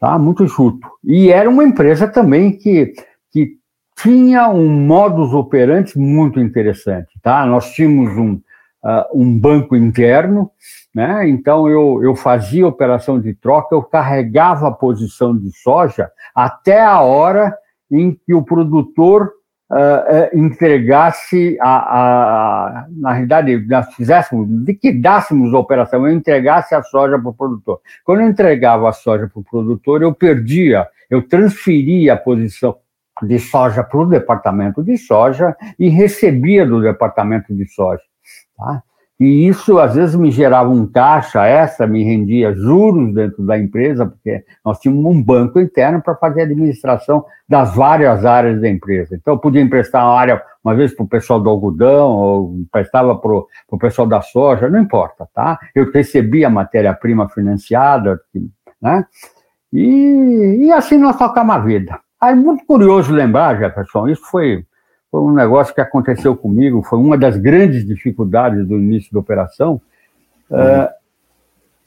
tá? 0.00 0.18
Muito 0.18 0.44
enxuto. 0.44 0.88
E 1.04 1.30
era 1.30 1.48
uma 1.48 1.64
empresa 1.64 2.08
também 2.08 2.56
que, 2.56 2.92
que 3.30 3.56
tinha 4.00 4.48
um 4.48 4.68
modus 4.68 5.32
operandi 5.32 5.98
muito 5.98 6.40
interessante, 6.40 7.18
tá? 7.22 7.46
Nós 7.46 7.72
tínhamos 7.72 8.16
um, 8.16 8.34
uh, 8.34 9.04
um 9.14 9.38
banco 9.38 9.76
interno, 9.76 10.50
né? 10.94 11.28
Então 11.28 11.68
eu, 11.68 12.02
eu 12.02 12.16
fazia 12.16 12.66
operação 12.66 13.20
de 13.20 13.34
troca, 13.34 13.74
eu 13.74 13.82
carregava 13.82 14.68
a 14.68 14.72
posição 14.72 15.36
de 15.36 15.50
soja 15.56 16.10
até 16.34 16.80
a 16.80 17.00
hora 17.00 17.56
em 17.90 18.12
que 18.12 18.34
o 18.34 18.42
produtor 18.42 19.32
uh, 19.70 20.36
entregasse 20.36 21.56
a, 21.60 21.68
a, 21.68 22.86
na 22.90 23.12
realidade, 23.12 23.66
nós 23.66 23.94
fizéssemos, 23.94 24.48
liquidássemos 24.66 25.52
a 25.54 25.58
operação, 25.58 26.06
eu 26.06 26.12
entregasse 26.12 26.74
a 26.74 26.82
soja 26.82 27.18
para 27.18 27.28
o 27.28 27.34
produtor. 27.34 27.80
Quando 28.04 28.20
eu 28.20 28.28
entregava 28.28 28.88
a 28.88 28.92
soja 28.92 29.28
para 29.28 29.40
o 29.40 29.44
produtor, 29.44 30.02
eu 30.02 30.14
perdia, 30.14 30.86
eu 31.10 31.22
transferia 31.26 32.14
a 32.14 32.16
posição 32.16 32.76
de 33.22 33.38
soja 33.38 33.82
para 33.82 33.98
o 33.98 34.06
departamento 34.06 34.82
de 34.82 34.96
soja 34.96 35.56
e 35.78 35.88
recebia 35.88 36.64
do 36.64 36.80
departamento 36.80 37.54
de 37.54 37.66
soja. 37.66 38.02
Tá? 38.56 38.82
E 39.20 39.48
isso, 39.48 39.80
às 39.80 39.96
vezes, 39.96 40.14
me 40.14 40.30
gerava 40.30 40.70
um 40.70 40.86
caixa 40.86 41.44
extra, 41.44 41.88
me 41.88 42.04
rendia 42.04 42.54
juros 42.54 43.12
dentro 43.12 43.44
da 43.44 43.58
empresa, 43.58 44.06
porque 44.06 44.44
nós 44.64 44.78
tínhamos 44.78 45.04
um 45.04 45.20
banco 45.20 45.58
interno 45.58 46.00
para 46.00 46.14
fazer 46.14 46.42
a 46.42 46.44
administração 46.44 47.24
das 47.48 47.74
várias 47.74 48.24
áreas 48.24 48.60
da 48.60 48.68
empresa. 48.68 49.16
Então, 49.16 49.34
eu 49.34 49.38
podia 49.38 49.60
emprestar 49.60 50.04
uma 50.04 50.16
área, 50.16 50.40
uma 50.62 50.72
vez, 50.72 50.94
para 50.94 51.04
o 51.04 51.08
pessoal 51.08 51.40
do 51.40 51.50
algodão, 51.50 52.10
ou 52.10 52.54
emprestava 52.58 53.16
para 53.16 53.32
o 53.32 53.78
pessoal 53.78 54.06
da 54.06 54.20
soja, 54.20 54.68
não 54.68 54.80
importa, 54.80 55.28
tá? 55.34 55.58
Eu 55.74 55.90
recebia 55.90 56.46
a 56.46 56.50
matéria-prima 56.50 57.28
financiada, 57.28 58.20
né? 58.80 59.04
E, 59.72 60.66
e 60.66 60.72
assim 60.72 60.96
nós 60.96 61.16
tocamos 61.16 61.56
a 61.56 61.58
vida. 61.58 61.98
Aí, 62.20 62.36
muito 62.36 62.64
curioso 62.64 63.12
lembrar, 63.12 63.58
Jefferson, 63.58 64.06
isso 64.08 64.22
foi 64.30 64.64
foi 65.10 65.20
um 65.20 65.32
negócio 65.32 65.74
que 65.74 65.80
aconteceu 65.80 66.36
comigo, 66.36 66.82
foi 66.82 66.98
uma 66.98 67.16
das 67.16 67.36
grandes 67.36 67.86
dificuldades 67.86 68.66
do 68.66 68.76
início 68.76 69.12
da 69.12 69.18
operação. 69.18 69.80
Uhum. 70.50 70.58
Uh, 70.58 70.88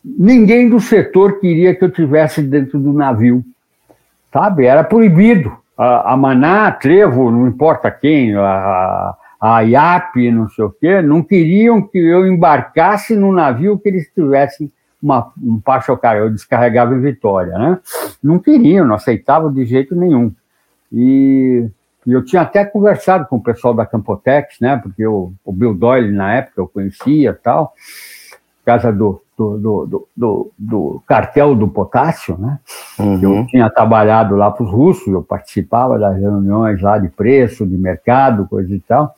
ninguém 0.03 0.69
do 0.69 0.79
setor 0.79 1.39
queria 1.39 1.75
que 1.75 1.83
eu 1.83 1.91
tivesse 1.91 2.41
dentro 2.41 2.79
do 2.79 2.91
navio, 2.93 3.43
sabe? 4.33 4.65
Era 4.65 4.83
proibido. 4.83 5.55
A, 5.77 6.13
a 6.13 6.17
Maná, 6.17 6.67
a 6.67 6.71
Trevo, 6.71 7.31
não 7.31 7.47
importa 7.47 7.89
quem, 7.89 8.35
a, 8.35 9.15
a 9.39 9.61
IAP, 9.61 10.31
não 10.31 10.49
sei 10.49 10.65
o 10.65 10.69
quê, 10.69 11.01
não 11.01 11.23
queriam 11.23 11.81
que 11.81 11.97
eu 11.97 12.27
embarcasse 12.27 13.15
no 13.15 13.31
navio 13.31 13.79
que 13.79 13.89
eles 13.89 14.07
tivessem 14.13 14.71
uma, 15.01 15.31
um 15.41 15.59
pachocar, 15.59 16.15
eu 16.15 16.29
descarregava 16.29 16.93
em 16.93 17.01
Vitória, 17.01 17.57
né? 17.57 17.79
Não 18.21 18.37
queriam, 18.37 18.85
não 18.85 18.95
aceitavam 18.95 19.51
de 19.51 19.65
jeito 19.65 19.95
nenhum. 19.95 20.31
E 20.91 21.67
e 22.05 22.11
eu 22.11 22.23
tinha 22.23 22.41
até 22.41 22.65
conversado 22.65 23.27
com 23.27 23.37
o 23.37 23.43
pessoal 23.43 23.73
da 23.73 23.85
Campotex, 23.85 24.59
né? 24.59 24.77
Porque 24.77 25.05
o, 25.05 25.33
o 25.45 25.53
Bill 25.53 25.73
Doyle, 25.73 26.11
na 26.11 26.33
época, 26.33 26.61
eu 26.61 26.67
conhecia 26.67 27.33
tal, 27.33 27.73
casa 28.65 28.91
do, 28.91 29.21
do, 29.37 29.57
do, 29.85 30.07
do, 30.15 30.51
do 30.57 31.03
cartel 31.07 31.55
do 31.55 31.67
potássio, 31.67 32.37
né? 32.37 32.59
Uhum. 32.97 33.39
Eu 33.39 33.47
tinha 33.47 33.69
trabalhado 33.69 34.35
lá 34.35 34.49
para 34.49 34.63
os 34.63 34.71
russos, 34.71 35.07
eu 35.07 35.21
participava 35.21 35.99
das 35.99 36.17
reuniões 36.17 36.81
lá 36.81 36.97
de 36.97 37.09
preço, 37.09 37.67
de 37.67 37.77
mercado, 37.77 38.47
coisa 38.47 38.73
e 38.73 38.79
tal. 38.79 39.15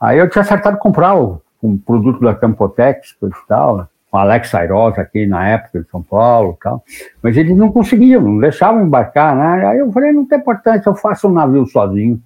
Aí 0.00 0.18
eu 0.18 0.30
tinha 0.30 0.42
acertado 0.42 0.78
comprar 0.78 1.16
o, 1.16 1.42
um 1.62 1.76
produto 1.76 2.20
da 2.20 2.34
Campotex, 2.34 3.12
coisa 3.12 3.34
e 3.34 3.48
tal, 3.48 3.88
com 4.10 4.18
Alex 4.18 4.54
Airoz 4.54 4.98
aqui 4.98 5.26
na 5.26 5.48
época 5.48 5.80
de 5.80 5.88
São 5.88 6.02
Paulo 6.02 6.58
tal, 6.60 6.82
mas 7.22 7.36
eles 7.36 7.56
não 7.56 7.70
conseguiam, 7.70 8.20
não 8.20 8.38
deixavam 8.38 8.84
embarcar, 8.84 9.36
né? 9.36 9.66
Aí 9.66 9.78
eu 9.78 9.92
falei, 9.92 10.12
não 10.12 10.26
tem 10.26 10.38
importância, 10.38 10.88
eu 10.88 10.96
faço 10.96 11.28
um 11.28 11.32
navio 11.32 11.64
sozinho, 11.66 12.20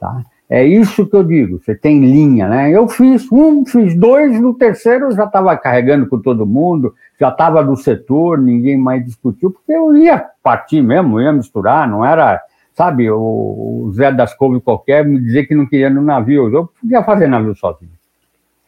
tá? 0.00 0.22
É 0.48 0.64
isso 0.64 1.06
que 1.06 1.16
eu 1.16 1.24
digo, 1.24 1.58
você 1.58 1.74
tem 1.74 2.00
linha, 2.00 2.48
né? 2.48 2.70
Eu 2.70 2.86
fiz 2.86 3.30
um, 3.32 3.64
fiz 3.64 3.94
dois, 3.94 4.38
no 4.40 4.54
terceiro 4.54 5.06
eu 5.06 5.12
já 5.12 5.24
estava 5.24 5.56
carregando 5.56 6.06
com 6.06 6.18
todo 6.18 6.46
mundo, 6.46 6.94
já 7.18 7.28
estava 7.28 7.62
do 7.62 7.76
setor, 7.76 8.38
ninguém 8.38 8.76
mais 8.76 9.04
discutiu, 9.04 9.50
porque 9.50 9.72
eu 9.72 9.96
ia 9.96 10.24
partir 10.42 10.82
mesmo, 10.82 11.20
ia 11.20 11.32
misturar, 11.32 11.88
não 11.88 12.04
era, 12.04 12.40
sabe, 12.74 13.10
o, 13.10 13.90
Zé 13.94 14.12
das 14.12 14.34
Couves 14.34 14.62
qualquer 14.62 15.04
me 15.04 15.18
dizer 15.18 15.46
que 15.46 15.54
não 15.54 15.66
queria 15.66 15.90
no 15.90 16.02
navio, 16.02 16.52
eu 16.52 16.70
podia 16.80 17.02
fazer 17.02 17.26
navio 17.26 17.54
sozinho. 17.54 17.92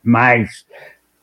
Mas 0.02 0.64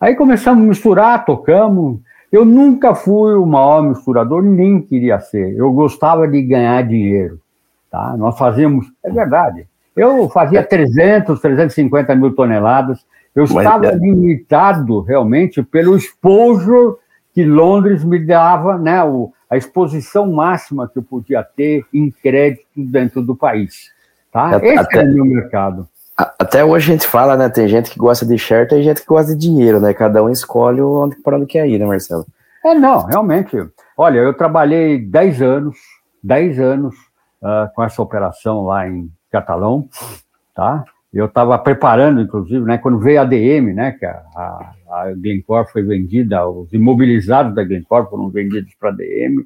Aí 0.04 0.16
começamos 0.16 0.66
a 0.66 0.68
misturar, 0.68 1.24
tocamos. 1.24 2.02
Eu 2.30 2.44
nunca 2.44 2.94
fui 2.94 3.36
o 3.36 3.46
maior 3.46 3.82
misturador, 3.82 4.44
nem 4.44 4.82
queria 4.82 5.18
ser. 5.22 5.56
Eu 5.56 5.72
gostava 5.72 6.28
de 6.28 6.42
ganhar 6.42 6.86
dinheiro. 6.86 7.40
Tá? 7.90 8.14
Nós 8.18 8.38
fazíamos, 8.38 8.92
é 9.02 9.10
verdade. 9.10 9.66
Eu 9.96 10.30
fazia 10.30 10.62
300, 10.62 11.40
350 11.40 12.16
mil 12.16 12.36
toneladas. 12.36 13.06
Eu 13.34 13.46
estava 13.46 13.86
é. 13.86 13.96
limitado 13.96 15.00
realmente 15.00 15.64
pelo 15.64 15.96
exposure 15.96 16.98
que 17.34 17.46
Londres 17.46 18.04
me 18.04 18.20
dava, 18.20 18.78
né, 18.78 19.02
o, 19.06 19.32
a 19.50 19.56
exposição 19.56 20.30
máxima 20.30 20.86
que 20.86 21.00
eu 21.00 21.04
podia 21.04 21.42
ter 21.44 21.86
em 21.94 22.12
crédito 22.12 22.66
dentro 22.76 23.22
do 23.22 23.38
país. 23.38 23.90
Tá? 24.34 24.60
Esse 24.62 24.80
até, 24.80 24.98
é 25.00 25.04
o 25.06 25.14
meu 25.14 25.24
mercado. 25.24 25.88
Até 26.16 26.64
hoje 26.64 26.92
a 26.92 26.96
gente 26.96 27.08
fala, 27.08 27.36
né? 27.36 27.50
Tem 27.50 27.68
gente 27.68 27.90
que 27.90 27.98
gosta 27.98 28.26
de 28.26 28.38
share, 28.38 28.68
tem 28.68 28.84
gente 28.84 29.02
que 29.02 29.08
gosta 29.08 29.36
de 29.36 29.40
dinheiro, 29.40 29.80
né? 29.80 29.94
Cada 29.94 30.24
um 30.24 30.30
escolhe 30.30 30.82
onde, 30.82 31.16
para 31.18 31.38
onde 31.38 31.48
quer 31.48 31.68
ir, 31.68 31.80
né, 31.80 31.86
Marcelo? 31.86 32.26
É, 32.64 32.74
não, 32.76 33.06
realmente. 33.06 33.58
Olha, 33.98 34.20
eu 34.20 34.34
trabalhei 34.34 35.00
10 35.00 35.42
anos, 35.42 35.78
10 36.24 36.60
anos 36.60 36.96
uh, 37.42 37.74
com 37.76 37.84
essa 37.84 38.02
operação 38.02 38.64
lá 38.64 38.88
em 38.88 39.10
Catalão, 39.32 39.90
tá? 40.56 40.86
Eu 41.14 41.26
estava 41.26 41.58
preparando, 41.60 42.22
inclusive, 42.22 42.66
né, 42.66 42.78
quando 42.78 43.00
veio 43.00 43.22
a 43.22 43.24
DM, 43.24 43.72
né, 43.74 43.92
que 43.92 44.06
a, 44.06 44.24
a, 44.36 44.74
a 44.90 45.14
Glencore 45.14 45.72
foi 45.72 45.84
vendida, 45.84 46.48
os 46.48 46.74
imobilizados 46.74 47.54
da 47.54 47.64
Glencore 47.64 48.10
foram 48.10 48.30
vendidos 48.30 48.74
para 48.80 48.90
a 48.90 48.94
DM, 48.94 49.46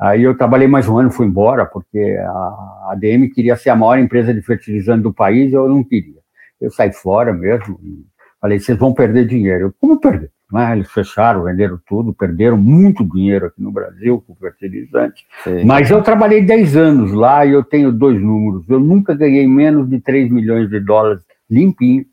Aí 0.00 0.22
eu 0.22 0.34
trabalhei 0.34 0.66
mais 0.66 0.88
um 0.88 0.98
ano, 0.98 1.10
fui 1.10 1.26
embora, 1.26 1.66
porque 1.66 1.98
a 1.98 2.92
ADM 2.92 3.28
queria 3.34 3.54
ser 3.54 3.68
a 3.68 3.76
maior 3.76 3.98
empresa 3.98 4.32
de 4.32 4.40
fertilizante 4.40 5.02
do 5.02 5.12
país, 5.12 5.52
eu 5.52 5.68
não 5.68 5.84
queria. 5.84 6.20
Eu 6.58 6.70
saí 6.70 6.90
fora 6.90 7.34
mesmo 7.34 7.78
e 7.82 8.02
falei, 8.40 8.58
vocês 8.58 8.78
vão 8.78 8.94
perder 8.94 9.26
dinheiro. 9.26 9.66
Eu, 9.66 9.74
como 9.78 10.00
perder? 10.00 10.30
Né? 10.50 10.72
Eles 10.72 10.90
fecharam, 10.90 11.44
venderam 11.44 11.78
tudo, 11.86 12.14
perderam 12.14 12.56
muito 12.56 13.04
dinheiro 13.04 13.46
aqui 13.46 13.62
no 13.62 13.70
Brasil 13.70 14.24
com 14.26 14.34
fertilizante. 14.34 15.24
Sim. 15.44 15.64
Mas 15.64 15.90
eu 15.90 16.02
trabalhei 16.02 16.42
10 16.42 16.76
anos 16.76 17.12
lá 17.12 17.44
e 17.44 17.50
eu 17.52 17.62
tenho 17.62 17.92
dois 17.92 18.20
números. 18.20 18.68
Eu 18.70 18.80
nunca 18.80 19.14
ganhei 19.14 19.46
menos 19.46 19.88
de 19.88 20.00
3 20.00 20.30
milhões 20.30 20.70
de 20.70 20.80
dólares 20.80 21.22
limpinho. 21.48 22.06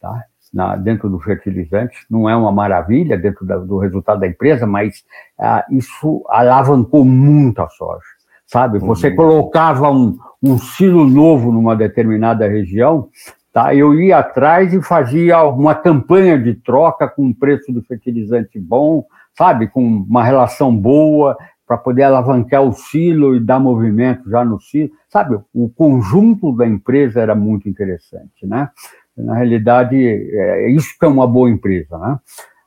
Tá? 0.00 0.24
Na, 0.52 0.76
dentro 0.76 1.08
do 1.08 1.18
fertilizante. 1.20 1.96
Não 2.10 2.28
é 2.28 2.34
uma 2.34 2.52
maravilha 2.52 3.16
dentro 3.16 3.46
da, 3.46 3.56
do 3.56 3.78
resultado 3.78 4.20
da 4.20 4.26
empresa, 4.26 4.66
mas 4.66 5.04
ah, 5.38 5.64
isso 5.70 6.24
alavancou 6.28 7.04
muito 7.04 7.62
a 7.62 7.68
soja. 7.68 8.04
Sabe? 8.46 8.78
Você 8.80 9.08
uhum. 9.10 9.16
colocava 9.16 9.90
um, 9.90 10.18
um 10.42 10.58
silo 10.58 11.06
novo 11.06 11.52
numa 11.52 11.76
determinada 11.76 12.48
região, 12.48 13.08
tá? 13.52 13.74
eu 13.74 13.94
ia 13.94 14.18
atrás 14.18 14.74
e 14.74 14.82
fazia 14.82 15.42
uma 15.44 15.74
campanha 15.74 16.36
de 16.36 16.54
troca 16.54 17.06
com 17.06 17.26
um 17.26 17.32
preço 17.32 17.72
do 17.72 17.82
fertilizante 17.82 18.58
bom, 18.58 19.04
sabe? 19.38 19.68
Com 19.68 19.86
uma 19.86 20.24
relação 20.24 20.76
boa, 20.76 21.36
para 21.70 21.78
poder 21.78 22.02
alavancar 22.02 22.62
o 22.62 22.72
silo 22.72 23.36
e 23.36 23.38
dar 23.38 23.60
movimento 23.60 24.28
já 24.28 24.44
no 24.44 24.60
silo. 24.60 24.90
Sabe, 25.08 25.38
o 25.54 25.68
conjunto 25.68 26.50
da 26.50 26.66
empresa 26.66 27.20
era 27.20 27.32
muito 27.32 27.68
interessante, 27.68 28.44
né? 28.44 28.68
Na 29.16 29.34
realidade, 29.34 29.96
é, 29.96 30.70
isso 30.70 30.96
que 30.98 31.04
é 31.04 31.08
uma 31.08 31.26
boa 31.26 31.50
empresa, 31.50 31.98
né? 31.98 32.18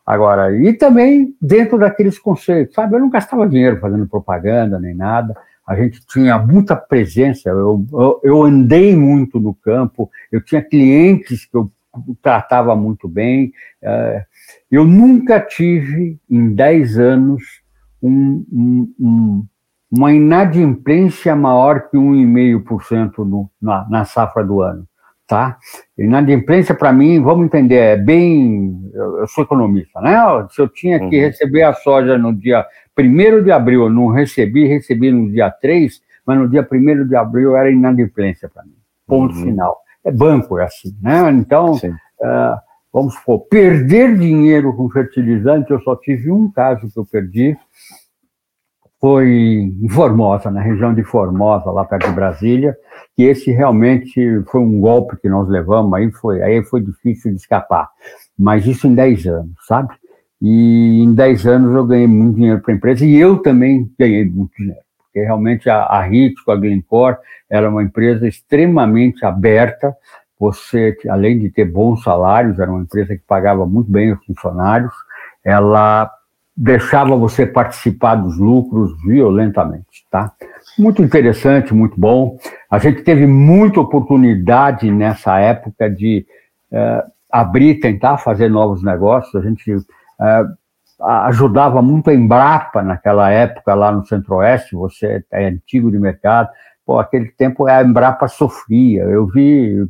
Agora, 0.05 0.55
e 0.55 0.73
também 0.73 1.33
dentro 1.41 1.77
daqueles 1.77 2.19
conceitos, 2.19 2.75
sabe? 2.75 2.95
Eu 2.95 2.99
não 2.99 3.09
gastava 3.09 3.47
dinheiro 3.47 3.79
fazendo 3.79 4.07
propaganda 4.07 4.77
nem 4.77 4.93
nada, 4.93 5.33
a 5.65 5.75
gente 5.75 6.05
tinha 6.05 6.37
muita 6.37 6.75
presença, 6.75 7.49
eu, 7.49 7.85
eu, 7.93 8.19
eu 8.21 8.43
andei 8.43 8.95
muito 8.95 9.39
no 9.39 9.53
campo, 9.53 10.09
eu 10.29 10.43
tinha 10.43 10.61
clientes 10.61 11.45
que 11.45 11.55
eu 11.55 11.71
tratava 12.21 12.75
muito 12.75 13.07
bem. 13.07 13.53
É, 13.81 14.25
eu 14.69 14.85
nunca 14.85 15.39
tive, 15.39 16.19
em 16.29 16.53
10 16.53 16.99
anos, 16.99 17.43
um, 18.01 18.45
um, 18.51 18.93
um, 18.99 19.45
uma 19.89 20.11
inadimplência 20.11 21.35
maior 21.35 21.89
que 21.89 21.97
1,5% 21.97 23.49
na, 23.61 23.87
na 23.89 24.05
safra 24.05 24.43
do 24.43 24.61
ano. 24.61 24.87
Tá? 25.27 25.57
Inadimplência, 25.97 26.75
para 26.75 26.91
mim, 26.91 27.21
vamos 27.21 27.45
entender, 27.45 27.75
é 27.75 27.97
bem. 27.97 28.91
Eu, 28.93 29.25
sou 29.27 29.43
economista, 29.43 30.01
né? 30.01 30.17
Se 30.51 30.61
eu 30.61 30.67
tinha 30.67 30.99
que 30.99 31.17
uhum. 31.17 31.23
receber 31.23 31.63
a 31.63 31.73
soja 31.73 32.17
no 32.17 32.33
dia 32.33 32.65
1 32.99 33.43
de 33.43 33.51
abril, 33.51 33.83
eu 33.83 33.89
não 33.89 34.07
recebi, 34.07 34.67
recebi 34.67 35.11
no 35.11 35.31
dia 35.31 35.49
3, 35.49 36.01
mas 36.25 36.37
no 36.37 36.49
dia 36.49 36.67
1 36.69 37.07
de 37.07 37.15
abril 37.15 37.55
era 37.55 37.71
inadimplência 37.71 38.49
para 38.49 38.63
mim. 38.63 38.75
Ponto 39.07 39.33
uhum. 39.35 39.43
final. 39.43 39.77
É 40.03 40.11
banco, 40.11 40.59
é 40.59 40.65
assim, 40.65 40.93
né? 41.01 41.31
Então, 41.31 41.75
uh, 41.75 42.57
vamos 42.91 43.15
supor, 43.15 43.47
perder 43.47 44.17
dinheiro 44.17 44.75
com 44.75 44.89
fertilizante, 44.89 45.71
eu 45.71 45.81
só 45.81 45.95
tive 45.95 46.29
um 46.29 46.51
caso 46.51 46.91
que 46.91 46.99
eu 46.99 47.05
perdi, 47.05 47.57
foi 49.03 49.69
em 49.81 49.89
Formosa, 49.89 50.49
na 50.49 50.61
região 50.61 50.93
de 50.93 51.03
Formosa, 51.03 51.69
lá 51.71 51.83
perto 51.83 52.07
de 52.07 52.15
Brasília, 52.15 52.73
que 53.17 53.23
esse 53.23 53.51
realmente 53.51 54.41
foi 54.49 54.61
um 54.61 54.79
golpe 54.79 55.17
que 55.17 55.27
nós 55.27 55.45
levamos, 55.49 55.93
aí 55.93 56.09
foi, 56.09 56.41
aí 56.41 56.63
foi 56.63 56.79
difícil 56.79 57.31
de 57.31 57.35
escapar. 57.35 57.89
Mas 58.39 58.65
isso 58.65 58.87
em 58.87 58.95
10 58.95 59.27
anos, 59.27 59.55
sabe? 59.67 59.93
E 60.41 61.03
em 61.03 61.13
10 61.13 61.47
anos 61.47 61.75
eu 61.75 61.85
ganhei 61.85 62.07
muito 62.07 62.37
dinheiro 62.37 62.61
para 62.61 62.73
a 62.73 62.77
empresa 62.77 63.05
e 63.05 63.13
eu 63.17 63.39
também 63.39 63.91
ganhei 63.99 64.23
muito 64.23 64.55
dinheiro, 64.57 64.79
porque 64.97 65.19
realmente 65.19 65.69
a, 65.69 65.83
a 65.83 66.01
Ritco, 66.01 66.49
a 66.49 66.55
Glencore, 66.55 67.17
era 67.49 67.69
uma 67.69 67.83
empresa 67.83 68.25
extremamente 68.25 69.25
aberta. 69.25 69.93
Você, 70.39 70.97
além 71.09 71.39
de 71.39 71.49
ter 71.49 71.65
bons 71.65 72.03
salários, 72.03 72.57
era 72.57 72.71
uma 72.71 72.83
empresa 72.83 73.17
que 73.17 73.23
pagava 73.27 73.65
muito 73.65 73.91
bem 73.91 74.13
os 74.13 74.25
funcionários, 74.25 74.93
ela 75.43 76.09
deixava 76.55 77.15
você 77.15 77.45
participar 77.45 78.15
dos 78.15 78.37
lucros 78.37 78.91
violentamente, 79.03 80.05
tá? 80.09 80.31
Muito 80.77 81.01
interessante, 81.01 81.73
muito 81.73 81.99
bom. 81.99 82.37
A 82.69 82.77
gente 82.77 83.01
teve 83.01 83.25
muita 83.25 83.79
oportunidade 83.79 84.91
nessa 84.91 85.39
época 85.39 85.89
de 85.89 86.25
uh, 86.71 87.11
abrir, 87.31 87.79
tentar 87.79 88.17
fazer 88.17 88.49
novos 88.49 88.83
negócios. 88.83 89.35
A 89.35 89.47
gente 89.47 89.73
uh, 89.73 89.83
ajudava 91.25 91.81
muito 91.81 92.11
a 92.11 92.13
Embrapa 92.13 92.83
naquela 92.83 93.31
época 93.31 93.73
lá 93.73 93.91
no 93.91 94.05
Centro-Oeste. 94.05 94.75
Você 94.75 95.23
é 95.31 95.47
antigo 95.47 95.91
de 95.91 95.97
mercado. 95.97 96.49
Pô, 96.85 96.99
aquele 96.99 97.31
tempo 97.31 97.65
a 97.65 97.81
Embrapa 97.81 98.27
sofria. 98.27 99.03
Eu 99.03 99.25
vi 99.25 99.87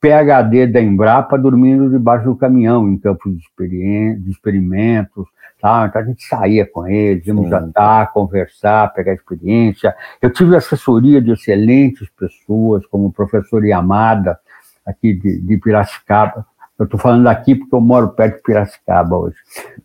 PhD 0.00 0.68
da 0.68 0.80
Embrapa 0.80 1.36
dormindo 1.36 1.90
debaixo 1.90 2.26
do 2.26 2.36
caminhão 2.36 2.88
em 2.88 2.98
campos 2.98 3.32
de, 3.32 4.16
de 4.16 4.30
experimentos 4.30 5.26
Tá? 5.64 5.86
Então 5.88 6.02
a 6.02 6.04
gente 6.04 6.22
saía 6.24 6.66
com 6.66 6.86
eles, 6.86 7.26
íamos 7.26 7.44
Sim. 7.44 7.50
jantar, 7.52 8.12
conversar, 8.12 8.92
pegar 8.92 9.14
experiência. 9.14 9.96
Eu 10.20 10.28
tive 10.28 10.54
assessoria 10.54 11.22
de 11.22 11.32
excelentes 11.32 12.06
pessoas, 12.10 12.84
como 12.84 13.06
o 13.06 13.10
professor 13.12 13.64
Yamada, 13.64 14.38
aqui 14.84 15.14
de, 15.14 15.40
de 15.40 15.56
Piracicaba. 15.56 16.44
Eu 16.78 16.84
estou 16.84 17.00
falando 17.00 17.26
aqui 17.28 17.54
porque 17.54 17.74
eu 17.74 17.80
moro 17.80 18.10
perto 18.10 18.36
de 18.36 18.42
Piracicaba 18.42 19.16
hoje. 19.16 19.36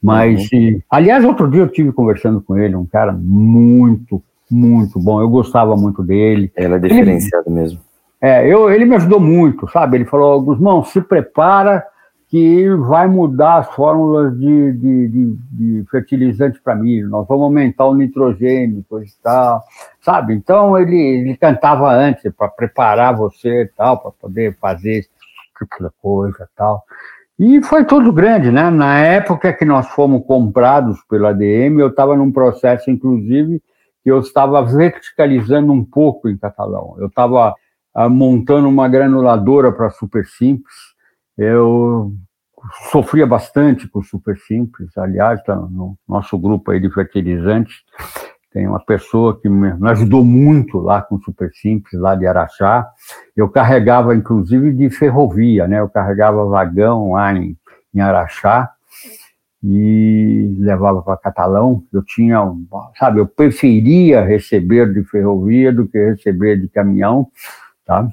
Mas, 0.04 0.50
uhum. 0.52 0.60
e, 0.60 0.84
aliás, 0.92 1.24
outro 1.24 1.50
dia 1.50 1.62
eu 1.62 1.70
tive 1.70 1.94
conversando 1.94 2.42
com 2.42 2.58
ele, 2.58 2.76
um 2.76 2.86
cara 2.86 3.14
muito, 3.14 4.22
muito 4.52 5.00
bom. 5.00 5.22
Eu 5.22 5.30
gostava 5.30 5.78
muito 5.78 6.04
dele. 6.04 6.52
Ele 6.58 6.74
é 6.74 6.80
diferenciado 6.80 7.46
ele, 7.48 7.56
mesmo. 7.56 7.80
É, 8.20 8.46
eu, 8.46 8.70
ele 8.70 8.84
me 8.84 8.98
ajudou 8.98 9.22
muito, 9.22 9.66
sabe? 9.72 9.96
Ele 9.96 10.04
falou, 10.04 10.42
Guzmão, 10.42 10.84
se 10.84 11.00
prepara 11.00 11.86
que 12.30 12.70
vai 12.76 13.08
mudar 13.08 13.58
as 13.58 13.70
fórmulas 13.74 14.38
de, 14.38 14.74
de, 14.74 15.08
de, 15.08 15.38
de 15.52 15.86
fertilizante 15.90 16.62
para 16.62 16.76
milho, 16.76 17.10
nós 17.10 17.28
vamos 17.28 17.46
aumentar 17.46 17.86
o 17.86 17.96
nitrogênio, 17.96 18.86
coisa 18.88 19.12
e 19.12 19.24
tal, 19.24 19.64
sabe? 20.00 20.36
Então 20.36 20.78
ele, 20.78 20.96
ele 20.96 21.36
cantava 21.36 21.92
antes 21.92 22.32
para 22.38 22.48
preparar 22.48 23.16
você 23.16 23.64
e 23.64 23.68
tal, 23.68 23.98
para 24.00 24.12
poder 24.12 24.56
fazer 24.62 25.00
esse 25.00 25.10
tipo 25.58 25.92
coisa 26.00 26.44
e 26.44 26.56
tal. 26.56 26.84
E 27.40 27.64
foi 27.64 27.84
tudo 27.84 28.14
grande, 28.14 28.52
né? 28.52 28.70
Na 28.70 29.00
época 29.00 29.52
que 29.52 29.66
nós 29.66 29.88
fomos 29.88 30.24
comprados 30.28 31.02
pela 31.10 31.30
ADM, 31.30 31.80
eu 31.80 31.88
estava 31.88 32.16
num 32.16 32.32
processo, 32.32 32.92
inclusive, 32.92 33.60
que 34.04 34.12
eu 34.12 34.20
estava 34.20 34.62
verticalizando 34.62 35.72
um 35.72 35.84
pouco 35.84 36.30
em 36.30 36.38
Catalão. 36.38 36.96
Eu 37.00 37.08
estava 37.08 37.56
ah, 37.96 38.08
montando 38.08 38.68
uma 38.68 38.88
granuladora 38.88 39.72
para 39.72 39.90
super 39.90 40.26
simples, 40.28 40.76
eu 41.40 42.14
sofria 42.92 43.26
bastante 43.26 43.88
com 43.88 44.00
o 44.00 44.04
Super 44.04 44.38
Simples, 44.38 44.98
aliás, 44.98 45.42
tá 45.44 45.56
no 45.56 45.98
nosso 46.08 46.38
grupo 46.38 46.72
aí 46.72 46.80
de 46.82 46.94
fertilizantes, 46.94 47.78
tem 48.52 48.68
uma 48.68 48.84
pessoa 48.84 49.40
que 49.40 49.48
me 49.48 49.72
ajudou 49.90 50.26
muito 50.26 50.80
lá 50.80 51.02
com 51.02 51.16
o 51.16 51.22
Super 51.24 51.52
Simples, 51.54 52.00
lá 52.02 52.16
de 52.16 52.26
Araxá. 52.26 52.88
Eu 53.38 53.48
carregava, 53.48 54.16
inclusive, 54.16 54.74
de 54.74 54.90
ferrovia, 54.90 55.68
né? 55.68 55.80
Eu 55.80 55.88
carregava 55.88 56.46
vagão 56.46 57.12
lá 57.12 57.32
em, 57.32 57.56
em 57.94 58.02
Araxá 58.02 58.72
e 59.64 60.56
levava 60.58 61.02
para 61.04 61.16
Catalão. 61.18 61.84
Eu 61.94 62.04
tinha, 62.04 62.40
sabe, 62.98 63.20
eu 63.20 63.28
preferia 63.28 64.26
receber 64.26 64.92
de 64.92 65.04
ferrovia 65.04 65.72
do 65.72 65.88
que 65.88 65.98
receber 65.98 66.60
de 66.60 66.68
caminhão, 66.70 67.28
tá? 67.86 68.10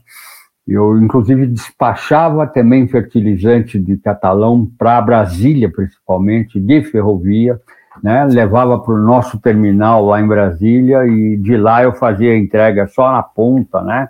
Eu, 0.66 0.98
inclusive, 1.00 1.46
despachava 1.46 2.46
também 2.46 2.88
fertilizante 2.88 3.78
de 3.78 3.96
catalão 3.96 4.68
para 4.76 5.00
Brasília, 5.00 5.70
principalmente, 5.70 6.58
de 6.58 6.82
ferrovia, 6.82 7.60
né? 8.02 8.24
levava 8.24 8.78
para 8.80 8.92
o 8.92 8.98
nosso 8.98 9.38
terminal 9.38 10.04
lá 10.04 10.20
em 10.20 10.26
Brasília 10.26 11.06
e 11.06 11.36
de 11.36 11.56
lá 11.56 11.84
eu 11.84 11.92
fazia 11.92 12.32
a 12.32 12.36
entrega 12.36 12.88
só 12.88 13.12
na 13.12 13.22
ponta, 13.22 13.80
né? 13.80 14.08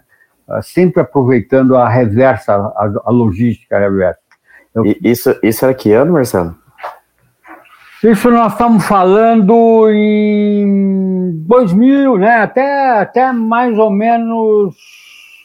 Ah, 0.48 0.62
sempre 0.62 1.02
aproveitando 1.02 1.76
a 1.76 1.88
reversa, 1.88 2.54
a, 2.54 2.92
a 3.04 3.10
logística 3.10 3.78
reversa. 3.78 4.20
Eu... 4.74 4.84
isso, 5.02 5.36
isso 5.42 5.64
era 5.64 5.74
que 5.74 5.92
ano, 5.92 6.14
Marcelo? 6.14 6.54
Isso 8.02 8.30
nós 8.30 8.52
estamos 8.52 8.86
falando 8.86 9.90
em 9.90 11.32
2000, 11.46 12.18
né? 12.18 12.36
Até, 12.36 13.00
até 13.00 13.32
mais 13.32 13.76
ou 13.78 13.90
menos 13.90 14.74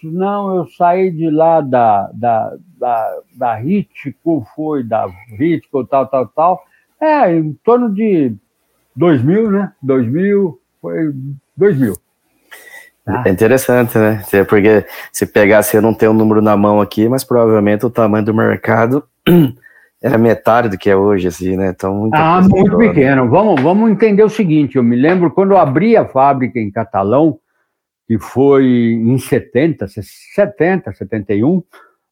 não, 0.08 0.56
eu 0.56 0.68
saí 0.78 1.12
de 1.12 1.30
lá 1.30 1.62
da, 1.62 2.10
da, 2.14 2.56
da, 2.80 3.20
da 3.36 3.56
Ritco, 3.56 4.46
foi 4.56 4.84
da 4.84 5.08
Ritco, 5.38 5.86
tal, 5.86 6.08
tal, 6.08 6.28
tal. 6.28 6.64
É, 7.00 7.36
em 7.36 7.54
torno 7.64 7.94
de 7.94 8.34
2000, 8.96 9.52
né? 9.52 9.72
2000, 9.82 10.60
foi 10.82 11.14
2000. 11.56 11.96
É 13.26 13.30
interessante, 13.30 13.98
né? 13.98 14.24
Porque 14.48 14.86
se 15.12 15.26
pegasse, 15.26 15.76
eu 15.76 15.82
não 15.82 15.94
tenho 15.94 16.12
o 16.12 16.16
um 16.16 16.18
número 16.18 16.42
na 16.42 16.56
mão 16.56 16.80
aqui, 16.80 17.10
mas 17.10 17.24
provavelmente 17.24 17.86
o 17.86 17.90
tamanho 17.90 18.24
do 18.24 18.34
mercado 18.34 19.04
era 20.02 20.18
metade 20.18 20.70
do 20.70 20.78
que 20.78 20.90
é 20.90 20.96
hoje, 20.96 21.28
assim, 21.28 21.58
né? 21.58 21.70
Então, 21.70 22.10
ah, 22.14 22.42
muito 22.42 22.78
né? 22.78 22.88
pequeno. 22.88 23.28
Vamos, 23.28 23.62
vamos 23.62 23.90
entender 23.90 24.24
o 24.24 24.30
seguinte: 24.30 24.78
eu 24.78 24.84
me 24.84 24.96
lembro 24.96 25.32
quando 25.32 25.52
eu 25.52 25.58
abri 25.58 25.98
a 25.98 26.06
fábrica 26.06 26.60
em 26.60 26.72
Catalão, 26.72 27.40
que 28.12 28.20
foi 28.20 28.66
em 28.66 29.18
70, 29.18 29.88
70, 29.88 30.92
71, 30.92 31.64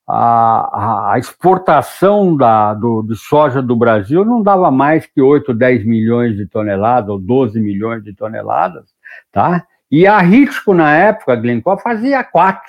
a, 0.07 1.11
a 1.11 1.19
exportação 1.19 2.37
da, 2.37 2.73
do, 2.73 3.01
de 3.01 3.17
soja 3.17 3.61
do 3.61 3.75
Brasil 3.75 4.23
não 4.23 4.41
dava 4.41 4.71
mais 4.71 5.05
que 5.05 5.21
8, 5.21 5.53
10 5.53 5.85
milhões 5.85 6.37
de 6.37 6.45
toneladas, 6.45 7.09
ou 7.09 7.19
12 7.19 7.59
milhões 7.59 8.01
de 8.01 8.13
toneladas, 8.13 8.85
tá? 9.29 9.65
E 9.91 10.07
a 10.07 10.19
Risco, 10.19 10.73
na 10.73 10.95
época, 10.95 11.35
Glencore, 11.35 11.81
fazia 11.81 12.23
4, 12.23 12.61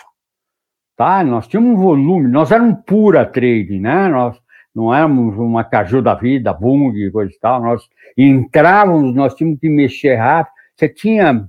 tá? 0.97 1.23
Nós 1.23 1.47
tínhamos 1.47 1.79
um 1.79 1.81
volume, 1.81 2.27
nós 2.27 2.51
éramos 2.51 2.81
pura 2.85 3.25
trading, 3.25 3.79
né? 3.79 4.09
Nós 4.09 4.37
não 4.75 4.93
éramos 4.93 5.37
uma 5.37 5.63
caju 5.63 6.03
da 6.03 6.17
vida, 6.17 6.53
Bung, 6.53 6.93
coisa 7.13 7.33
e 7.33 7.39
tal, 7.39 7.63
nós 7.63 7.81
entrávamos, 8.19 9.15
nós 9.15 9.37
tínhamos 9.37 9.61
que 9.61 9.69
mexer 9.69 10.17
rápido, 10.17 10.53
você 10.75 10.89
tinha 10.89 11.49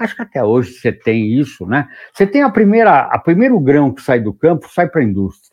Acho 0.00 0.16
que 0.16 0.22
até 0.22 0.42
hoje 0.42 0.72
você 0.72 0.90
tem 0.90 1.26
isso, 1.26 1.66
né? 1.66 1.86
Você 2.14 2.26
tem 2.26 2.42
a 2.42 2.48
primeira, 2.48 3.00
a 3.00 3.18
primeiro 3.18 3.60
grão 3.60 3.92
que 3.92 4.00
sai 4.00 4.18
do 4.18 4.32
campo, 4.32 4.66
sai 4.72 4.88
para 4.88 5.02
a 5.02 5.04
indústria. 5.04 5.50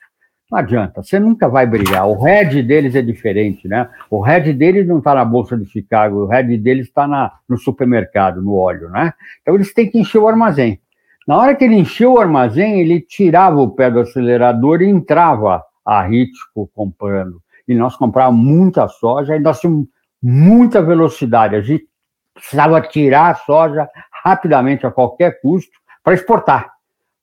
Não 0.50 0.60
adianta, 0.60 1.04
você 1.04 1.20
nunca 1.20 1.50
vai 1.50 1.68
brigar. 1.68 2.08
O 2.08 2.22
head 2.24 2.64
deles 2.64 2.96
é 2.96 3.02
diferente, 3.02 3.68
né? 3.68 3.90
O 4.10 4.22
head 4.22 4.54
deles 4.54 4.88
não 4.88 5.00
está 5.00 5.14
na 5.14 5.26
Bolsa 5.26 5.58
de 5.58 5.66
Chicago, 5.66 6.24
o 6.24 6.28
head 6.28 6.58
deles 6.58 6.88
está 6.88 7.06
no 7.50 7.58
supermercado, 7.58 8.42
no 8.42 8.56
óleo, 8.56 8.90
né? 8.90 9.14
Então 9.42 9.56
eles 9.56 9.74
têm 9.74 9.92
que 9.92 10.00
encher 10.00 10.20
o 10.20 10.28
armazém. 10.28 10.80
Na 11.28 11.38
hora 11.38 11.54
que 11.54 11.66
ele 11.66 11.76
encheu 11.76 12.14
o 12.14 12.20
armazém, 12.20 12.80
ele 12.80 13.02
tirava 13.02 13.60
o 13.60 13.72
pé 13.72 13.92
do 13.92 14.00
acelerador 14.00 14.82
e 14.82 14.88
entrava 14.88 15.62
a 15.86 16.02
Ritco 16.02 16.72
comprando. 16.74 17.42
E 17.68 17.76
nós 17.76 17.98
comprávamos 17.98 18.46
muita 18.46 18.88
soja 18.88 19.36
e 19.36 19.40
nós 19.42 19.60
tínhamos 19.60 19.88
muita 20.24 20.82
velocidade. 20.82 21.58
A 21.58 21.62
gente 21.62 21.86
precisava 22.34 22.80
tirar 22.80 23.32
a 23.32 23.36
soja 23.36 23.90
rapidamente, 24.28 24.86
a 24.86 24.92
qualquer 24.92 25.40
custo, 25.42 25.72
para 26.04 26.14
exportar, 26.14 26.72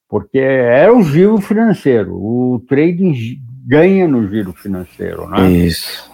porque 0.09 0.39
era 0.39 0.95
o 0.95 1.03
giro 1.03 1.39
financeiro. 1.39 2.15
O 2.15 2.63
trading 2.69 3.15
ganha 3.67 4.07
no 4.09 4.29
giro 4.29 4.53
financeiro, 4.53 5.29
né? 5.29 5.49
Isso. 5.51 6.13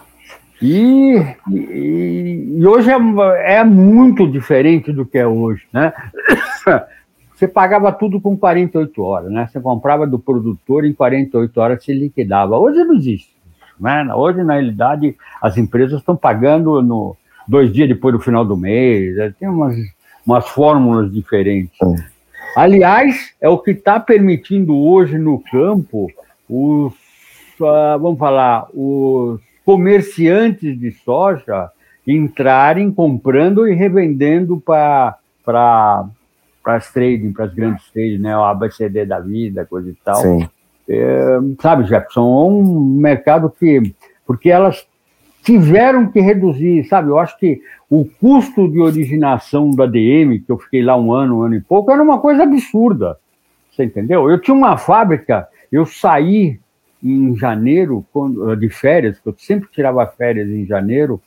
E, 0.62 1.16
e, 1.50 2.56
e 2.58 2.66
hoje 2.66 2.90
é, 2.90 3.54
é, 3.54 3.64
muito 3.64 4.30
diferente 4.30 4.92
do 4.92 5.06
que 5.06 5.18
é 5.18 5.26
hoje, 5.26 5.62
né? 5.72 5.92
Você 7.34 7.48
pagava 7.48 7.90
tudo 7.90 8.20
com 8.20 8.36
48 8.36 9.02
horas, 9.02 9.32
né? 9.32 9.48
Você 9.50 9.58
comprava 9.58 10.06
do 10.06 10.18
produtor 10.18 10.84
em 10.84 10.92
48 10.92 11.58
horas 11.58 11.82
se 11.82 11.94
liquidava. 11.94 12.58
Hoje 12.58 12.84
não 12.84 12.94
existe. 12.94 13.34
Né? 13.80 14.06
Hoje, 14.14 14.44
na 14.44 14.54
realidade, 14.54 15.16
as 15.40 15.56
empresas 15.56 16.00
estão 16.00 16.14
pagando 16.14 16.82
no 16.82 17.16
dois 17.48 17.72
dias 17.72 17.88
depois 17.88 18.14
do 18.14 18.20
final 18.20 18.44
do 18.44 18.58
mês. 18.58 19.16
Né? 19.16 19.34
Tem 19.40 19.48
umas, 19.48 19.74
umas 20.26 20.48
fórmulas 20.48 21.12
diferentes. 21.12 21.76
Aliás, 22.56 23.32
é 23.40 23.48
o 23.48 23.58
que 23.58 23.70
está 23.72 24.00
permitindo 24.00 24.76
hoje 24.76 25.18
no 25.18 25.40
campo 25.40 26.10
os, 26.48 26.92
uh, 27.60 27.98
vamos 28.00 28.18
falar, 28.18 28.66
os 28.74 29.40
comerciantes 29.64 30.78
de 30.78 30.90
soja 30.90 31.70
entrarem 32.06 32.90
comprando 32.90 33.68
e 33.68 33.74
revendendo 33.74 34.60
para 34.60 35.16
as 36.64 36.92
trading, 36.92 37.32
para 37.32 37.44
as 37.44 37.54
grandes 37.54 37.88
trading, 37.92 38.18
né? 38.18 38.36
O 38.36 38.42
ABCD 38.42 39.06
da 39.06 39.20
vida, 39.20 39.64
coisa 39.64 39.90
e 39.90 39.94
tal. 40.04 40.16
Sim. 40.16 40.48
É, 40.88 41.38
sabe, 41.60 41.84
Jefferson, 41.84 42.20
é 42.20 42.48
um 42.48 42.80
mercado 42.96 43.48
que. 43.48 43.94
Porque 44.26 44.50
elas 44.50 44.86
tiveram 45.42 46.06
que 46.10 46.20
reduzir, 46.20 46.84
sabe? 46.84 47.08
Eu 47.08 47.18
acho 47.18 47.38
que 47.38 47.60
o 47.88 48.04
custo 48.04 48.68
de 48.68 48.78
originação 48.78 49.70
da 49.70 49.86
DM, 49.86 50.40
que 50.40 50.50
eu 50.50 50.58
fiquei 50.58 50.82
lá 50.82 50.96
um 50.96 51.12
ano, 51.12 51.38
um 51.38 51.42
ano 51.42 51.54
e 51.56 51.60
pouco, 51.60 51.90
era 51.90 52.02
uma 52.02 52.18
coisa 52.18 52.42
absurda. 52.42 53.16
Você 53.70 53.84
entendeu? 53.84 54.30
Eu 54.30 54.40
tinha 54.40 54.54
uma 54.54 54.76
fábrica, 54.76 55.48
eu 55.72 55.86
saí 55.86 56.58
em 57.02 57.34
janeiro 57.36 58.04
quando, 58.12 58.54
de 58.56 58.68
férias, 58.68 59.18
que 59.18 59.28
eu 59.28 59.34
sempre 59.38 59.68
tirava 59.72 60.06
férias 60.06 60.48
em 60.48 60.66
janeiro, 60.66 61.20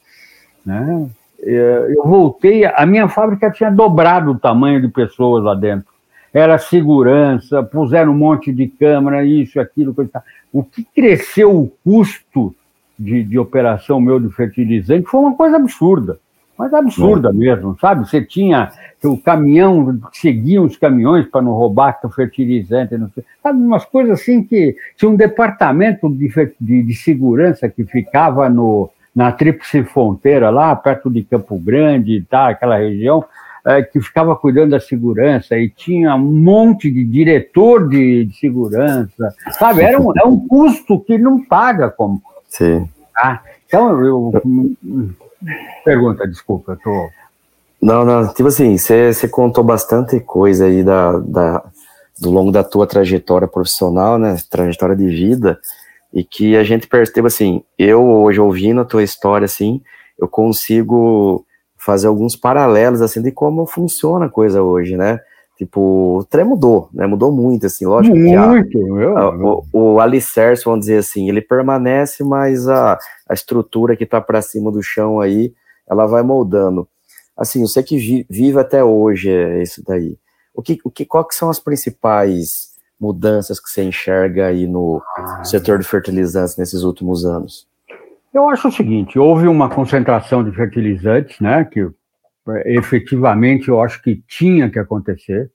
né? 0.66 1.10
É, 1.46 1.94
eu 1.98 2.04
voltei, 2.08 2.64
a 2.66 2.86
minha 2.86 3.10
fábrica 3.10 3.52
tinha 3.52 3.70
dobrado 3.70 4.32
o 4.32 4.40
tamanho 4.40 4.82
de 4.82 4.88
pessoas 4.88 5.44
lá 5.44 5.54
dentro. 5.54 5.92
Era 6.34 6.58
segurança, 6.58 7.62
puseram 7.62 8.14
um 8.14 8.18
monte 8.18 8.52
de 8.54 8.68
câmera, 8.68 9.26
isso, 9.26 9.60
aquilo, 9.60 9.94
coisa. 9.94 10.24
O 10.52 10.64
que 10.64 10.84
cresceu 10.84 11.54
o 11.54 11.72
custo 11.84 12.56
de, 13.04 13.24
de 13.24 13.40
operação 13.40 14.00
meu 14.00 14.20
de 14.20 14.30
fertilizante 14.30 15.08
foi 15.08 15.20
uma 15.20 15.36
coisa 15.36 15.58
absurda. 15.58 16.18
Mas 16.58 16.74
absurda 16.74 17.30
é. 17.30 17.34
mesmo, 17.34 17.76
sabe? 17.82 18.08
Você 18.08 18.24
tinha 18.24 18.72
o 19.04 19.18
caminhão, 19.18 20.00
seguiam 20.12 20.66
os 20.66 20.78
caminhões 20.78 21.26
para 21.26 21.42
não 21.42 21.52
roubar 21.52 22.00
o 22.04 22.10
fertilizante, 22.10 22.98
não 22.98 23.10
sei, 23.10 23.24
sabe? 23.42 23.60
Umas 23.60 23.86
coisas 23.86 24.22
assim 24.22 24.44
que 24.44 24.76
tinha 24.96 25.10
um 25.10 25.16
departamento 25.16 26.10
de, 26.10 26.32
de, 26.62 26.84
de 26.84 26.96
segurança 26.96 27.68
que 27.68 27.84
ficava 27.84 28.50
no, 28.50 28.90
na 29.16 29.32
Tríplice 29.32 29.84
Fronteira, 29.84 30.52
lá 30.52 30.76
perto 30.76 31.10
de 31.10 31.24
Campo 31.24 31.58
Grande, 31.58 32.26
tá, 32.30 32.50
aquela 32.50 32.78
região, 32.78 33.26
é, 33.66 33.82
que 33.82 34.00
ficava 34.02 34.36
cuidando 34.36 34.72
da 34.72 34.80
segurança 34.80 35.58
e 35.58 35.70
tinha 35.70 36.16
um 36.16 36.34
monte 36.34 36.92
de 36.92 37.04
diretor 37.04 37.88
de, 37.88 38.26
de 38.26 38.38
segurança, 38.38 39.34
sabe? 39.52 39.82
Era 39.82 40.00
um, 40.00 40.12
é 40.18 40.26
um 40.26 40.48
custo 40.48 41.00
que 41.00 41.18
não 41.18 41.44
paga 41.44 41.90
como. 41.90 42.22
Sim. 42.54 42.88
Tá? 43.14 43.44
Então, 43.66 44.04
eu, 44.04 44.32
Pergunta, 45.84 46.28
desculpa, 46.28 46.74
eu 46.74 46.78
tô. 46.78 47.10
Não, 47.82 48.06
não, 48.06 48.34
tipo 48.34 48.48
assim, 48.48 48.78
você 48.78 49.28
contou 49.28 49.64
bastante 49.64 50.20
coisa 50.20 50.66
aí 50.66 50.84
da, 50.84 51.20
da, 51.20 51.64
do 52.20 52.30
longo 52.30 52.52
da 52.52 52.64
tua 52.64 52.88
trajetória 52.88 53.48
profissional, 53.48 54.18
né, 54.18 54.38
trajetória 54.50 54.96
de 54.96 55.06
vida, 55.08 55.60
e 56.14 56.24
que 56.24 56.56
a 56.56 56.64
gente 56.64 56.88
percebe, 56.88 57.28
assim, 57.28 57.62
eu 57.78 58.06
hoje 58.08 58.40
ouvindo 58.40 58.80
a 58.80 58.86
tua 58.86 59.04
história, 59.04 59.44
assim, 59.44 59.82
eu 60.18 60.30
consigo 60.30 61.46
fazer 61.78 62.08
alguns 62.08 62.38
paralelos, 62.38 63.02
assim, 63.02 63.22
de 63.22 63.32
como 63.32 63.66
funciona 63.66 64.28
a 64.28 64.30
coisa 64.30 64.64
hoje, 64.64 64.96
né, 64.96 65.20
tipo, 65.58 66.20
o 66.20 66.24
trem 66.24 66.46
mudou, 66.46 66.90
né, 66.94 67.06
mudou 67.06 67.32
muito, 67.32 67.66
assim, 67.66 67.86
lógico 67.86 68.16
muito, 68.16 68.70
que 68.70 68.78
a, 68.78 69.20
a, 69.20 69.30
o, 69.30 69.66
o 69.72 70.00
alicerce, 70.00 70.66
vamos 70.66 70.82
dizer 70.82 70.98
assim, 70.98 71.30
ele 71.30 71.42
permanece, 71.42 72.24
mas 72.24 72.68
a, 72.68 72.98
a 73.28 73.34
estrutura 73.34 73.96
que 73.96 74.04
está 74.04 74.20
para 74.20 74.42
cima 74.42 74.72
do 74.72 74.82
chão 74.82 75.20
aí, 75.20 75.54
ela 75.88 76.06
vai 76.06 76.24
moldando. 76.24 76.88
Assim, 77.36 77.62
você 77.62 77.82
que 77.82 78.26
vive 78.30 78.60
até 78.60 78.84
hoje 78.84 79.30
é 79.30 79.62
isso 79.62 79.84
daí. 79.86 80.18
O 80.54 80.62
que, 80.62 80.80
o 80.84 80.92
que, 80.92 81.06
qual 81.06 81.26
que 81.26 81.34
são 81.34 81.50
as 81.50 81.60
principais 81.60 82.74
mudanças 83.00 83.60
que 83.60 83.70
você 83.70 83.84
enxerga 83.84 84.48
aí 84.48 84.68
no 84.68 85.02
setor 85.44 85.80
de 85.80 85.86
fertilizantes 85.86 86.58
nesses 86.58 86.84
últimos 86.84 87.26
anos? 87.26 87.68
Eu 88.34 88.48
acho 88.50 88.68
o 88.68 88.72
seguinte, 88.72 89.20
houve 89.20 89.48
uma 89.48 89.70
concentração 89.70 90.44
de 90.44 90.52
fertilizantes, 90.56 91.40
né, 91.40 91.66
que 91.66 91.88
efetivamente 92.66 93.70
eu 93.70 93.82
acho 93.82 94.02
que 94.02 94.24
tinha 94.28 94.70
que 94.70 94.80
acontecer, 94.80 95.50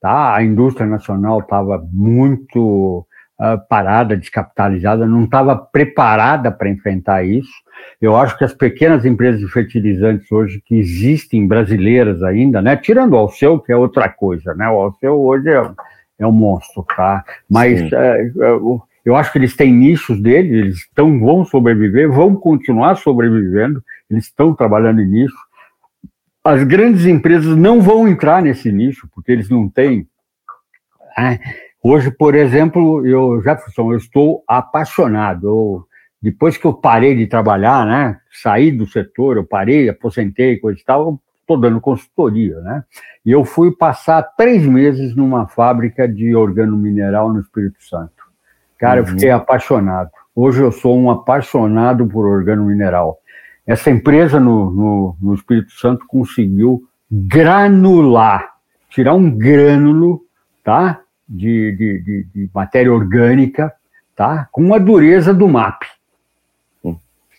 tá? 0.00 0.34
A 0.34 0.42
indústria 0.42 0.86
nacional 0.86 1.40
estava 1.40 1.82
muito 1.92 3.06
uh, 3.40 3.68
parada, 3.68 4.16
descapitalizada, 4.16 5.06
não 5.06 5.24
estava 5.24 5.56
preparada 5.56 6.50
para 6.50 6.68
enfrentar 6.68 7.24
isso. 7.24 7.52
Eu 8.00 8.16
acho 8.16 8.36
que 8.36 8.44
as 8.44 8.52
pequenas 8.52 9.04
empresas 9.04 9.40
de 9.40 9.48
fertilizantes 9.48 10.30
hoje 10.30 10.62
que 10.64 10.76
existem, 10.76 11.46
brasileiras 11.46 12.22
ainda, 12.22 12.60
né? 12.60 12.76
Tirando 12.76 13.14
o 13.14 13.16
Alceu, 13.16 13.58
que 13.58 13.72
é 13.72 13.76
outra 13.76 14.08
coisa, 14.08 14.54
né? 14.54 14.68
O 14.68 14.80
Alceu 14.80 15.20
hoje 15.20 15.48
é, 15.48 15.70
é 16.18 16.26
um 16.26 16.32
monstro, 16.32 16.84
tá? 16.94 17.24
Mas 17.48 17.80
uh, 17.82 18.82
eu 19.04 19.14
acho 19.14 19.30
que 19.30 19.38
eles 19.38 19.54
têm 19.54 19.72
nichos 19.72 20.20
deles, 20.20 20.52
eles 20.52 20.88
tão, 20.94 21.20
vão 21.20 21.44
sobreviver, 21.44 22.10
vão 22.10 22.34
continuar 22.34 22.96
sobrevivendo, 22.96 23.82
eles 24.10 24.24
estão 24.24 24.52
trabalhando 24.52 25.00
nisso. 25.02 25.36
As 26.46 26.62
grandes 26.62 27.06
empresas 27.06 27.56
não 27.56 27.80
vão 27.80 28.06
entrar 28.06 28.40
nesse 28.40 28.70
nicho, 28.70 29.08
porque 29.12 29.32
eles 29.32 29.48
não 29.50 29.68
têm. 29.68 30.06
Né? 31.18 31.40
Hoje, 31.82 32.08
por 32.08 32.36
exemplo, 32.36 33.04
eu, 33.04 33.42
Jefferson, 33.42 33.92
eu 33.92 33.98
estou 33.98 34.44
apaixonado. 34.46 35.48
Eu, 35.48 35.86
depois 36.22 36.56
que 36.56 36.64
eu 36.64 36.72
parei 36.72 37.16
de 37.16 37.26
trabalhar, 37.26 37.84
né, 37.84 38.18
saí 38.30 38.70
do 38.70 38.86
setor, 38.86 39.36
eu 39.36 39.44
parei, 39.44 39.88
aposentei, 39.88 40.58
coisa 40.58 40.80
e 40.80 40.84
tal, 40.84 41.20
estou 41.40 41.58
dando 41.58 41.80
consultoria, 41.80 42.60
né? 42.60 42.84
E 43.24 43.32
eu 43.32 43.44
fui 43.44 43.74
passar 43.74 44.22
três 44.22 44.64
meses 44.64 45.16
numa 45.16 45.48
fábrica 45.48 46.08
de 46.08 46.34
organo 46.34 46.76
mineral 46.76 47.32
no 47.32 47.40
Espírito 47.40 47.82
Santo. 47.82 48.24
Cara, 48.78 49.00
uhum. 49.00 49.06
eu 49.06 49.12
fiquei 49.12 49.30
apaixonado. 49.30 50.10
Hoje 50.32 50.62
eu 50.62 50.70
sou 50.70 50.96
um 50.96 51.10
apaixonado 51.10 52.06
por 52.06 52.24
organo 52.24 52.66
mineral. 52.66 53.18
Essa 53.66 53.90
empresa 53.90 54.38
no, 54.38 54.70
no, 54.70 55.16
no 55.20 55.34
Espírito 55.34 55.72
Santo 55.72 56.06
conseguiu 56.06 56.84
granular, 57.10 58.54
tirar 58.88 59.14
um 59.14 59.30
grânulo, 59.30 60.22
tá? 60.62 61.00
de, 61.28 61.72
de, 61.72 62.00
de, 62.02 62.26
de 62.34 62.50
matéria 62.54 62.92
orgânica, 62.92 63.72
tá? 64.14 64.48
com 64.52 64.72
a 64.74 64.78
dureza 64.78 65.34
do 65.34 65.48
MAP. 65.48 65.82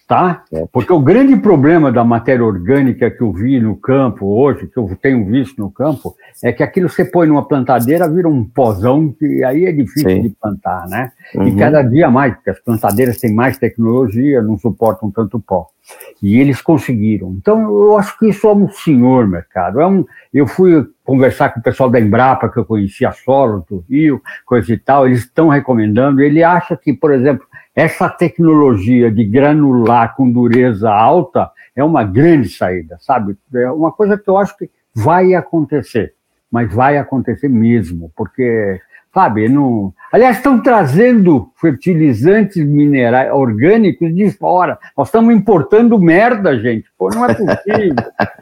Tá? 0.08 0.46
É. 0.54 0.66
Porque 0.72 0.94
o 0.94 1.02
grande 1.02 1.36
problema 1.36 1.92
da 1.92 2.02
matéria 2.02 2.46
orgânica 2.46 3.12
que 3.12 3.22
eu 3.22 3.34
vi 3.34 3.60
no 3.60 3.76
campo 3.76 4.26
hoje, 4.26 4.66
que 4.66 4.78
eu 4.78 4.98
tenho 5.02 5.26
visto 5.26 5.60
no 5.62 5.70
campo, 5.70 6.16
é 6.42 6.54
que 6.54 6.64
aquilo 6.64 6.88
você 6.88 7.04
põe 7.04 7.28
numa 7.28 7.46
plantadeira, 7.46 8.10
vira 8.10 8.30
um 8.30 8.46
pozão, 8.46 9.12
que 9.12 9.44
aí 9.44 9.66
é 9.66 9.72
difícil 9.74 10.10
Sim. 10.10 10.22
de 10.22 10.30
plantar, 10.30 10.88
né? 10.88 11.12
Uhum. 11.36 11.50
E 11.50 11.56
cada 11.58 11.82
dia 11.82 12.10
mais, 12.10 12.34
porque 12.36 12.52
as 12.52 12.60
plantadeiras 12.62 13.18
têm 13.18 13.34
mais 13.34 13.58
tecnologia, 13.58 14.42
não 14.42 14.58
suportam 14.58 15.12
tanto 15.12 15.42
pó. 15.42 15.68
E 16.22 16.40
eles 16.40 16.62
conseguiram. 16.62 17.36
Então, 17.38 17.62
eu 17.62 17.98
acho 17.98 18.18
que 18.18 18.30
isso 18.30 18.48
é 18.48 18.54
um 18.54 18.70
senhor 18.70 19.28
mercado. 19.28 19.80
É 19.80 19.88
um, 19.88 20.06
eu 20.34 20.48
fui 20.48 20.88
conversar 21.04 21.50
com 21.50 21.60
o 21.60 21.64
pessoal 21.64 21.90
da 21.90 22.00
Embrapa, 22.00 22.50
que 22.50 22.58
eu 22.58 22.66
conhecia, 22.66 23.12
Solos 23.12 23.64
do 23.66 23.86
Rio, 23.88 24.22
coisa 24.46 24.74
e 24.74 24.78
tal, 24.78 25.06
eles 25.06 25.20
estão 25.20 25.48
recomendando. 25.48 26.22
Ele 26.22 26.44
acha 26.44 26.76
que, 26.76 26.92
por 26.92 27.14
exemplo, 27.14 27.46
essa 27.76 28.10
tecnologia 28.10 29.12
de 29.12 29.24
granular 29.24 30.16
com 30.16 30.32
dureza 30.32 30.92
alta 30.92 31.52
é 31.76 31.84
uma 31.84 32.04
grande 32.04 32.50
saída, 32.50 32.98
sabe? 33.00 33.38
É 33.54 33.70
uma 33.70 33.92
coisa 33.92 34.18
que 34.18 34.28
eu 34.28 34.38
acho 34.38 34.58
que 34.58 34.70
vai 34.96 35.36
acontecer, 35.36 36.16
mas 36.52 36.74
vai 36.74 36.98
acontecer 36.98 37.48
mesmo, 37.48 38.12
porque 38.16 38.82
sabe? 39.18 39.50
Não... 39.50 39.92
Aliás, 40.12 40.38
estão 40.38 40.62
trazendo 40.62 41.50
fertilizantes 41.56 42.64
minerais 42.64 43.32
orgânicos 43.34 44.14
de 44.14 44.30
fora. 44.30 44.78
Nós 44.96 45.08
estamos 45.08 45.34
importando 45.34 45.98
merda, 45.98 46.56
gente. 46.60 46.86
Pô, 46.96 47.10
não 47.10 47.26
é 47.26 47.34
possível. 47.34 47.96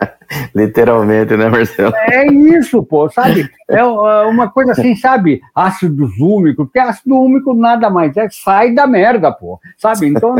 Literalmente, 0.53 1.37
né, 1.37 1.47
Marcelo? 1.47 1.95
É 1.95 2.27
isso, 2.27 2.83
pô, 2.83 3.09
sabe? 3.09 3.49
É, 3.69 3.77
é 3.77 3.83
uma 3.85 4.49
coisa 4.49 4.73
assim, 4.73 4.95
sabe? 4.97 5.39
Ácido 5.55 6.09
úmicos, 6.19 6.65
porque 6.65 6.79
ácido 6.79 7.15
úmico 7.15 7.53
nada 7.53 7.89
mais 7.89 8.17
é 8.17 8.27
sai 8.29 8.73
da 8.73 8.85
merda, 8.85 9.31
pô, 9.31 9.57
sabe? 9.77 10.07
Então, 10.07 10.35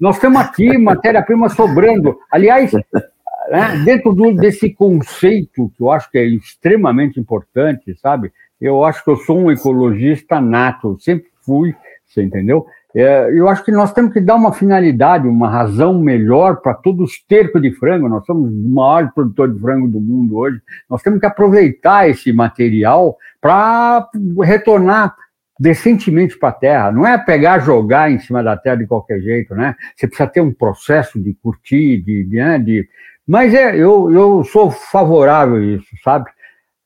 nós 0.00 0.18
temos 0.18 0.40
aqui 0.40 0.78
matéria-prima 0.78 1.50
sobrando. 1.50 2.18
Aliás, 2.30 2.72
né, 2.72 3.82
dentro 3.84 4.14
do, 4.14 4.32
desse 4.34 4.70
conceito 4.70 5.70
que 5.76 5.82
eu 5.82 5.90
acho 5.90 6.10
que 6.10 6.16
é 6.16 6.24
extremamente 6.24 7.20
importante, 7.20 7.94
sabe? 8.00 8.32
Eu 8.60 8.84
acho 8.84 9.04
que 9.04 9.10
eu 9.10 9.16
sou 9.16 9.38
um 9.38 9.50
ecologista 9.50 10.40
nato, 10.40 10.96
sempre 11.00 11.28
fui, 11.42 11.74
você 12.06 12.22
entendeu? 12.22 12.66
É, 12.94 13.30
eu 13.32 13.48
acho 13.48 13.64
que 13.64 13.70
nós 13.70 13.92
temos 13.92 14.12
que 14.12 14.20
dar 14.20 14.34
uma 14.34 14.52
finalidade, 14.52 15.28
uma 15.28 15.48
razão 15.48 15.98
melhor 16.00 16.56
para 16.56 16.74
todo 16.74 17.00
o 17.00 17.04
esterco 17.04 17.60
de 17.60 17.70
frango. 17.72 18.08
Nós 18.08 18.24
somos 18.24 18.50
o 18.50 18.68
maior 18.68 19.12
produtor 19.12 19.52
de 19.52 19.60
frango 19.60 19.86
do 19.86 20.00
mundo 20.00 20.36
hoje. 20.36 20.60
Nós 20.88 21.02
temos 21.02 21.20
que 21.20 21.26
aproveitar 21.26 22.08
esse 22.08 22.32
material 22.32 23.16
para 23.40 24.08
retornar 24.42 25.14
decentemente 25.60 26.38
para 26.38 26.48
a 26.48 26.52
terra. 26.52 26.92
Não 26.92 27.06
é 27.06 27.18
pegar, 27.18 27.58
jogar 27.58 28.10
em 28.10 28.18
cima 28.18 28.42
da 28.42 28.56
terra 28.56 28.76
de 28.76 28.86
qualquer 28.86 29.20
jeito, 29.20 29.54
né? 29.54 29.74
Você 29.94 30.06
precisa 30.06 30.28
ter 30.28 30.40
um 30.40 30.52
processo 30.52 31.20
de 31.20 31.34
curtir, 31.34 31.98
de, 32.02 32.24
de, 32.24 32.36
né? 32.36 32.58
de... 32.58 32.88
mas 33.26 33.52
é, 33.52 33.76
eu, 33.76 34.10
eu 34.10 34.44
sou 34.44 34.70
favorável 34.70 35.56
a 35.56 35.60
isso, 35.60 35.88
sabe? 36.02 36.30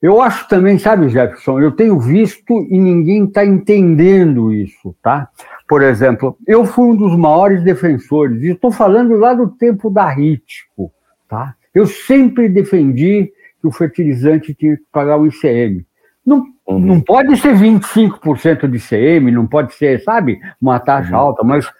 Eu 0.02 0.20
acho 0.20 0.48
também, 0.48 0.78
sabe, 0.78 1.08
Jefferson, 1.08 1.60
eu 1.60 1.70
tenho 1.70 1.96
visto 2.00 2.66
e 2.68 2.76
ninguém 2.76 3.24
está 3.24 3.46
entendendo 3.46 4.52
isso, 4.52 4.96
tá? 5.00 5.28
Por 5.68 5.80
exemplo, 5.80 6.36
eu 6.44 6.64
fui 6.64 6.88
um 6.88 6.96
dos 6.96 7.16
maiores 7.16 7.62
defensores, 7.62 8.42
e 8.42 8.48
estou 8.48 8.72
falando 8.72 9.16
lá 9.16 9.32
do 9.32 9.48
tempo 9.48 9.88
da 9.88 10.08
Ritco, 10.08 10.92
tá? 11.28 11.54
Eu 11.72 11.86
sempre 11.86 12.48
defendi 12.48 13.32
que 13.60 13.66
o 13.68 13.70
fertilizante 13.70 14.52
tinha 14.54 14.76
que 14.76 14.82
pagar 14.90 15.18
o 15.18 15.26
ICM. 15.26 15.86
Não, 16.26 16.46
uhum. 16.66 16.80
não 16.80 17.00
pode 17.00 17.36
ser 17.36 17.54
25% 17.54 18.68
de 18.68 18.78
ICM, 18.78 19.30
não 19.30 19.46
pode 19.46 19.72
ser, 19.74 20.02
sabe, 20.02 20.40
uma 20.60 20.80
taxa 20.80 21.12
uhum. 21.12 21.20
alta, 21.20 21.44
mas 21.44 21.70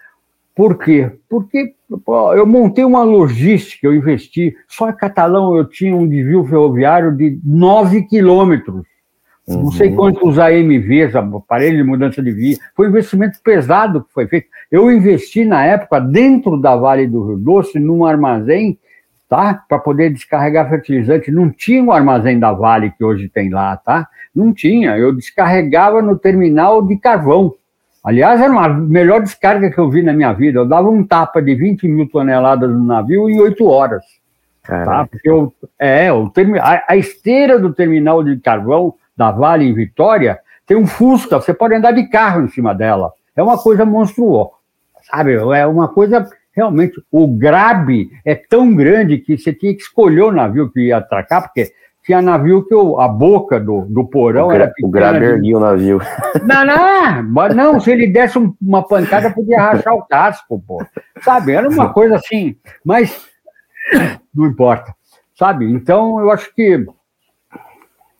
por 0.55 0.77
quê? 0.77 1.11
Porque 1.29 1.75
eu 2.35 2.45
montei 2.45 2.83
uma 2.83 3.03
logística, 3.03 3.87
eu 3.87 3.93
investi. 3.93 4.55
Só 4.67 4.89
em 4.89 4.95
Catalão 4.95 5.55
eu 5.55 5.65
tinha 5.65 5.95
um 5.95 6.07
desvio 6.07 6.45
ferroviário 6.45 7.11
de 7.15 7.39
9 7.43 8.03
quilômetros. 8.03 8.85
Uhum. 9.47 9.63
Não 9.63 9.71
sei 9.71 9.89
uhum. 9.89 9.95
quantos 9.95 10.39
AMVs, 10.39 11.15
aparelho 11.15 11.77
de 11.77 11.83
mudança 11.83 12.21
de 12.21 12.31
via. 12.31 12.57
Foi 12.75 12.87
um 12.87 12.89
investimento 12.89 13.39
pesado 13.43 14.03
que 14.03 14.13
foi 14.13 14.27
feito. 14.27 14.47
Eu 14.71 14.91
investi 14.91 15.43
na 15.43 15.65
época 15.65 15.99
dentro 15.99 16.59
da 16.59 16.75
Vale 16.75 17.07
do 17.07 17.27
Rio 17.27 17.37
Doce, 17.37 17.79
num 17.79 18.05
armazém, 18.05 18.79
tá? 19.27 19.53
Para 19.67 19.79
poder 19.79 20.11
descarregar 20.11 20.69
fertilizante. 20.69 21.31
Não 21.31 21.49
tinha 21.49 21.83
o 21.83 21.87
um 21.87 21.91
armazém 21.91 22.39
da 22.39 22.53
Vale 22.53 22.91
que 22.91 23.03
hoje 23.03 23.27
tem 23.27 23.49
lá, 23.49 23.75
tá? 23.75 24.07
Não 24.33 24.53
tinha. 24.53 24.97
Eu 24.97 25.13
descarregava 25.13 26.01
no 26.01 26.17
terminal 26.17 26.81
de 26.81 26.97
carvão. 26.97 27.53
Aliás, 28.03 28.41
era 28.41 28.53
a 28.53 28.67
melhor 28.67 29.21
descarga 29.21 29.71
que 29.71 29.79
eu 29.79 29.89
vi 29.89 30.03
na 30.03 30.11
minha 30.11 30.33
vida. 30.33 30.59
Eu 30.59 30.65
dava 30.65 30.89
um 30.89 31.05
tapa 31.05 31.41
de 31.41 31.55
20 31.55 31.87
mil 31.87 32.09
toneladas 32.09 32.69
no 32.69 32.83
navio 32.83 33.29
em 33.29 33.39
oito 33.39 33.65
horas. 33.65 34.03
Tá? 34.65 35.07
Porque 35.09 35.29
eu, 35.29 35.53
é, 35.77 36.11
o 36.11 36.29
termi, 36.29 36.59
a, 36.59 36.83
a, 36.87 36.95
esteira 36.95 37.59
do 37.59 37.73
terminal 37.73 38.23
de 38.23 38.37
carvão 38.39 38.93
da 39.15 39.29
Vale 39.31 39.65
em 39.65 39.73
Vitória 39.73 40.39
tem 40.65 40.77
um 40.77 40.87
Fusca, 40.87 41.39
você 41.39 41.53
pode 41.53 41.75
andar 41.75 41.91
de 41.91 42.07
carro 42.07 42.41
em 42.41 42.47
cima 42.47 42.73
dela. 42.73 43.11
É 43.35 43.43
uma 43.43 43.57
coisa 43.57 43.85
monstruosa, 43.85 44.51
sabe? 45.01 45.33
É 45.33 45.67
uma 45.67 45.89
coisa 45.89 46.27
realmente. 46.53 47.01
O 47.11 47.27
grabe 47.27 48.09
é 48.23 48.35
tão 48.35 48.73
grande 48.73 49.17
que 49.17 49.37
você 49.37 49.51
tinha 49.51 49.73
que 49.73 49.81
escolher 49.81 50.21
o 50.21 50.31
navio 50.31 50.71
que 50.71 50.87
ia 50.87 50.97
atracar, 50.97 51.43
porque 51.43 51.73
tinha 52.03 52.21
navio 52.21 52.65
que 52.65 52.73
a 52.99 53.07
boca 53.07 53.59
do, 53.59 53.85
do 53.85 54.05
porão 54.05 54.47
o 54.47 54.51
era 54.51 54.67
pequena. 54.67 55.11
O 55.11 55.23
erguia 55.23 55.57
o 55.57 55.59
navio. 55.59 56.01
Não, 56.43 56.65
não, 56.65 57.49
não, 57.55 57.79
se 57.79 57.91
ele 57.91 58.07
desse 58.07 58.37
uma 58.61 58.85
pancada, 58.85 59.31
podia 59.31 59.61
rachar 59.61 59.93
o 59.93 60.05
casco, 60.05 60.61
pô. 60.67 60.83
Sabe, 61.21 61.53
era 61.53 61.69
uma 61.69 61.93
coisa 61.93 62.15
assim, 62.15 62.57
mas 62.83 63.25
não 64.33 64.45
importa, 64.45 64.93
sabe? 65.37 65.71
Então, 65.71 66.19
eu 66.19 66.31
acho 66.31 66.53
que 66.53 66.85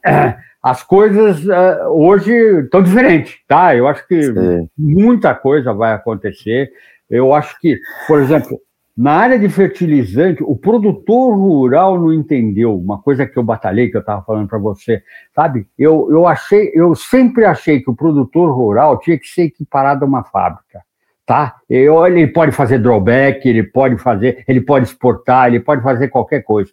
é, 0.06 0.38
as 0.62 0.84
coisas 0.84 1.48
é, 1.48 1.88
hoje 1.88 2.32
estão 2.62 2.82
diferentes, 2.82 3.38
tá? 3.48 3.76
Eu 3.76 3.88
acho 3.88 4.08
que 4.08 4.24
Sim. 4.24 4.70
muita 4.78 5.34
coisa 5.36 5.74
vai 5.74 5.94
acontecer. 5.94 6.72
Eu 7.10 7.34
acho 7.34 7.60
que, 7.60 7.80
por 8.08 8.20
exemplo, 8.20 8.60
na 8.96 9.14
área 9.14 9.40
de 9.40 9.50
fertilizante, 9.50 10.44
o 10.44 10.56
produtor 10.56 11.36
rural 11.36 12.00
não 12.00 12.14
entendeu 12.14 12.78
uma 12.78 13.02
coisa 13.02 13.26
que 13.26 13.38
eu 13.38 13.44
batalhei, 13.44 13.90
que 13.90 13.98
eu 13.98 14.02
estava 14.02 14.22
falando 14.24 14.48
para 14.48 14.60
você, 14.60 15.02
sabe? 15.36 15.66
Eu, 15.78 16.08
eu 16.12 16.28
achei, 16.28 16.72
eu 16.76 16.94
sempre 16.94 17.44
achei 17.44 17.82
que 17.82 17.90
o 17.90 17.96
produtor 17.96 18.56
rural 18.56 19.00
tinha 19.00 19.18
que 19.18 19.28
ser 19.28 19.46
equiparado 19.46 20.06
a 20.06 20.08
uma 20.08 20.24
fábrica, 20.24 20.82
tá? 21.26 21.56
Ele 21.68 22.28
pode 22.28 22.52
fazer 22.52 22.78
drawback, 22.78 23.48
ele 23.50 23.64
pode 23.64 23.98
fazer, 23.98 24.44
ele 24.48 24.62
pode 24.62 24.86
exportar, 24.86 25.48
ele 25.48 25.60
pode 25.60 25.82
fazer 25.82 26.10
qualquer 26.10 26.44
coisa. 26.44 26.72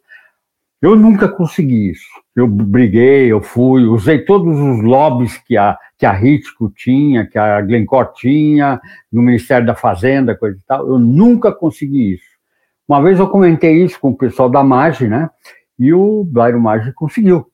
Eu 0.81 0.97
nunca 0.97 1.29
consegui 1.29 1.91
isso. 1.91 2.09
Eu 2.35 2.47
briguei, 2.47 3.31
eu 3.31 3.43
fui, 3.43 3.85
usei 3.85 4.25
todos 4.25 4.59
os 4.59 4.83
lobbies 4.83 5.37
que 5.37 5.57
a, 5.57 5.77
que 5.99 6.07
a 6.07 6.13
Ritco 6.13 6.71
tinha, 6.75 7.27
que 7.27 7.39
a 7.39 7.61
Glencore 7.61 8.15
tinha, 8.15 8.81
no 9.13 9.21
Ministério 9.21 9.67
da 9.67 9.75
Fazenda, 9.75 10.35
coisa 10.35 10.57
e 10.57 10.63
tal. 10.67 10.89
Eu 10.89 10.99
nunca 10.99 11.53
consegui 11.53 12.15
isso. 12.15 12.31
Uma 12.89 13.03
vez 13.03 13.19
eu 13.19 13.29
comentei 13.29 13.85
isso 13.85 14.01
com 14.01 14.11
o 14.11 14.17
pessoal 14.17 14.49
da 14.49 14.65
MAGE, 14.65 15.07
né? 15.07 15.29
E 15.79 15.93
o 15.93 16.25
Blairo 16.25 16.61
Maggi 16.61 16.93
conseguiu. 16.93 17.47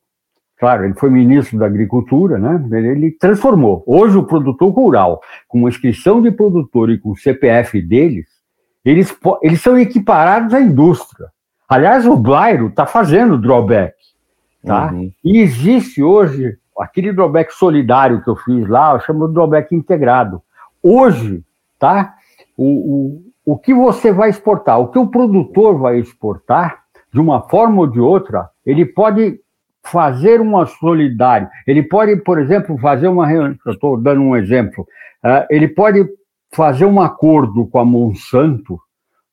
Claro, 0.59 0.85
ele 0.85 0.95
foi 0.95 1.11
ministro 1.11 1.59
da 1.59 1.67
Agricultura, 1.67 2.39
né? 2.39 2.65
Ele 2.73 3.11
transformou. 3.11 3.85
Hoje, 3.87 4.17
o 4.17 4.25
produtor 4.25 4.73
rural, 4.73 5.21
com 5.47 5.69
inscrição 5.69 6.23
de 6.23 6.31
produtor 6.31 6.91
e 6.91 6.99
com 6.99 7.11
o 7.11 7.17
CPF 7.17 7.83
deles, 7.83 8.27
eles, 8.85 9.15
eles 9.43 9.61
são 9.61 9.79
equiparados 9.79 10.55
à 10.55 10.61
indústria. 10.61 11.29
Aliás, 11.69 12.07
o 12.07 12.17
Blairo 12.17 12.69
está 12.69 12.87
fazendo 12.87 13.39
drawback. 13.39 13.95
Tá? 14.65 14.93
Uhum. 14.93 15.13
E 15.25 15.39
existe 15.39 16.03
hoje 16.03 16.57
aquele 16.79 17.13
drawback 17.13 17.53
solidário 17.53 18.23
que 18.23 18.29
eu 18.29 18.37
fiz 18.37 18.69
lá, 18.69 18.93
eu 18.93 19.01
chamo 19.01 19.29
de 19.29 19.35
drawback 19.35 19.75
integrado. 19.75 20.43
Hoje, 20.83 21.43
tá? 21.79 22.15
O, 22.57 22.65
o, 23.45 23.55
o 23.55 23.59
que 23.59 23.73
você 23.73 24.13
vai 24.13 24.31
exportar, 24.31 24.79
o 24.81 24.89
que 24.89 24.99
o 24.99 25.09
produtor 25.09 25.79
vai 25.79 25.99
exportar, 25.99 26.85
de 27.13 27.21
uma 27.21 27.43
forma 27.49 27.81
ou 27.81 27.87
de 27.87 28.01
outra, 28.01 28.51
ele 28.65 28.85
pode 28.85 29.41
fazer 29.83 30.41
uma 30.41 30.67
solidário. 30.67 31.49
Ele 31.67 31.83
pode, 31.83 32.17
por 32.17 32.39
exemplo, 32.39 32.77
fazer 32.79 33.09
uma 33.09 33.27
reunião. 33.27 33.57
Eu 33.65 33.73
estou 33.73 33.97
dando 33.97 34.21
um 34.21 34.37
exemplo. 34.37 34.87
Uh, 35.25 35.47
ele 35.49 35.69
pode 35.69 36.07
fazer 36.53 36.85
um 36.85 37.01
acordo 37.01 37.67
com 37.67 37.79
a 37.79 37.85
Monsanto, 37.85 38.79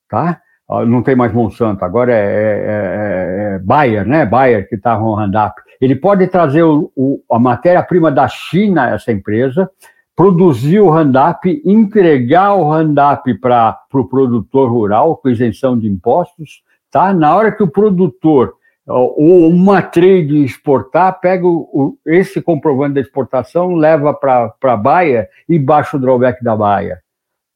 tá? 0.08 0.40
Não 0.86 1.02
tem 1.02 1.14
mais 1.14 1.32
Monsanto, 1.32 1.84
agora 1.84 2.12
é, 2.12 2.16
é, 2.16 3.52
é, 3.52 3.54
é 3.54 3.58
Bayer, 3.58 4.06
né? 4.06 4.24
Bayer 4.24 4.66
que 4.68 4.76
está 4.76 4.98
no 4.98 5.14
Roundup. 5.14 5.54
Ele 5.80 5.94
pode 5.94 6.26
trazer 6.26 6.62
o, 6.62 6.90
o, 6.96 7.20
a 7.30 7.38
matéria-prima 7.38 8.10
da 8.10 8.26
China, 8.28 8.88
essa 8.88 9.12
empresa, 9.12 9.70
produzir 10.16 10.80
o 10.80 10.88
Roundup, 10.88 11.62
entregar 11.64 12.54
o 12.54 12.64
Roundup 12.64 13.34
para 13.40 13.70
o 13.70 13.88
pro 13.90 14.08
produtor 14.08 14.70
rural, 14.70 15.16
com 15.18 15.28
isenção 15.28 15.78
de 15.78 15.86
impostos, 15.86 16.62
tá? 16.90 17.12
Na 17.12 17.36
hora 17.36 17.52
que 17.52 17.62
o 17.62 17.68
produtor 17.68 18.54
ou 18.86 19.48
uma 19.48 19.80
trade 19.80 20.44
exportar, 20.44 21.18
pega 21.20 21.46
o, 21.46 21.68
o, 21.72 21.98
esse 22.06 22.40
comprovante 22.42 22.94
da 22.94 23.00
exportação, 23.00 23.74
leva 23.74 24.12
para 24.12 24.54
a 24.62 24.76
Baia 24.76 25.28
e 25.48 25.58
baixa 25.58 25.96
o 25.96 26.00
drawback 26.00 26.42
da 26.44 26.54
Baia. 26.54 27.03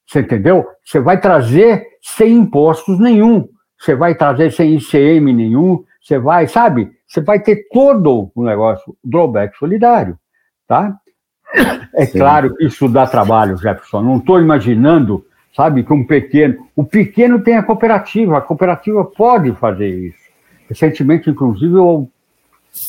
Você 0.09 0.21
entendeu? 0.21 0.67
Você 0.83 1.01
vai 1.01 1.21
trazer 1.21 1.87
sem 2.01 2.33
impostos 2.33 2.99
nenhum, 2.99 3.47
você 3.79 3.95
vai 3.95 4.15
trazer 4.15 4.51
sem 4.51 4.75
ICM 4.75 5.35
nenhum, 5.35 5.85
você 6.01 6.19
vai, 6.19 6.49
sabe? 6.49 6.91
Você 7.07 7.21
vai 7.21 7.41
ter 7.41 7.67
todo 7.71 8.31
o 8.35 8.43
negócio 8.43 8.97
drawback 9.05 9.57
solidário, 9.59 10.19
tá? 10.67 10.97
É 11.95 12.07
Sim. 12.07 12.19
claro 12.19 12.55
que 12.55 12.65
isso 12.65 12.89
dá 12.89 13.07
trabalho, 13.07 13.59
Jefferson. 13.59 14.03
Não 14.03 14.17
estou 14.17 14.41
imaginando, 14.41 15.25
sabe, 15.55 15.83
que 15.83 15.93
um 15.93 16.07
pequeno. 16.07 16.67
O 16.75 16.85
pequeno 16.85 17.41
tem 17.41 17.57
a 17.57 17.63
cooperativa, 17.63 18.39
a 18.39 18.43
cooperativa 18.43 19.05
pode 19.05 19.53
fazer 19.57 19.89
isso. 19.89 20.29
Recentemente, 20.69 21.29
inclusive, 21.29 21.75
eu 21.75 22.09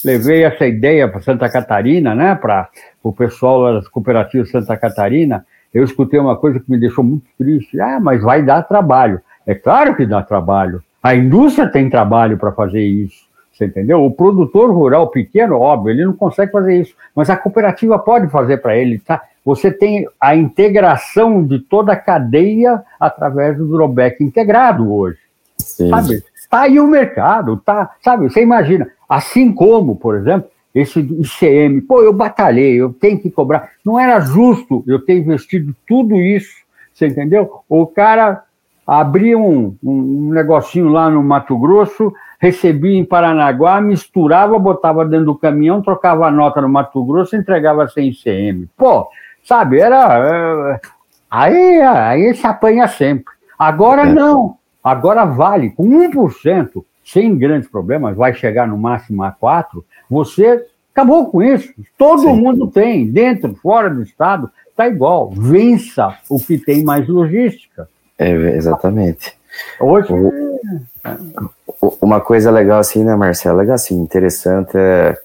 levei 0.06 0.44
essa 0.44 0.66
ideia 0.66 1.08
para 1.08 1.22
Santa 1.22 1.50
Catarina, 1.50 2.16
né, 2.16 2.36
para 2.36 2.70
o 3.04 3.12
pessoal 3.12 3.74
das 3.74 3.88
cooperativas 3.90 4.52
Santa 4.52 4.78
Catarina. 4.78 5.46
Eu 5.74 5.84
escutei 5.84 6.20
uma 6.20 6.36
coisa 6.36 6.60
que 6.60 6.70
me 6.70 6.80
deixou 6.80 7.04
muito 7.04 7.26
triste. 7.38 7.80
Ah, 7.80 8.00
mas 8.00 8.22
vai 8.22 8.42
dar 8.42 8.64
trabalho. 8.64 9.22
É 9.46 9.54
claro 9.54 9.96
que 9.96 10.06
dá 10.06 10.22
trabalho. 10.22 10.84
A 11.02 11.16
indústria 11.16 11.68
tem 11.68 11.90
trabalho 11.90 12.38
para 12.38 12.52
fazer 12.52 12.82
isso. 12.82 13.30
Você 13.52 13.66
entendeu? 13.66 14.06
O 14.06 14.12
produtor 14.12 14.72
rural 14.72 15.10
pequeno, 15.10 15.60
óbvio, 15.60 15.92
ele 15.92 16.06
não 16.06 16.14
consegue 16.14 16.50
fazer 16.50 16.80
isso, 16.80 16.96
mas 17.14 17.30
a 17.30 17.36
cooperativa 17.36 18.00
pode 18.00 18.30
fazer 18.30 18.58
para 18.58 18.78
ele, 18.78 19.00
tá? 19.00 19.22
Você 19.44 19.70
tem 19.70 20.08
a 20.20 20.34
integração 20.34 21.46
de 21.46 21.60
toda 21.60 21.92
a 21.92 21.98
cadeia 21.98 22.82
através 22.98 23.58
do 23.58 23.68
drawback 23.68 24.24
integrado 24.24 24.94
hoje. 24.94 25.18
Sim. 25.58 25.90
Sabe? 25.90 26.24
Está 26.36 26.62
aí 26.62 26.80
o 26.80 26.88
mercado, 26.88 27.58
tá? 27.58 27.92
Sabe? 28.02 28.30
Você 28.30 28.42
imagina, 28.42 28.88
assim 29.10 29.52
como, 29.52 29.98
por 29.98 30.16
exemplo, 30.16 30.50
esse 30.74 31.00
ICM, 31.00 31.82
pô, 31.82 32.02
eu 32.02 32.14
batalhei, 32.14 32.76
eu 32.76 32.94
tenho 32.94 33.20
que 33.20 33.30
cobrar. 33.30 33.70
Não 33.84 34.00
era 34.00 34.20
justo 34.20 34.84
eu 34.88 35.00
ter 35.04 35.18
investido 35.18 35.76
tudo 35.88 36.16
isso, 36.16 36.54
você 36.94 37.08
entendeu? 37.08 37.64
O 37.68 37.88
cara 37.88 38.44
abria 38.86 39.38
um, 39.38 39.76
um 39.84 40.32
negocinho 40.32 40.90
lá 40.90 41.10
no 41.10 41.24
Mato 41.24 41.58
Grosso, 41.58 42.14
recebia 42.40 42.98
em 42.98 43.06
Paranaguá, 43.06 43.80
misturava, 43.82 44.58
botava 44.58 45.06
dentro 45.06 45.28
do 45.28 45.36
caminhão, 45.36 45.82
trocava 45.82 46.28
a 46.28 46.32
nota 46.32 46.62
no 46.62 46.70
Mato 46.70 47.04
Grosso 47.04 47.36
e 47.36 47.40
entregava 47.40 47.88
sem 47.88 48.10
ICM. 48.10 48.68
Pô, 48.76 49.08
sabe, 49.44 49.80
era. 49.80 50.78
É, 50.78 50.82
aí, 51.30 51.82
aí 51.82 52.34
se 52.34 52.48
apanha 52.48 52.88
sempre. 52.88 53.34
Agora 53.58 54.04
é. 54.04 54.14
não, 54.14 54.58
agora 54.84 55.26
vale, 55.26 55.72
com 55.72 55.84
1%, 55.84 56.84
sem 57.04 57.38
grandes 57.38 57.70
problemas, 57.70 58.16
vai 58.16 58.34
chegar 58.34 58.68
no 58.68 58.78
máximo 58.78 59.24
a 59.24 59.32
4%, 59.32 59.84
você 60.10 60.66
acabou 60.94 61.30
com 61.30 61.42
isso. 61.42 61.72
Todo 61.98 62.24
Sim. 62.24 62.36
mundo 62.36 62.68
tem, 62.68 63.10
dentro, 63.10 63.56
fora 63.56 63.90
do 63.90 64.02
Estado, 64.02 64.52
está 64.70 64.88
igual. 64.88 65.30
Vença 65.30 66.18
o 66.30 66.40
que 66.40 66.58
tem 66.58 66.84
mais 66.84 67.08
logística. 67.08 67.88
É, 68.18 68.32
exatamente. 68.32 69.34
Hoje. 69.80 70.12
O, 70.12 71.98
uma 72.02 72.20
coisa 72.20 72.52
legal 72.52 72.80
assim, 72.80 73.04
né, 73.04 73.16
Marcelo? 73.16 73.58
Legal 73.58 73.76
assim, 73.76 74.00
interessante 74.00 74.72
é. 74.76 75.18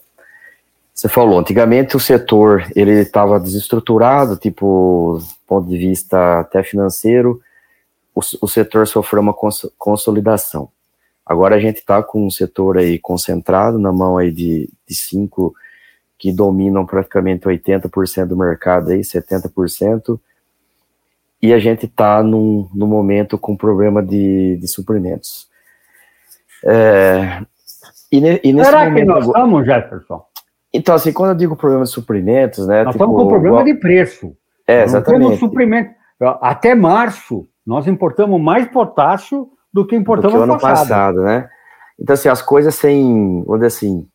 Você 0.95 1.09
falou, 1.09 1.41
antigamente 1.41 1.97
o 1.97 2.01
setor 2.01 2.64
ele 2.76 3.01
estava 3.01 3.41
desestruturado, 3.41 4.37
tipo, 4.37 5.18
do 5.20 5.26
ponto 5.45 5.68
de 5.68 5.76
vista 5.76 6.39
até 6.39 6.62
financeiro, 6.62 7.41
o, 8.14 8.20
o 8.41 8.47
setor 8.47 8.87
sofreu 8.87 9.20
uma 9.20 9.35
cons 9.35 9.68
consolidação. 9.76 10.68
Agora 11.27 11.57
a 11.57 11.61
gente 11.61 11.79
está 11.79 12.03
com 12.03 12.27
um 12.27 12.31
setor 12.31 12.79
aí 12.79 12.99
concentrado 12.99 13.79
na 13.79 13.93
mão 13.93 14.18
aí 14.18 14.31
de, 14.31 14.68
de 14.87 14.95
cinco 14.95 15.55
que 16.18 16.33
dominam 16.33 16.87
praticamente 16.87 17.47
80% 17.47 18.27
do 18.27 18.37
mercado 18.37 18.91
aí, 18.91 19.01
70%, 19.01 20.18
e 21.43 21.53
a 21.53 21.59
gente 21.59 21.87
está 21.87 22.22
num, 22.22 22.68
num 22.75 22.87
momento 22.87 23.37
com 23.37 23.57
problema 23.57 24.03
de, 24.03 24.57
de 24.57 24.66
suprimentos. 24.66 25.49
É, 26.64 27.43
e, 28.11 28.20
ne, 28.20 28.41
e 28.43 28.53
nesse 28.53 28.70
Será 28.70 28.85
momento, 28.85 29.01
que 29.01 29.05
nós 29.05 29.27
estamos, 29.27 29.66
Jefferson? 29.66 30.25
Então, 30.72 30.95
assim, 30.95 31.12
quando 31.12 31.31
eu 31.31 31.37
digo 31.37 31.57
problema 31.57 31.85
de 31.85 31.91
suprimentos, 31.91 32.66
né? 32.66 32.85
Nós 32.85 32.95
tipo, 32.95 33.05
estamos 33.05 33.22
com 33.22 33.29
problema 33.29 33.61
igual... 33.61 33.64
de 33.64 33.75
preço. 33.75 34.37
É, 34.66 34.85
exatamente. 34.85 35.39
suprimento. 35.39 35.95
Até 36.41 36.75
março, 36.75 37.47
nós 37.66 37.87
importamos 37.87 38.41
mais 38.41 38.66
potássio 38.68 39.51
do 39.75 39.85
que 39.85 39.97
importamos 39.97 40.33
do 40.33 40.39
que 40.39 40.43
ano 40.45 40.61
passado. 40.61 40.79
passado, 40.79 41.22
né? 41.22 41.51
Então, 41.99 42.14
assim, 42.14 42.29
as 42.29 42.41
coisas 42.41 42.77
sem, 42.77 43.43
vamos 43.43 43.57
dizer 43.57 43.66
assim, 43.66 44.07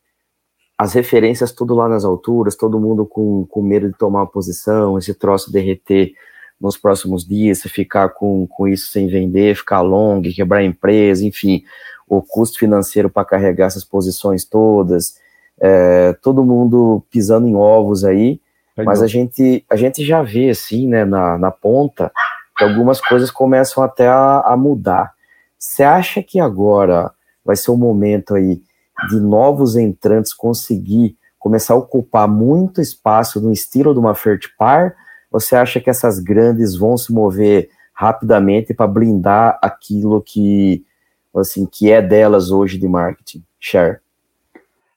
as 0.78 0.94
referências 0.94 1.52
tudo 1.52 1.76
lá 1.76 1.90
nas 1.90 2.06
alturas, 2.06 2.56
todo 2.56 2.80
mundo 2.80 3.06
com, 3.06 3.46
com 3.46 3.62
medo 3.62 3.90
de 3.90 3.98
tomar 3.98 4.22
uma 4.22 4.28
posição, 4.28 4.98
esse 4.98 5.14
troço 5.14 5.52
derreter 5.52 6.14
nos 6.60 6.78
próximos 6.78 7.28
dias, 7.28 7.62
ficar 7.64 8.10
com, 8.10 8.48
com 8.48 8.70
isso 8.70 8.90
sem 8.90 9.08
vender, 9.08 9.56
ficar 9.56 9.82
long, 9.82 10.22
quebrar 10.22 10.60
a 10.60 10.64
empresa, 10.64 11.26
enfim, 11.26 11.64
o 12.08 12.22
custo 12.22 12.58
financeiro 12.58 13.10
para 13.10 13.26
carregar 13.26 13.68
essas 13.68 13.84
posições 13.84 14.46
todas, 14.46 15.18
é, 15.60 16.14
todo 16.22 16.44
mundo 16.44 17.04
pisando 17.12 17.48
em 17.48 17.56
ovos 17.56 18.06
aí, 18.06 18.40
mas 18.78 19.02
a 19.02 19.08
gente, 19.08 19.66
a 19.70 19.76
gente 19.76 20.06
já 20.06 20.22
vê 20.22 20.50
assim, 20.50 20.88
né, 20.88 21.04
na, 21.04 21.38
na 21.38 21.52
ponta, 21.52 22.12
que 22.58 22.64
algumas 22.64 23.02
coisas 23.02 23.30
começam 23.30 23.84
até 23.84 24.08
a, 24.08 24.40
a 24.40 24.56
mudar. 24.56 25.19
Você 25.60 25.84
acha 25.84 26.24
que 26.24 26.40
agora 26.40 27.12
vai 27.44 27.58
ser 27.58 27.72
o 27.72 27.74
um 27.74 27.78
momento 27.78 28.34
aí 28.34 28.62
de 29.10 29.20
novos 29.20 29.76
entrantes 29.76 30.34
conseguir 30.34 31.18
começar 31.38 31.74
a 31.74 31.78
ocupar 31.78 32.28
muito 32.28 32.80
espaço 32.80 33.42
no 33.42 33.52
estilo 33.52 33.94
de 33.94 34.00
uma 34.00 34.16
Fertipar? 34.16 34.96
Você 35.30 35.58
acha 35.58 35.82
que 35.82 35.90
essas 35.90 36.20
grandes 36.20 36.76
vão 36.76 36.98
se 36.98 37.12
mover 37.12 37.70
rapidamente 37.94 38.74
para 38.74 38.88
blindar 38.88 39.60
aquilo 39.62 40.22
que 40.22 40.86
assim 41.36 41.66
que 41.66 41.92
é 41.92 42.02
delas 42.02 42.52
hoje 42.52 42.78
de 42.78 42.88
marketing? 42.88 43.44
Share. 43.60 44.00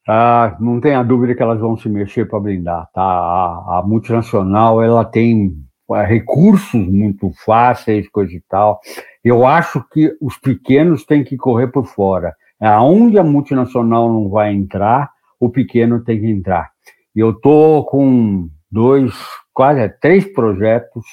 Ah, 0.08 0.56
não 0.60 0.80
tenha 0.80 1.02
dúvida 1.02 1.34
que 1.34 1.42
elas 1.42 1.60
vão 1.60 1.76
se 1.76 1.88
mexer 1.88 2.28
para 2.28 2.40
blindar, 2.40 2.88
tá? 2.92 3.02
A, 3.02 3.78
a, 3.78 3.82
multinacional 3.84 4.82
ela 4.82 5.04
tem 5.04 5.56
recursos 5.94 6.86
muito 6.88 7.30
fáceis, 7.44 8.08
coisa 8.08 8.32
e 8.32 8.42
tal. 8.48 8.80
Eu 9.22 9.46
acho 9.46 9.84
que 9.92 10.16
os 10.20 10.36
pequenos 10.38 11.04
têm 11.04 11.22
que 11.22 11.36
correr 11.36 11.68
por 11.68 11.86
fora. 11.86 12.34
Aonde 12.60 13.18
a 13.18 13.24
multinacional 13.24 14.08
não 14.12 14.28
vai 14.28 14.52
entrar, 14.52 15.10
o 15.38 15.48
pequeno 15.48 16.02
tem 16.04 16.20
que 16.20 16.30
entrar. 16.30 16.70
Eu 17.14 17.30
estou 17.30 17.84
com 17.84 18.48
dois, 18.70 19.12
quase 19.52 19.88
três 20.00 20.24
projetos 20.32 21.04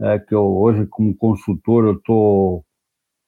é, 0.00 0.18
que 0.18 0.34
eu 0.34 0.44
hoje, 0.44 0.86
como 0.86 1.16
consultor, 1.16 1.84
eu 1.84 1.94
estou 1.94 2.64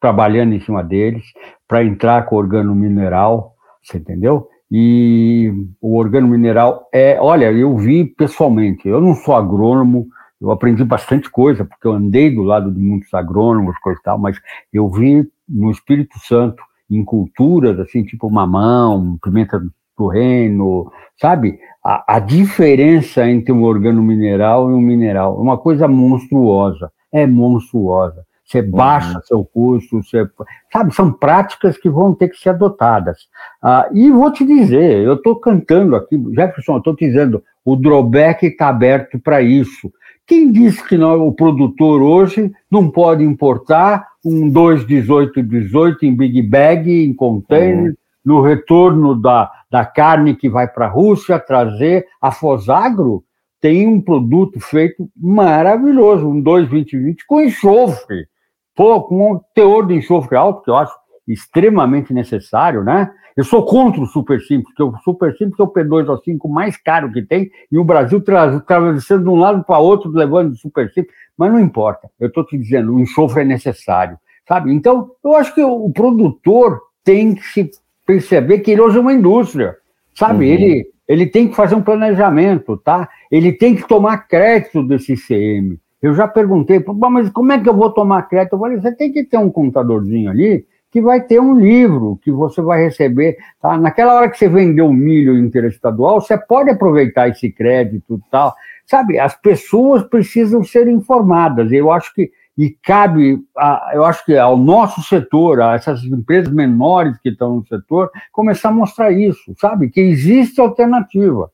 trabalhando 0.00 0.54
em 0.54 0.60
cima 0.60 0.82
deles 0.84 1.24
para 1.66 1.84
entrar 1.84 2.24
com 2.26 2.36
organo 2.36 2.74
mineral, 2.74 3.54
você 3.82 3.98
entendeu? 3.98 4.48
E 4.70 5.52
o 5.80 5.96
organo 5.96 6.28
mineral 6.28 6.88
é, 6.92 7.18
olha, 7.20 7.50
eu 7.50 7.76
vi 7.76 8.04
pessoalmente, 8.04 8.88
eu 8.88 9.00
não 9.00 9.14
sou 9.14 9.34
agrônomo, 9.34 10.06
eu 10.40 10.50
aprendi 10.50 10.82
bastante 10.84 11.30
coisa, 11.30 11.64
porque 11.64 11.86
eu 11.86 11.92
andei 11.92 12.34
do 12.34 12.42
lado 12.42 12.70
de 12.70 12.80
muitos 12.80 13.12
agrônomos, 13.12 13.78
coisa 13.78 13.98
e 14.00 14.02
tal, 14.02 14.18
mas 14.18 14.40
eu 14.72 14.88
vi 14.88 15.28
no 15.48 15.70
Espírito 15.70 16.18
Santo 16.20 16.62
em 16.90 17.04
culturas, 17.04 17.78
assim, 17.78 18.02
tipo 18.02 18.30
mamão, 18.30 19.18
pimenta 19.22 19.62
do 19.96 20.06
reino, 20.06 20.90
sabe? 21.20 21.58
A, 21.84 22.16
a 22.16 22.18
diferença 22.18 23.28
entre 23.28 23.52
um 23.52 23.62
organo 23.62 24.02
mineral 24.02 24.70
e 24.70 24.74
um 24.74 24.80
mineral 24.80 25.36
é 25.36 25.40
uma 25.40 25.58
coisa 25.58 25.86
monstruosa, 25.86 26.90
é 27.12 27.26
monstruosa. 27.26 28.24
Você 28.44 28.60
uhum. 28.60 28.70
baixa 28.70 29.14
uhum. 29.14 29.22
seu 29.22 29.44
custo, 29.44 30.02
você, 30.02 30.28
sabe? 30.72 30.92
São 30.94 31.12
práticas 31.12 31.78
que 31.78 31.88
vão 31.88 32.12
ter 32.12 32.28
que 32.28 32.36
ser 32.36 32.50
adotadas. 32.50 33.28
Ah, 33.62 33.88
e 33.92 34.10
vou 34.10 34.32
te 34.32 34.44
dizer, 34.44 35.04
eu 35.04 35.14
estou 35.14 35.36
cantando 35.36 35.94
aqui, 35.94 36.20
Jefferson, 36.34 36.72
eu 36.72 36.78
estou 36.78 36.96
dizendo, 36.96 37.44
o 37.64 37.76
drawback 37.76 38.46
está 38.46 38.68
aberto 38.68 39.20
para 39.20 39.40
isso. 39.40 39.92
Quem 40.30 40.52
disse 40.52 40.86
que 40.86 40.96
não, 40.96 41.26
o 41.26 41.32
produtor 41.32 42.00
hoje 42.00 42.52
não 42.70 42.88
pode 42.88 43.24
importar 43.24 44.06
um 44.24 44.48
21818 44.48 46.06
em 46.06 46.14
Big 46.14 46.40
Bag, 46.42 46.88
em 46.88 47.12
container, 47.12 47.90
uhum. 47.90 47.96
no 48.24 48.40
retorno 48.40 49.20
da, 49.20 49.50
da 49.68 49.84
carne 49.84 50.36
que 50.36 50.48
vai 50.48 50.68
para 50.68 50.86
a 50.86 50.88
Rússia, 50.88 51.36
trazer 51.40 52.06
a 52.22 52.30
Fosagro? 52.30 53.24
Tem 53.60 53.88
um 53.88 54.00
produto 54.00 54.60
feito 54.60 55.10
maravilhoso, 55.16 56.28
um 56.28 56.40
22020 56.40 57.26
com 57.26 57.40
enxofre. 57.40 58.28
Pô, 58.76 59.02
com 59.02 59.32
um 59.32 59.40
teor 59.52 59.84
de 59.84 59.94
enxofre 59.94 60.36
alto, 60.36 60.62
que 60.62 60.70
eu 60.70 60.76
acho 60.76 60.94
extremamente 61.32 62.12
necessário, 62.12 62.82
né? 62.82 63.10
Eu 63.36 63.44
sou 63.44 63.64
contra 63.64 64.00
o 64.00 64.06
Super 64.06 64.40
Simples, 64.40 64.74
porque 64.74 64.82
o 64.82 64.98
Super 65.02 65.32
Simples 65.36 65.58
é 65.58 65.62
o 65.62 65.72
P2O5 65.72 66.48
mais 66.48 66.76
caro 66.76 67.12
que 67.12 67.22
tem, 67.22 67.50
e 67.70 67.78
o 67.78 67.84
Brasil 67.84 68.22
atravessando 68.26 69.24
de 69.24 69.28
um 69.30 69.36
lado 69.36 69.64
para 69.64 69.78
outro, 69.78 70.10
levando 70.10 70.52
o 70.52 70.56
Super 70.56 70.90
Simples, 70.92 71.14
mas 71.36 71.52
não 71.52 71.60
importa. 71.60 72.10
Eu 72.18 72.28
estou 72.28 72.44
te 72.44 72.58
dizendo, 72.58 72.94
o 72.94 73.00
enxofre 73.00 73.42
é 73.42 73.44
necessário, 73.44 74.18
sabe? 74.46 74.72
Então, 74.72 75.10
eu 75.24 75.36
acho 75.36 75.54
que 75.54 75.62
o 75.62 75.90
produtor 75.90 76.80
tem 77.04 77.34
que 77.34 77.42
se 77.44 77.70
perceber 78.06 78.58
que 78.58 78.72
ele 78.72 78.80
hoje 78.80 78.98
é 78.98 79.00
uma 79.00 79.12
indústria, 79.12 79.76
sabe? 80.14 80.46
Uhum. 80.46 80.52
Ele, 80.52 80.86
ele 81.08 81.26
tem 81.26 81.48
que 81.48 81.54
fazer 81.54 81.74
um 81.74 81.82
planejamento, 81.82 82.76
tá? 82.76 83.08
Ele 83.30 83.52
tem 83.52 83.74
que 83.74 83.86
tomar 83.86 84.28
crédito 84.28 84.82
desse 84.82 85.12
ICM. 85.14 85.78
Eu 86.02 86.14
já 86.14 86.26
perguntei, 86.26 86.82
mas 87.10 87.30
como 87.30 87.52
é 87.52 87.58
que 87.58 87.68
eu 87.68 87.74
vou 87.74 87.90
tomar 87.90 88.22
crédito? 88.22 88.54
Eu 88.54 88.58
falei, 88.58 88.80
você 88.80 88.94
tem 88.94 89.12
que 89.12 89.24
ter 89.24 89.38
um 89.38 89.50
contadorzinho 89.50 90.30
ali 90.30 90.66
que 90.90 91.00
vai 91.00 91.20
ter 91.20 91.40
um 91.40 91.58
livro 91.58 92.18
que 92.22 92.32
você 92.32 92.60
vai 92.60 92.82
receber. 92.82 93.36
Tá? 93.60 93.78
Naquela 93.78 94.14
hora 94.14 94.28
que 94.28 94.36
você 94.36 94.48
vendeu 94.48 94.86
o 94.86 94.92
milho 94.92 95.38
interestadual, 95.38 96.20
você 96.20 96.36
pode 96.36 96.70
aproveitar 96.70 97.28
esse 97.28 97.50
crédito 97.50 98.16
e 98.16 98.30
tal. 98.30 98.54
Sabe, 98.86 99.18
as 99.18 99.40
pessoas 99.40 100.02
precisam 100.02 100.64
ser 100.64 100.88
informadas. 100.88 101.70
Eu 101.70 101.92
acho 101.92 102.12
que, 102.12 102.32
e 102.58 102.70
cabe, 102.82 103.38
a, 103.56 103.92
eu 103.94 104.04
acho 104.04 104.24
que 104.24 104.36
ao 104.36 104.56
nosso 104.56 105.00
setor, 105.02 105.62
a 105.62 105.74
essas 105.74 106.02
empresas 106.02 106.52
menores 106.52 107.16
que 107.18 107.28
estão 107.28 107.56
no 107.56 107.66
setor, 107.66 108.10
começar 108.32 108.70
a 108.70 108.72
mostrar 108.72 109.12
isso, 109.12 109.54
sabe? 109.60 109.90
Que 109.90 110.00
existe 110.00 110.60
alternativa, 110.60 111.52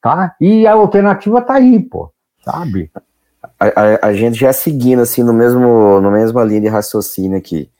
tá? 0.00 0.34
E 0.40 0.66
a 0.66 0.72
alternativa 0.72 1.40
está 1.40 1.54
aí, 1.54 1.78
pô, 1.78 2.10
sabe? 2.42 2.90
A, 3.60 3.66
a, 3.66 4.06
a, 4.08 4.12
gente 4.14 4.38
já 4.38 4.52
seguindo, 4.52 5.02
assim, 5.02 5.22
no 5.22 5.34
mesmo, 5.34 6.00
no 6.00 6.10
mesma 6.10 6.42
linha 6.42 6.62
de 6.62 6.68
raciocínio 6.68 7.36
aqui 7.36 7.70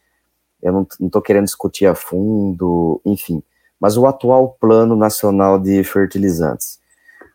eu 0.62 0.72
não 0.72 0.86
estou 1.00 1.22
querendo 1.22 1.44
discutir 1.44 1.86
a 1.86 1.94
fundo, 1.94 3.00
enfim, 3.04 3.42
mas 3.80 3.96
o 3.96 4.06
atual 4.06 4.56
plano 4.60 4.96
nacional 4.96 5.58
de 5.58 5.82
fertilizantes, 5.84 6.80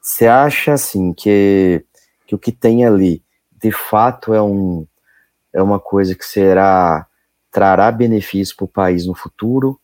você 0.02 0.28
acha 0.28 0.74
assim 0.74 1.14
que, 1.14 1.86
que 2.28 2.36
o 2.36 2.40
que 2.40 2.52
tem 2.52 2.86
ali 2.86 3.24
de 3.62 3.72
fato 3.72 4.34
é 4.34 4.42
um 4.42 4.86
é 5.54 5.62
uma 5.62 5.80
coisa 5.80 6.16
que 6.16 6.26
será 6.26 7.08
trará 7.52 7.92
benefício 7.92 8.56
para 8.58 8.66
o 8.66 8.68
país 8.68 9.06
no 9.06 9.14
futuro? 9.14 9.80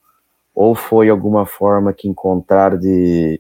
Ou 0.54 0.74
foi 0.76 1.10
alguma 1.10 1.46
forma 1.46 1.94
que 1.94 2.10
encontraram 2.10 2.78
de 2.78 3.40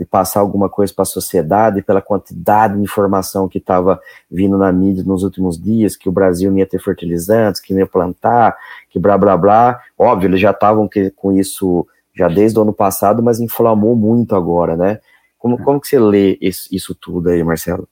de 0.00 0.06
passar 0.06 0.40
alguma 0.40 0.66
coisa 0.66 0.94
para 0.94 1.02
a 1.02 1.04
sociedade, 1.04 1.82
pela 1.82 2.00
quantidade 2.00 2.74
de 2.74 2.80
informação 2.80 3.46
que 3.46 3.58
estava 3.58 4.00
vindo 4.30 4.56
na 4.56 4.72
mídia 4.72 5.04
nos 5.04 5.22
últimos 5.22 5.60
dias, 5.60 5.94
que 5.94 6.08
o 6.08 6.12
Brasil 6.12 6.50
não 6.50 6.56
ia 6.56 6.64
ter 6.64 6.80
fertilizantes, 6.80 7.60
que 7.60 7.74
não 7.74 7.80
ia 7.80 7.86
plantar, 7.86 8.56
que 8.88 8.98
blá 8.98 9.18
blá 9.18 9.36
blá. 9.36 9.78
Óbvio, 9.98 10.28
eles 10.28 10.40
já 10.40 10.52
estavam 10.52 10.88
com 11.14 11.32
isso 11.32 11.86
já 12.16 12.28
desde 12.28 12.58
o 12.58 12.62
ano 12.62 12.72
passado, 12.72 13.22
mas 13.22 13.40
inflamou 13.40 13.94
muito 13.94 14.34
agora, 14.34 14.74
né? 14.74 15.00
Como, 15.38 15.62
como 15.62 15.78
que 15.78 15.88
você 15.88 15.98
lê 15.98 16.38
isso, 16.40 16.66
isso 16.72 16.94
tudo 16.94 17.28
aí, 17.28 17.44
Marcelo? 17.44 17.86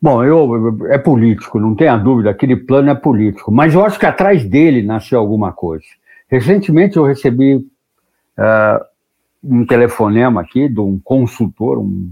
Bom, 0.00 0.22
eu, 0.22 0.86
é 0.90 0.98
político, 0.98 1.58
não 1.58 1.74
tenha 1.74 1.96
dúvida, 1.96 2.28
aquele 2.28 2.54
plano 2.54 2.90
é 2.90 2.94
político, 2.94 3.50
mas 3.50 3.72
eu 3.72 3.82
acho 3.82 3.98
que 3.98 4.04
atrás 4.04 4.44
dele 4.44 4.82
nasceu 4.82 5.18
alguma 5.18 5.54
coisa. 5.54 5.86
Recentemente 6.28 6.98
eu 6.98 7.04
recebi 7.04 7.54
uh, 7.56 8.84
um 9.48 9.64
telefonema 9.66 10.40
aqui 10.40 10.68
de 10.68 10.80
um 10.80 10.98
consultor, 11.02 11.78
um, 11.78 12.10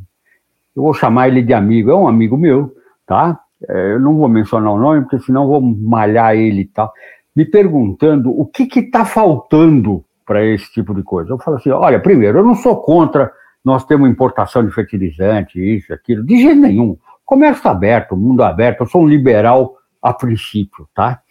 eu 0.74 0.82
vou 0.82 0.94
chamar 0.94 1.28
ele 1.28 1.42
de 1.42 1.52
amigo, 1.52 1.90
é 1.90 1.94
um 1.94 2.08
amigo 2.08 2.36
meu, 2.36 2.74
tá? 3.06 3.40
É, 3.68 3.92
eu 3.92 4.00
não 4.00 4.16
vou 4.16 4.28
mencionar 4.28 4.72
o 4.72 4.78
nome, 4.78 5.02
porque 5.02 5.20
senão 5.20 5.46
vou 5.46 5.60
malhar 5.60 6.34
ele 6.36 6.62
e 6.62 6.66
tal, 6.66 6.92
me 7.34 7.44
perguntando 7.44 8.30
o 8.30 8.46
que 8.46 8.68
está 8.78 9.04
faltando 9.04 10.04
para 10.26 10.44
esse 10.44 10.72
tipo 10.72 10.94
de 10.94 11.02
coisa. 11.02 11.30
Eu 11.30 11.38
falo 11.38 11.56
assim: 11.56 11.70
olha, 11.70 12.00
primeiro, 12.00 12.38
eu 12.38 12.44
não 12.44 12.54
sou 12.54 12.80
contra 12.80 13.30
nós 13.64 13.86
temos 13.86 14.10
importação 14.10 14.64
de 14.64 14.72
fertilizante, 14.72 15.58
isso, 15.58 15.92
aquilo, 15.94 16.22
de 16.22 16.36
jeito 16.36 16.60
nenhum. 16.60 16.98
Comércio 17.24 17.70
aberto, 17.70 18.14
mundo 18.14 18.42
aberto, 18.42 18.80
eu 18.80 18.86
sou 18.86 19.02
um 19.02 19.08
liberal 19.08 19.76
a 20.02 20.12
princípio, 20.12 20.86
tá? 20.94 21.22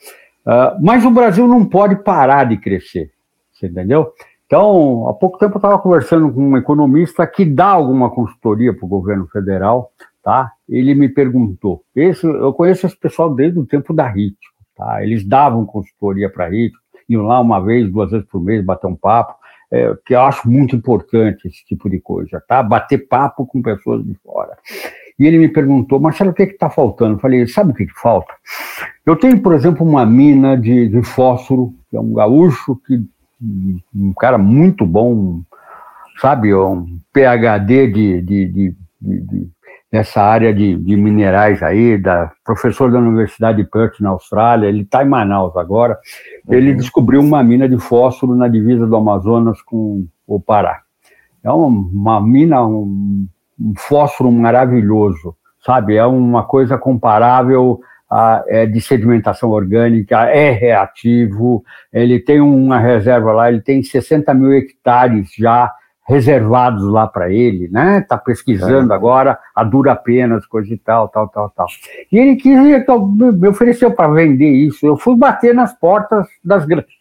Uh, 0.43 0.83
mas 0.83 1.05
o 1.05 1.11
Brasil 1.11 1.47
não 1.47 1.63
pode 1.63 1.97
parar 1.97 2.45
de 2.45 2.57
crescer, 2.57 3.11
você 3.51 3.67
entendeu? 3.67 4.11
Então, 4.53 5.09
há 5.09 5.13
pouco 5.15 5.39
tempo 5.39 5.55
eu 5.55 5.57
estava 5.57 5.79
conversando 5.79 6.31
com 6.31 6.49
um 6.49 6.55
economista 6.55 7.25
que 7.25 7.43
dá 7.43 7.69
alguma 7.69 8.11
consultoria 8.11 8.71
para 8.71 8.85
o 8.85 8.87
governo 8.87 9.25
federal, 9.25 9.91
tá? 10.21 10.51
Ele 10.69 10.93
me 10.93 11.09
perguntou, 11.09 11.83
esse, 11.95 12.23
eu 12.23 12.53
conheço 12.53 12.85
esse 12.85 12.95
pessoal 12.95 13.33
desde 13.33 13.57
o 13.57 13.65
tempo 13.65 13.91
da 13.95 14.07
RIT, 14.07 14.37
tá? 14.77 15.03
Eles 15.03 15.27
davam 15.27 15.65
consultoria 15.65 16.29
para 16.29 16.45
a 16.45 16.49
RIT, 16.49 16.71
iam 17.09 17.23
lá 17.23 17.39
uma 17.39 17.59
vez, 17.59 17.91
duas 17.91 18.11
vezes 18.11 18.27
por 18.27 18.39
mês, 18.39 18.63
bater 18.63 18.85
um 18.85 18.95
papo, 18.95 19.33
é, 19.71 19.91
que 20.05 20.13
eu 20.13 20.21
acho 20.21 20.47
muito 20.47 20.75
importante 20.75 21.47
esse 21.47 21.65
tipo 21.65 21.89
de 21.89 21.99
coisa, 21.99 22.39
tá? 22.47 22.61
Bater 22.61 23.07
papo 23.07 23.47
com 23.47 23.59
pessoas 23.59 24.05
de 24.05 24.13
fora. 24.23 24.55
E 25.17 25.25
ele 25.25 25.39
me 25.39 25.47
perguntou, 25.49 25.99
Marcelo, 25.99 26.29
o 26.29 26.33
que 26.35 26.43
é 26.43 26.45
está 26.45 26.69
faltando? 26.69 27.15
Eu 27.15 27.19
falei, 27.19 27.47
sabe 27.47 27.71
o 27.71 27.73
que, 27.73 27.87
que 27.87 27.99
falta? 27.99 28.31
Eu 29.03 29.15
tenho, 29.15 29.41
por 29.41 29.55
exemplo, 29.55 29.83
uma 29.83 30.05
mina 30.05 30.55
de, 30.55 30.89
de 30.89 31.01
fósforo, 31.01 31.73
que 31.89 31.97
é 31.97 31.99
um 31.99 32.13
gaúcho, 32.13 32.79
que, 32.85 33.03
um 33.41 34.13
cara 34.13 34.37
muito 34.37 34.85
bom, 34.85 35.41
sabe, 36.19 36.53
um 36.53 36.99
PhD 37.11 37.87
de, 37.87 38.21
de, 38.21 38.47
de, 38.47 38.75
de 39.01 39.49
nessa 39.93 40.23
área 40.23 40.51
de, 40.51 40.75
de, 40.75 40.95
minerais 40.95 41.61
aí, 41.61 41.99
da 41.99 42.31
professor 42.43 42.91
da 42.91 42.97
Universidade 42.97 43.61
de 43.61 43.69
Perth, 43.69 43.99
na 43.99 44.09
Austrália, 44.09 44.67
ele 44.67 44.81
está 44.81 45.03
em 45.03 45.07
Manaus 45.07 45.55
agora, 45.55 45.99
ele 46.49 46.71
uhum. 46.71 46.77
descobriu 46.77 47.21
uma 47.21 47.43
mina 47.43 47.69
de 47.69 47.77
fósforo 47.77 48.35
na 48.35 48.47
divisa 48.47 48.87
do 48.87 48.95
Amazonas 48.95 49.61
com 49.61 50.07
o 50.25 50.39
Pará. 50.39 50.81
É 51.43 51.51
uma, 51.51 52.19
mina, 52.19 52.65
um, 52.65 53.27
um, 53.59 53.73
fósforo 53.77 54.31
maravilhoso, 54.31 55.35
sabe? 55.63 55.95
É 55.95 56.05
uma 56.05 56.43
coisa 56.43 56.75
comparável 56.75 57.79
a, 58.13 58.43
é 58.47 58.65
de 58.67 58.79
sedimentação 58.79 59.49
orgânica, 59.49 60.25
é 60.29 60.51
reativo, 60.51 61.63
ele 61.91 62.19
tem 62.19 62.39
uma 62.39 62.77
reserva 62.77 63.31
lá, 63.31 63.49
ele 63.49 63.61
tem 63.61 63.81
60 63.81 64.31
mil 64.35 64.53
hectares 64.53 65.33
já 65.35 65.73
reservados 66.07 66.83
lá 66.83 67.07
para 67.07 67.31
ele, 67.31 67.69
né? 67.69 67.99
Está 67.99 68.17
pesquisando 68.17 68.93
é. 68.93 68.95
agora 68.95 69.39
a 69.55 69.63
dura 69.63 69.95
penas, 69.95 70.45
coisa 70.45 70.71
e 70.71 70.77
tal, 70.77 71.07
tal, 71.07 71.27
tal, 71.29 71.49
tal. 71.49 71.65
E 72.11 72.19
ele 72.19 72.35
quis, 72.35 72.59
então, 72.59 73.07
me 73.07 73.47
ofereceu 73.47 73.89
para 73.89 74.13
vender 74.13 74.49
isso. 74.49 74.85
Eu 74.85 74.95
fui 74.95 75.15
bater 75.15 75.55
nas 75.55 75.73
portas 75.73 76.27
das 76.43 76.65
grandes. 76.65 76.93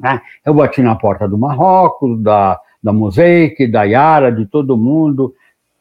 Né? 0.00 0.20
Eu 0.44 0.54
bati 0.54 0.82
na 0.82 0.96
porta 0.96 1.28
do 1.28 1.38
Marrocos, 1.38 2.20
da, 2.20 2.58
da 2.82 2.92
Mosaic, 2.92 3.66
da 3.66 3.84
Yara, 3.84 4.32
de 4.32 4.46
todo 4.46 4.76
mundo. 4.76 5.34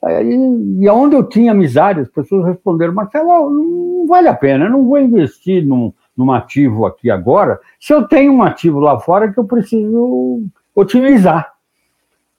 E, 0.04 0.84
e 0.84 0.90
onde 0.90 1.16
eu 1.16 1.24
tinha 1.24 1.52
amizade, 1.52 2.02
as 2.02 2.10
pessoas 2.10 2.46
responderam, 2.46 2.94
Marcelo, 2.94 3.50
não 3.50 4.08
vale 4.08 4.28
a 4.28 4.34
pena, 4.34 4.66
eu 4.66 4.72
não 4.72 4.86
vou 4.86 5.00
investir 5.00 5.66
num, 5.66 5.92
num 6.16 6.32
ativo 6.32 6.86
aqui 6.86 7.10
agora, 7.12 7.60
se 7.80 7.94
eu 7.94 8.08
tenho 8.08 8.34
um 8.34 8.44
ativo 8.44 8.80
lá 8.80 9.00
fora 9.00 9.32
que 9.32 9.40
eu 9.40 9.46
preciso 9.46 10.44
otimizar. 10.76 11.54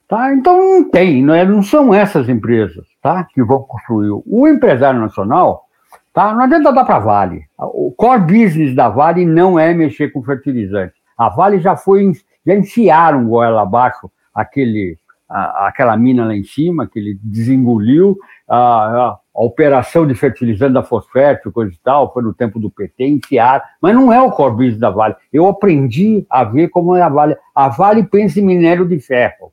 Tá? 0.09 0.33
Então 0.33 0.57
não 0.57 0.91
tem, 0.91 1.23
não, 1.23 1.35
é, 1.35 1.45
não 1.45 1.63
são 1.63 1.93
essas 1.93 2.29
empresas 2.29 2.87
tá? 3.03 3.25
que 3.25 3.43
vão 3.43 3.63
construir. 3.63 4.23
O 4.27 4.49
empresário 4.49 4.99
nacional, 4.99 5.67
tá? 6.15 6.33
não 6.33 6.45
adianta 6.45 6.73
dar 6.73 6.85
para 6.85 6.97
a 6.97 7.01
Vale. 7.01 7.45
O 7.59 7.93
core 7.95 8.23
business 8.23 8.75
da 8.75 8.89
Vale 8.89 9.27
não 9.27 9.59
é 9.59 9.75
mexer 9.75 10.11
com 10.11 10.23
fertilizante. 10.23 10.95
A 11.17 11.29
Vale 11.29 11.61
já 11.61 11.77
foi, 11.77 12.11
já 12.47 12.55
enfiaram 12.55 13.29
goela 13.29 13.63
abaixo 13.63 14.11
aquele, 14.35 14.97
a, 15.29 15.69
aquela 15.69 15.97
mina 15.97 16.25
lá 16.25 16.35
em 16.35 16.45
cima, 16.45 16.87
que 16.87 16.99
ele 16.99 17.19
desengoliu, 17.23 18.19
a, 18.49 18.57
a, 18.57 19.19
a 19.35 19.43
operação 19.45 20.07
de 20.07 20.15
fertilizante 20.15 20.73
da 20.73 20.83
Fosfértil, 20.83 21.53
coisa 21.53 21.73
e 21.73 21.79
tal, 21.83 22.13
foi 22.13 22.23
no 22.23 22.33
tempo 22.33 22.59
do 22.59 22.71
PT, 22.71 23.07
enfiaram, 23.07 23.65
mas 23.81 23.95
não 23.95 24.13
é 24.13 24.21
o 24.21 24.31
core 24.31 24.73
da 24.73 24.91
Vale. 24.91 25.15
Eu 25.33 25.47
aprendi 25.47 26.27
a 26.31 26.45
ver 26.45 26.69
como 26.69 26.97
é 26.97 27.03
a 27.03 27.09
Vale. 27.09 27.37
A 27.55 27.69
Vale 27.69 28.05
pensa 28.05 28.41
em 28.41 28.45
minério 28.45 28.87
de 28.87 28.99
ferro 28.99 29.53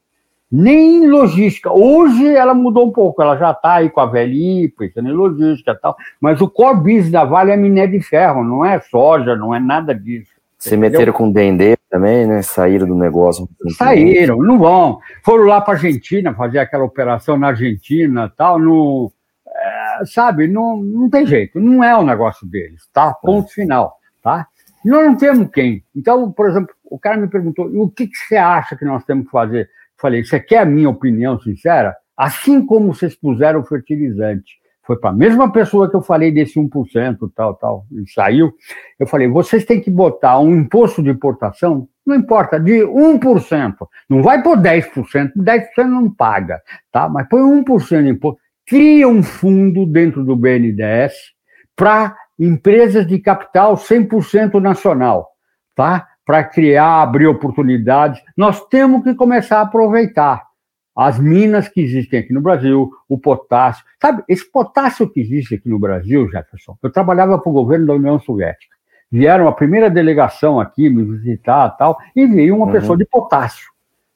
nem 0.52 1.04
em 1.04 1.08
logística. 1.08 1.72
Hoje 1.72 2.28
ela 2.28 2.54
mudou 2.54 2.88
um 2.88 2.92
pouco, 2.92 3.22
ela 3.22 3.36
já 3.36 3.52
está 3.52 3.76
aí 3.76 3.90
com 3.90 4.00
a 4.00 4.06
VLI, 4.06 4.70
pensando 4.70 5.10
em 5.10 5.12
logística 5.12 5.72
e 5.72 5.76
tal, 5.76 5.96
mas 6.22 6.40
o 6.40 6.50
core 6.50 6.78
business 6.78 7.12
da 7.12 7.26
Vale 7.26 7.52
é 7.52 7.58
minério 7.58 8.00
de 8.00 8.06
ferro, 8.06 8.44
não 8.44 8.64
é 8.64 8.80
soja, 8.80 9.36
não 9.36 9.54
é 9.54 9.60
nada 9.60 9.94
disso. 9.94 10.32
Se 10.58 10.78
meteram 10.78 11.14
com 11.14 11.30
o 11.30 11.34
Dendê 11.34 11.78
também, 11.96 12.28
né? 12.28 12.42
Saíram 12.42 12.86
do 12.86 12.96
negócio. 12.96 13.48
Saíram, 13.78 14.38
não 14.38 14.60
vão. 14.60 15.00
Foram 15.24 15.46
lá 15.46 15.62
para 15.62 15.74
a 15.74 15.78
Argentina 15.78 16.34
fazer 16.34 16.60
aquela 16.60 16.84
operação 16.84 17.38
na 17.38 17.48
Argentina 17.48 18.32
tal, 18.36 18.60
no, 18.60 19.12
é, 19.48 20.06
sabe, 20.06 20.48
não, 20.48 20.78
não 20.78 21.10
tem 21.10 21.26
jeito, 21.26 21.60
não 21.60 21.82
é 21.82 21.98
o 21.98 22.04
negócio 22.04 22.46
deles, 22.46 22.88
tá? 22.94 23.14
Ponto 23.14 23.50
final, 23.52 23.98
tá? 24.22 24.48
Nós 24.84 25.06
não 25.06 25.16
temos 25.16 25.50
quem. 25.50 25.84
Então, 25.96 26.32
por 26.32 26.50
exemplo, 26.50 26.76
o 26.84 27.00
cara 27.00 27.18
me 27.18 27.28
perguntou, 27.28 27.66
o 27.66 27.90
que, 27.90 28.08
que 28.08 28.18
você 28.18 28.36
acha 28.36 28.76
que 28.76 28.86
nós 28.86 29.04
temos 29.06 29.26
que 29.26 29.32
fazer? 29.32 29.70
Falei, 29.98 30.24
você 30.24 30.40
quer 30.40 30.60
a 30.60 30.66
minha 30.66 30.90
opinião 30.90 31.40
sincera? 31.40 31.96
Assim 32.16 32.64
como 32.66 32.94
vocês 32.94 33.16
puseram 33.16 33.62
o 33.62 33.66
fertilizante, 33.66 34.58
foi 34.86 34.98
para 34.98 35.10
a 35.10 35.14
mesma 35.14 35.52
pessoa 35.52 35.90
que 35.90 35.96
eu 35.96 36.02
falei 36.02 36.32
desse 36.32 36.60
1%, 36.60 37.32
tal, 37.36 37.56
tal, 37.56 37.86
e 37.92 38.10
saiu. 38.10 38.54
Eu 39.00 39.08
falei, 39.08 39.28
vocês 39.28 39.66
têm 39.66 39.82
que 39.82 39.90
botar 39.90 40.40
um 40.40 40.54
imposto 40.56 41.02
de 41.02 41.10
importação, 41.10 41.88
não 42.06 42.16
importa, 42.16 42.60
de 42.60 42.84
1%. 42.86 43.76
Não 44.10 44.22
vai 44.22 44.42
por 44.44 44.58
10%, 44.58 45.32
10% 45.36 45.64
não 45.88 46.10
paga, 46.10 46.62
tá? 46.92 47.10
Mas 47.10 47.28
põe 47.28 47.42
1% 47.42 48.04
de 48.04 48.10
imposto. 48.10 48.40
Cria 48.68 49.08
um 49.08 49.22
fundo 49.22 49.86
dentro 49.86 50.24
do 50.24 50.36
BNDES 50.36 51.14
para 51.76 52.16
empresas 52.40 53.06
de 53.06 53.20
capital 53.20 53.76
100% 53.76 54.60
nacional, 54.60 55.28
tá? 55.76 56.08
para 56.26 56.44
criar, 56.44 57.04
abrir 57.04 57.28
oportunidades. 57.28 58.22
Nós 58.36 58.66
temos 58.68 59.04
que 59.04 59.14
começar 59.14 59.60
a 59.60 59.62
aproveitar 59.62 60.44
as 60.96 61.20
minas 61.20 61.68
que 61.68 61.82
existem 61.82 62.20
aqui 62.20 62.32
no 62.32 62.42
Brasil, 62.42 62.90
o 63.10 63.18
potássio. 63.18 63.84
Sabe, 64.02 64.24
esse 64.30 64.50
potássio 64.50 65.10
que 65.10 65.20
existe 65.20 65.56
aqui 65.56 65.68
no 65.68 65.78
Brasil, 65.78 66.30
Jefferson, 66.30 66.78
eu 66.82 66.90
trabalhava 66.90 67.38
para 67.38 67.50
o 67.50 67.54
governo 67.54 67.88
da 67.88 67.94
União 67.94 68.20
Soviética. 68.20 68.74
Vieram 69.12 69.48
a 69.48 69.52
primeira 69.52 69.90
delegação 69.90 70.60
aqui 70.60 70.90
me 70.90 71.04
visitar 71.04 71.70
tal, 71.72 71.98
e 72.16 72.26
veio 72.26 72.56
uma 72.56 72.66
uhum. 72.66 72.72
pessoa 72.72 72.98
de 72.98 73.06
potássio, 73.06 73.70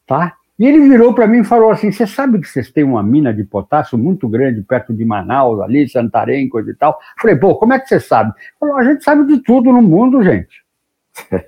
tá? 0.08 0.36
E 0.58 0.66
ele 0.66 0.80
virou 0.90 1.14
para 1.14 1.26
mim 1.26 1.40
e 1.40 1.44
falou 1.44 1.72
assim: 1.72 1.90
Você 1.90 2.06
sabe 2.06 2.40
que 2.40 2.48
vocês 2.48 2.70
têm 2.70 2.84
uma 2.84 3.02
mina 3.02 3.34
de 3.34 3.46
potássio 3.46 3.98
muito 3.98 4.28
grande 4.28 4.62
perto 4.62 4.94
de 4.94 5.06
Manaus, 5.06 5.62
ali, 5.62 5.88
Santarém, 5.88 6.50
coisa 6.50 6.72
e 6.72 6.76
tal? 6.76 7.00
Falei, 7.20 7.38
pô, 7.38 7.56
como 7.56 7.74
é 7.74 7.80
que 7.80 7.88
você 7.88 8.00
sabe? 8.00 8.34
Falou: 8.60 8.76
A 8.76 8.84
gente 8.84 9.04
sabe 9.04 9.26
de 9.26 9.42
tudo 9.42 9.72
no 9.72 9.82
mundo, 9.82 10.22
gente. 10.22 10.62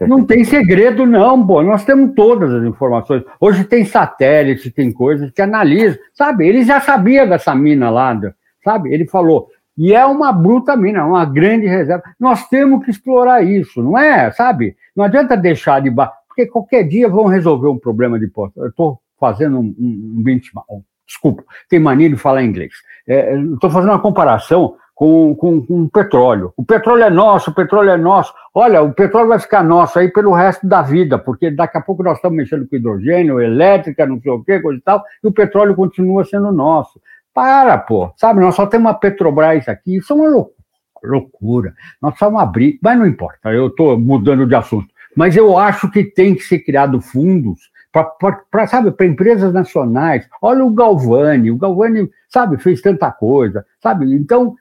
Não 0.08 0.26
tem 0.26 0.44
segredo, 0.44 1.06
não, 1.06 1.46
pô. 1.46 1.62
Nós 1.64 1.84
temos 1.84 2.14
todas 2.16 2.54
as 2.54 2.64
informações. 2.64 3.24
Hoje 3.40 3.64
tem 3.64 3.86
satélite, 3.86 4.72
tem 4.72 4.92
coisas 4.92 5.32
que 5.32 5.42
analisam. 5.42 5.98
Sabe, 6.14 6.48
ele 6.48 6.64
já 6.64 6.80
sabia 6.80 7.26
dessa 7.26 7.56
mina 7.56 7.90
lá, 7.90 8.20
sabe? 8.64 8.94
Ele 8.94 9.08
falou. 9.08 9.50
E 9.78 9.94
é 9.94 10.06
uma 10.06 10.32
bruta 10.32 10.76
mina, 10.76 11.06
uma 11.06 11.26
grande 11.26 11.66
reserva. 11.66 12.04
Nós 12.20 12.48
temos 12.48 12.84
que 12.84 12.92
explorar 12.92 13.42
isso, 13.42 13.82
não 13.82 13.98
é? 13.98 14.32
Sabe? 14.32 14.76
Não 14.96 15.06
adianta 15.06 15.36
deixar 15.38 15.82
de 15.82 15.90
porque 16.28 16.46
qualquer 16.46 16.84
dia 16.84 17.10
vão 17.10 17.26
resolver 17.26 17.68
um 17.68 17.78
problema 17.78 18.20
de 18.20 18.28
porta. 18.28 18.60
Eu 18.62 18.68
estou 18.68 19.00
fazendo 19.20 19.60
um, 19.60 19.76
um, 19.78 20.16
um 20.18 20.24
benchmark. 20.24 20.68
Desculpa, 21.06 21.44
tem 21.70 21.80
mania 21.80 22.10
de 22.10 22.16
falar 22.16 22.44
inglês. 22.44 22.74
É, 23.06 23.36
estou 23.36 23.70
fazendo 23.70 23.92
uma 23.92 24.00
comparação 24.00 24.76
com, 24.96 25.36
com, 25.36 25.66
com 25.66 25.88
petróleo. 25.90 26.54
O 26.56 26.64
petróleo 26.64 27.04
é 27.04 27.10
nosso, 27.10 27.52
o 27.52 27.54
petróleo 27.54 27.90
é 27.90 27.98
nosso. 27.98 28.34
Olha, 28.54 28.82
o 28.82 28.94
petróleo 28.94 29.30
vai 29.30 29.40
ficar 29.40 29.64
nosso 29.64 29.98
aí 29.98 30.10
pelo 30.12 30.32
resto 30.34 30.68
da 30.68 30.82
vida, 30.82 31.18
porque 31.18 31.50
daqui 31.50 31.78
a 31.78 31.82
pouco 31.82 32.04
nós 32.04 32.18
estamos 32.18 32.38
mexendo 32.38 32.68
com 32.68 32.76
hidrogênio, 32.76 33.40
elétrica, 33.40 34.06
não 34.06 34.20
sei 34.22 34.32
o 34.32 34.44
quê, 34.44 34.60
coisa 34.60 34.80
e 34.80 34.84
tal, 34.84 35.04
e 35.24 35.28
o 35.28 35.32
petróleo 35.32 35.76
continua 35.76 36.24
sendo 36.26 36.52
nosso. 36.52 37.00
Para, 37.34 37.78
pô. 37.78 38.12
Sabe, 38.18 38.42
nós 38.42 38.56
só 38.56 38.66
temos 38.66 38.88
uma 38.88 38.94
Petrobras 38.94 39.68
aqui, 39.68 39.98
isso 39.98 40.14
é 40.14 40.16
uma 40.16 40.30
loucura. 40.30 40.56
loucura. 41.04 41.74
Nós 42.02 42.12
precisamos 42.12 42.42
abrir, 42.42 42.78
mas 42.82 42.98
não 43.00 43.08
importa, 43.08 43.50
eu 43.52 43.68
estou 43.68 43.98
mudando 43.98 44.46
de 44.46 44.56
assunto. 44.56 44.90
Mas 45.16 45.36
eu 45.36 45.58
acho 45.58 45.90
que 45.92 46.04
tem 46.04 46.36
que 46.36 46.42
ser 46.42 46.60
criado 46.60 47.02
fundos 47.02 47.72
para, 47.92 48.68
sabe, 48.68 48.92
para 48.92 49.06
empresas 49.06 49.54
nacionais. 49.54 50.28
Olha 50.42 50.64
o 50.64 50.72
Galvani, 50.72 51.52
o 51.52 51.58
Galvani, 51.58 52.10
sabe, 52.30 52.58
fez 52.58 52.82
tanta 52.82 53.12
coisa, 53.12 53.66
sabe? 53.82 54.14
Então, 54.14 54.56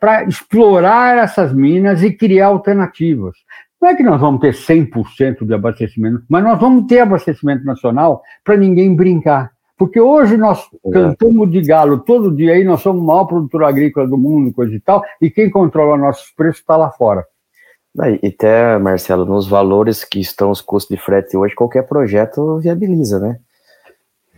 para 0.00 0.24
explorar 0.24 1.18
essas 1.18 1.52
minas 1.52 2.02
e 2.02 2.12
criar 2.12 2.48
alternativas. 2.48 3.36
Não 3.80 3.88
é 3.88 3.94
que 3.94 4.02
nós 4.02 4.20
vamos 4.20 4.40
ter 4.40 4.52
100% 4.52 5.46
de 5.46 5.54
abastecimento, 5.54 6.22
mas 6.28 6.44
nós 6.44 6.60
vamos 6.60 6.86
ter 6.86 7.00
abastecimento 7.00 7.64
nacional 7.64 8.22
para 8.44 8.56
ninguém 8.56 8.94
brincar. 8.94 9.50
Porque 9.78 9.98
hoje 9.98 10.36
nós 10.36 10.68
cantamos 10.92 11.50
de 11.50 11.62
galo 11.62 12.00
todo 12.00 12.34
dia 12.34 12.52
aí, 12.52 12.62
nós 12.62 12.82
somos 12.82 13.02
o 13.02 13.06
maior 13.06 13.24
produtor 13.24 13.64
agrícola 13.64 14.06
do 14.06 14.18
mundo, 14.18 14.52
coisa 14.52 14.74
e 14.74 14.80
tal, 14.80 15.02
e 15.22 15.30
quem 15.30 15.48
controla 15.48 15.96
nossos 15.96 16.30
preços 16.32 16.60
está 16.60 16.76
lá 16.76 16.90
fora. 16.90 17.24
E 18.22 18.26
até, 18.26 18.78
Marcelo, 18.78 19.24
nos 19.24 19.48
valores 19.48 20.04
que 20.04 20.20
estão 20.20 20.50
os 20.50 20.60
custos 20.60 20.94
de 20.94 21.02
frete 21.02 21.34
hoje, 21.34 21.54
qualquer 21.54 21.84
projeto 21.84 22.58
viabiliza, 22.58 23.18
né? 23.18 23.38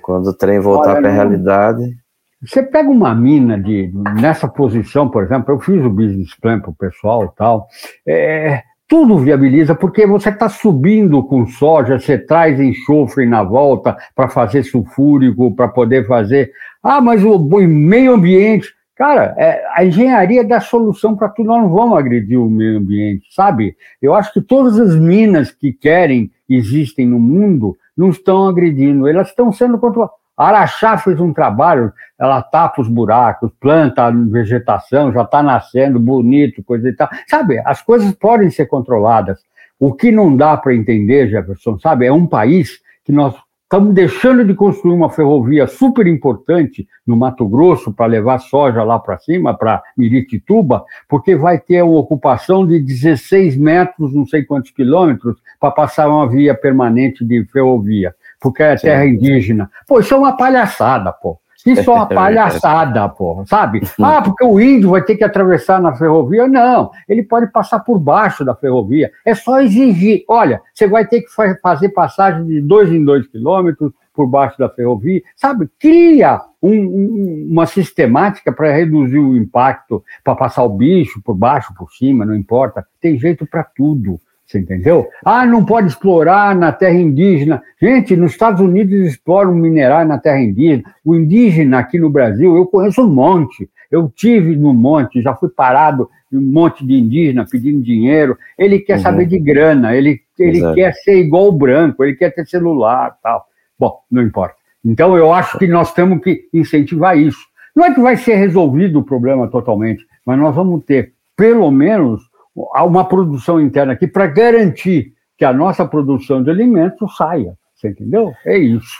Quando 0.01 0.28
o 0.28 0.33
trem 0.33 0.61
voltar 0.61 0.97
para 0.97 1.09
a 1.09 1.12
realidade. 1.12 1.97
Você 2.45 2.62
pega 2.62 2.90
uma 2.90 3.14
mina 3.14 3.57
de 3.57 3.93
nessa 4.20 4.49
posição, 4.49 5.09
por 5.09 5.22
exemplo, 5.22 5.55
eu 5.55 5.61
fiz 5.61 5.84
o 5.84 5.90
business 5.90 6.34
plan 6.40 6.59
para 6.59 6.70
o 6.70 6.74
pessoal 6.74 7.26
e 7.26 7.36
tal. 7.36 7.68
É, 8.07 8.62
tudo 8.88 9.16
viabiliza, 9.16 9.74
porque 9.74 10.07
você 10.07 10.28
está 10.28 10.49
subindo 10.49 11.22
com 11.22 11.47
soja, 11.47 11.99
você 11.99 12.18
traz 12.18 12.59
enxofre 12.59 13.24
na 13.26 13.43
volta 13.43 13.97
para 14.14 14.28
fazer 14.28 14.64
sulfúrico, 14.64 15.55
para 15.55 15.68
poder 15.68 16.07
fazer. 16.07 16.51
Ah, 16.82 17.01
mas 17.01 17.24
o, 17.24 17.36
o 17.36 17.68
meio 17.68 18.12
ambiente. 18.12 18.68
Cara, 18.97 19.34
é, 19.38 19.64
a 19.74 19.84
engenharia 19.84 20.45
dá 20.45 20.61
solução 20.61 21.16
para 21.16 21.28
tudo, 21.28 21.47
nós 21.47 21.62
não 21.62 21.70
vamos 21.70 21.97
agredir 21.97 22.38
o 22.38 22.51
meio 22.51 22.78
ambiente, 22.78 23.26
sabe? 23.30 23.74
Eu 24.01 24.14
acho 24.14 24.32
que 24.32 24.40
todas 24.40 24.78
as 24.78 24.95
minas 24.95 25.51
que 25.51 25.72
querem, 25.72 26.30
existem 26.49 27.07
no 27.07 27.18
mundo, 27.18 27.76
não 27.97 28.11
estão 28.11 28.47
agredindo, 28.49 29.09
elas 29.09 29.28
estão 29.28 29.51
sendo 29.53 29.78
controladas. 29.78 30.22
A 30.37 30.49
Araxá 30.49 30.97
fez 30.97 31.20
um 31.20 31.33
trabalho, 31.33 31.93
ela 32.18 32.43
tapa 32.43 32.80
os 32.80 32.89
buracos, 32.89 33.51
planta 33.61 34.11
vegetação, 34.11 35.12
já 35.12 35.22
está 35.22 35.43
nascendo, 35.43 36.01
bonito, 36.01 36.64
coisa 36.64 36.89
e 36.89 36.93
tal. 36.95 37.09
Sabe, 37.28 37.61
as 37.64 37.83
coisas 37.83 38.12
podem 38.12 38.49
ser 38.49 38.66
controladas. 38.66 39.41
O 39.78 39.93
que 39.93 40.11
não 40.11 40.35
dá 40.35 40.57
para 40.57 40.74
entender, 40.74 41.28
Jefferson, 41.28 41.78
sabe, 41.78 42.07
é 42.07 42.12
um 42.12 42.26
país 42.26 42.80
que 43.05 43.12
nós 43.12 43.35
estamos 43.64 43.95
deixando 43.95 44.45
de 44.45 44.55
construir 44.55 44.95
uma 44.95 45.11
ferrovia 45.11 45.66
super 45.66 46.07
importante 46.07 46.87
no 47.07 47.16
Mato 47.16 47.49
Grosso 47.49 47.93
para 47.93 48.07
levar 48.07 48.39
soja 48.39 48.83
lá 48.83 48.99
para 48.99 49.18
cima, 49.18 49.57
para 49.57 49.83
Miritituba, 49.97 50.85
porque 51.09 51.35
vai 51.35 51.59
ter 51.59 51.83
uma 51.83 51.99
ocupação 51.99 52.66
de 52.66 52.78
16 52.78 53.57
metros, 53.57 54.14
não 54.14 54.26
sei 54.26 54.45
quantos 54.45 54.70
quilômetros, 54.70 55.37
para 55.59 55.70
passar 55.70 56.09
uma 56.09 56.28
via 56.28 56.55
permanente 56.55 57.24
de 57.24 57.45
ferrovia 57.47 58.14
porque 58.43 58.62
é 58.62 58.76
terra 58.76 59.07
indígena. 59.07 59.70
Pô, 59.86 60.01
isso 60.01 60.12
é 60.12 60.16
uma 60.16 60.36
palhaçada, 60.36 61.12
pô. 61.12 61.38
Isso 61.64 61.88
é 61.88 61.95
uma 61.95 62.07
palhaçada, 62.11 63.09
pô, 63.09 63.45
sabe? 63.47 63.80
Ah, 64.01 64.20
porque 64.20 64.45
o 64.45 64.61
índio 64.61 64.90
vai 64.90 65.03
ter 65.03 65.14
que 65.14 65.22
atravessar 65.22 65.80
na 65.80 65.95
ferrovia. 65.95 66.49
Não, 66.49 66.90
ele 67.09 67.22
pode 67.22 67.47
passar 67.53 67.78
por 67.80 68.01
baixo 68.01 68.45
da 68.45 68.55
ferrovia. 68.55 69.12
É 69.24 69.32
só 69.32 69.61
exigir. 69.61 70.24
Olha, 70.28 70.61
você 70.74 70.88
vai 70.88 71.07
ter 71.07 71.22
que 71.22 71.28
fazer 71.62 71.90
passagem 71.90 72.45
de 72.45 72.61
dois 72.61 72.93
em 72.93 73.05
dois 73.05 73.26
quilômetros 73.28 73.93
por 74.12 74.26
baixo 74.26 74.59
da 74.59 74.68
ferrovia. 74.68 75.22
Sabe? 75.36 75.68
Cria 75.78 76.40
um, 76.61 76.72
um, 76.72 77.49
uma 77.51 77.66
sistemática 77.66 78.53
para 78.53 78.72
reduzir 78.72 79.18
o 79.18 79.36
impacto, 79.36 80.03
para 80.24 80.34
passar 80.34 80.64
o 80.64 80.68
bicho 80.68 81.22
por 81.22 81.34
baixo, 81.34 81.72
por 81.74 81.93
cima, 81.93 82.26
não 82.26 82.34
importa. 82.34 82.84
Tem 83.01 83.16
jeito 83.16 83.47
para 83.47 83.62
tudo. 83.62 84.20
Você 84.53 84.59
entendeu? 84.59 85.09
Ah, 85.25 85.47
não 85.47 85.65
pode 85.65 85.89
explorar 85.89 86.55
na 86.55 86.71
terra 86.71 86.93
indígena. 86.93 87.63
Gente, 87.81 88.15
nos 88.15 88.33
Estados 88.33 88.61
Unidos 88.61 88.93
exploram 89.07 89.55
minerais 89.55 90.07
na 90.07 90.19
terra 90.19 90.41
indígena. 90.41 90.83
O 91.03 91.15
indígena 91.15 91.79
aqui 91.79 91.99
no 91.99 92.11
Brasil, 92.11 92.55
eu 92.55 92.67
conheço 92.67 93.03
um 93.03 93.09
monte. 93.09 93.71
Eu 93.91 94.13
tive 94.15 94.55
no 94.55 94.75
monte, 94.75 95.23
já 95.23 95.35
fui 95.35 95.49
parado 95.49 96.07
em 96.31 96.37
um 96.37 96.53
monte 96.53 96.87
de 96.87 96.93
indígena 96.93 97.47
pedindo 97.51 97.83
dinheiro. 97.83 98.37
Ele 98.59 98.79
quer 98.81 98.97
uhum. 98.97 99.03
saber 99.03 99.25
de 99.25 99.39
grana, 99.39 99.97
ele, 99.97 100.21
ele 100.39 100.75
quer 100.75 100.93
ser 100.93 101.19
igual 101.19 101.49
o 101.49 101.53
branco, 101.53 102.05
ele 102.05 102.15
quer 102.15 102.31
ter 102.31 102.47
celular 102.47 103.17
tal. 103.23 103.47
Bom, 103.79 104.01
não 104.11 104.21
importa. 104.21 104.57
Então 104.85 105.17
eu 105.17 105.33
acho 105.33 105.59
que 105.59 105.67
nós 105.67 105.95
temos 105.95 106.23
que 106.23 106.47
incentivar 106.53 107.17
isso. 107.17 107.41
Não 107.75 107.87
é 107.87 107.95
que 107.95 108.01
vai 108.01 108.17
ser 108.17 108.35
resolvido 108.35 108.99
o 108.99 109.05
problema 109.05 109.49
totalmente, 109.49 110.05
mas 110.27 110.39
nós 110.39 110.55
vamos 110.55 110.85
ter, 110.85 111.15
pelo 111.35 111.71
menos, 111.71 112.21
uma 112.55 113.07
produção 113.07 113.61
interna 113.61 113.93
aqui 113.93 114.07
para 114.07 114.27
garantir 114.27 115.13
que 115.39 115.45
a 115.45 115.53
nossa 115.53 115.85
produção 115.85 116.43
de 116.43 116.51
alimentos 116.51 117.17
saia. 117.17 117.57
Você 117.75 117.89
entendeu? 117.89 118.33
É 118.45 118.57
isso. 118.57 118.97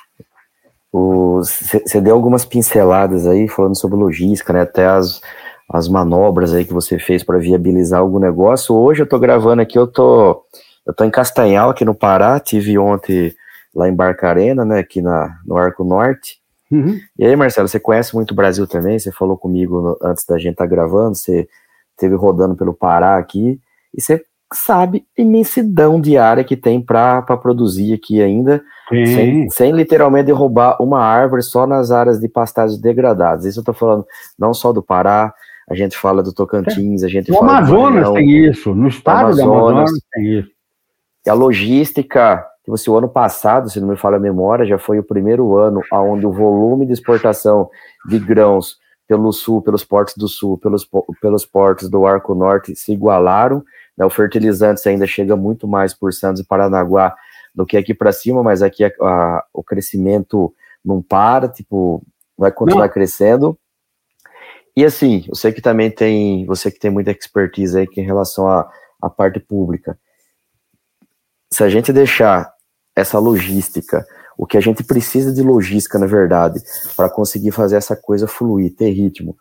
Você 0.93 2.01
deu 2.01 2.15
algumas 2.15 2.45
pinceladas 2.45 3.27
aí 3.27 3.49
falando 3.49 3.79
sobre 3.79 3.97
logística, 3.97 4.53
né? 4.53 4.63
Até 4.63 4.87
as, 4.87 5.21
as 5.69 5.89
manobras 5.89 6.53
aí 6.53 6.65
que 6.65 6.73
você 6.73 6.99
fez 6.99 7.23
para 7.23 7.39
viabilizar 7.39 8.01
algum 8.01 8.19
negócio. 8.19 8.75
Hoje 8.75 9.01
eu 9.01 9.05
estou 9.05 9.19
gravando 9.19 9.63
aqui, 9.63 9.79
eu 9.79 9.87
tô, 9.87 10.45
eu 10.87 10.93
tô 10.93 11.05
em 11.05 11.11
Castanhal, 11.11 11.71
aqui 11.71 11.85
no 11.85 11.95
Pará, 11.95 12.39
tive 12.39 12.79
ontem 12.79 13.33
lá 13.75 13.89
em 13.89 13.95
Barcarena, 13.95 14.65
né, 14.65 14.81
aqui 14.81 15.01
na, 15.01 15.39
no 15.47 15.57
Arco 15.57 15.83
Norte. 15.83 16.41
Uhum. 16.71 16.99
E 17.19 17.25
aí, 17.25 17.37
Marcelo, 17.37 17.69
você 17.69 17.81
conhece 17.81 18.15
muito 18.15 18.33
o 18.33 18.35
Brasil 18.35 18.67
também, 18.67 18.99
você 18.99 19.11
falou 19.13 19.37
comigo 19.37 19.81
no, 19.81 19.99
antes 20.03 20.25
da 20.27 20.39
gente 20.39 20.53
estar 20.53 20.65
tá 20.65 20.71
gravando, 20.71 21.15
você 21.15 21.49
teve 21.97 22.14
rodando 22.14 22.57
pelo 22.57 22.74
Pará 22.74 23.16
aqui, 23.16 23.61
e 23.95 24.01
você 24.01 24.22
sabe 24.55 25.05
a 25.18 25.22
imensidão 25.22 26.01
de 26.01 26.16
área 26.16 26.45
que 26.45 26.57
tem 26.57 26.80
para 26.80 27.22
produzir 27.22 27.95
aqui 27.95 28.22
ainda, 28.22 28.62
sem, 28.88 29.49
sem, 29.51 29.72
literalmente 29.72 30.26
derrubar 30.26 30.76
uma 30.80 31.01
árvore 31.01 31.43
só 31.43 31.66
nas 31.66 31.90
áreas 31.90 32.20
de 32.20 32.28
pastagens 32.28 32.80
degradadas. 32.80 33.45
Isso 33.45 33.61
eu 33.61 33.62
estou 33.62 33.74
falando 33.74 34.07
não 34.38 34.53
só 34.53 34.72
do 34.72 34.82
Pará, 34.82 35.32
a 35.68 35.74
gente 35.74 35.97
fala 35.97 36.22
do 36.22 36.32
Tocantins, 36.32 37.03
a 37.03 37.09
gente 37.09 37.30
no 37.30 37.38
fala 37.38 37.59
Amazonas 37.59 38.09
do 38.09 38.14
tem 38.14 38.30
isso, 38.47 38.74
no 38.74 38.88
estado 38.88 39.34
do 39.34 39.43
Amazonas 39.43 39.90
tem 40.12 40.40
isso. 40.40 40.51
E 41.24 41.30
a 41.30 41.34
logística, 41.34 42.45
que 42.64 42.70
você 42.70 42.90
o 42.90 42.97
ano 42.97 43.09
passado, 43.09 43.70
se 43.70 43.80
não 43.80 43.88
me 43.88 43.97
falha 43.97 44.16
a 44.16 44.20
memória, 44.20 44.66
já 44.66 44.78
foi 44.78 44.99
o 44.99 45.05
primeiro 45.05 45.57
ano 45.57 45.80
onde 45.93 46.26
o 46.26 46.32
volume 46.32 46.84
de 46.84 46.93
exportação 46.93 47.70
de 48.09 48.18
grãos 48.18 48.82
pelo 49.13 49.31
sul, 49.31 49.61
pelos 49.61 49.85
portos 49.85 50.15
do 50.17 50.27
sul, 50.27 50.57
pelos, 50.57 50.89
pelos 51.21 51.45
portos 51.45 51.91
do 51.91 52.07
Arco 52.07 52.35
Norte 52.35 52.75
se 52.75 52.93
igualaram. 52.93 53.63
Né, 53.95 54.07
o 54.07 54.11
fertilizantes 54.11 54.87
ainda 54.87 55.07
chega 55.07 55.37
muito 55.37 55.69
mais 55.69 55.93
por 55.93 56.15
Santos 56.15 56.41
e 56.41 56.47
Paranaguá 56.47 57.15
do 57.55 57.67
que 57.67 57.77
aqui 57.77 57.93
para 57.93 58.11
cima, 58.11 58.43
mas 58.43 58.63
aqui 58.63 58.83
a, 58.83 58.91
a, 59.03 59.45
o 59.53 59.63
crescimento 59.63 60.55
não 60.83 61.03
para, 61.03 61.47
tipo, 61.47 62.03
vai 62.39 62.51
continuar 62.51 62.87
não. 62.87 62.93
crescendo. 62.93 63.59
E 64.75 64.83
assim, 64.83 65.27
eu 65.29 65.35
sei 65.35 65.53
que 65.53 65.61
também 65.61 65.91
tem, 65.91 66.47
você 66.47 66.71
que 66.71 66.79
tem 66.79 66.91
muita 66.91 67.11
expertise 67.11 67.79
aí 67.79 67.87
em 67.95 68.03
relação 68.03 68.49
à, 68.49 68.73
à 69.03 69.11
parte 69.11 69.39
pública. 69.39 69.99
Se 71.53 71.63
a 71.63 71.69
gente 71.69 71.93
deixar 71.93 72.51
essa 72.97 73.19
logística 73.19 74.07
o 74.43 74.47
que 74.47 74.57
a 74.57 74.61
gente 74.61 74.82
precisa 74.82 75.32
de 75.32 75.40
logística, 75.40 76.01
na 76.01 76.07
verdade, 76.07 76.61
para 76.97 77.09
conseguir 77.09 77.53
fazer 77.53 77.76
essa 77.76 77.95
coisa 77.95 78.26
fluir, 78.26 78.74
ter 78.74 78.90
ritmo 78.90 79.36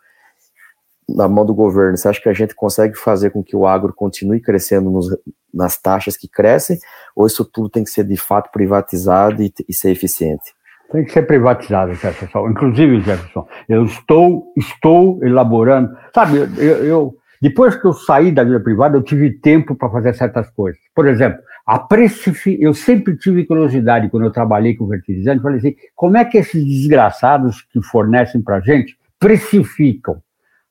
na 1.08 1.26
mão 1.26 1.44
do 1.44 1.52
governo. 1.52 1.96
Você 1.96 2.06
acha 2.06 2.22
que 2.22 2.28
a 2.28 2.32
gente 2.32 2.54
consegue 2.54 2.96
fazer 2.96 3.30
com 3.30 3.42
que 3.42 3.56
o 3.56 3.66
agro 3.66 3.92
continue 3.92 4.40
crescendo 4.40 4.92
nos, 4.92 5.08
nas 5.52 5.76
taxas 5.76 6.16
que 6.16 6.28
crescem, 6.28 6.78
ou 7.16 7.26
isso 7.26 7.44
tudo 7.44 7.68
tem 7.68 7.82
que 7.82 7.90
ser 7.90 8.04
de 8.04 8.16
fato 8.16 8.52
privatizado 8.52 9.42
e, 9.42 9.52
e 9.68 9.74
ser 9.74 9.90
eficiente? 9.90 10.54
Tem 10.92 11.04
que 11.04 11.10
ser 11.10 11.22
privatizado, 11.22 11.94
Jefferson. 11.94 12.50
Inclusive, 12.50 13.00
Jefferson, 13.00 13.44
eu 13.68 13.84
estou, 13.84 14.52
estou 14.56 15.18
elaborando. 15.24 15.90
Sabe, 16.14 16.48
eu, 16.58 16.84
eu 16.84 17.16
depois 17.42 17.74
que 17.74 17.84
eu 17.84 17.92
saí 17.92 18.30
da 18.30 18.44
vida 18.44 18.60
privada, 18.60 18.96
eu 18.96 19.02
tive 19.02 19.32
tempo 19.40 19.74
para 19.74 19.90
fazer 19.90 20.14
certas 20.14 20.48
coisas. 20.50 20.80
Por 20.94 21.08
exemplo, 21.08 21.40
a 21.66 21.86
eu 22.58 22.74
sempre 22.74 23.16
tive 23.16 23.44
curiosidade 23.44 24.08
quando 24.08 24.24
eu 24.24 24.32
trabalhei 24.32 24.74
com 24.74 24.88
fertilizante, 24.88 25.42
falei 25.42 25.58
assim, 25.58 25.76
como 25.94 26.16
é 26.16 26.24
que 26.24 26.38
esses 26.38 26.64
desgraçados 26.64 27.62
que 27.62 27.80
fornecem 27.82 28.42
para 28.42 28.60
gente 28.60 28.96
precificam? 29.18 30.20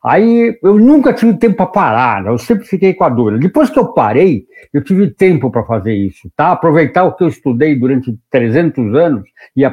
Aí 0.04 0.58
eu 0.64 0.80
nunca 0.80 1.14
tive 1.14 1.36
tempo 1.36 1.58
para 1.58 1.68
parar, 1.68 2.26
eu 2.26 2.38
sempre 2.38 2.66
fiquei 2.66 2.94
com 2.94 3.04
a 3.04 3.10
dúvida. 3.10 3.38
Depois 3.38 3.70
que 3.70 3.78
eu 3.78 3.94
parei, 3.94 4.46
eu 4.74 4.84
tive 4.84 5.12
tempo 5.12 5.52
para 5.52 5.64
fazer 5.64 5.94
isso, 5.94 6.30
tá? 6.36 6.52
Aproveitar 6.52 7.04
o 7.04 7.14
que 7.14 7.24
eu 7.24 7.28
estudei 7.28 7.76
durante 7.76 8.18
300 8.32 8.96
anos 8.96 9.30
e 9.56 9.64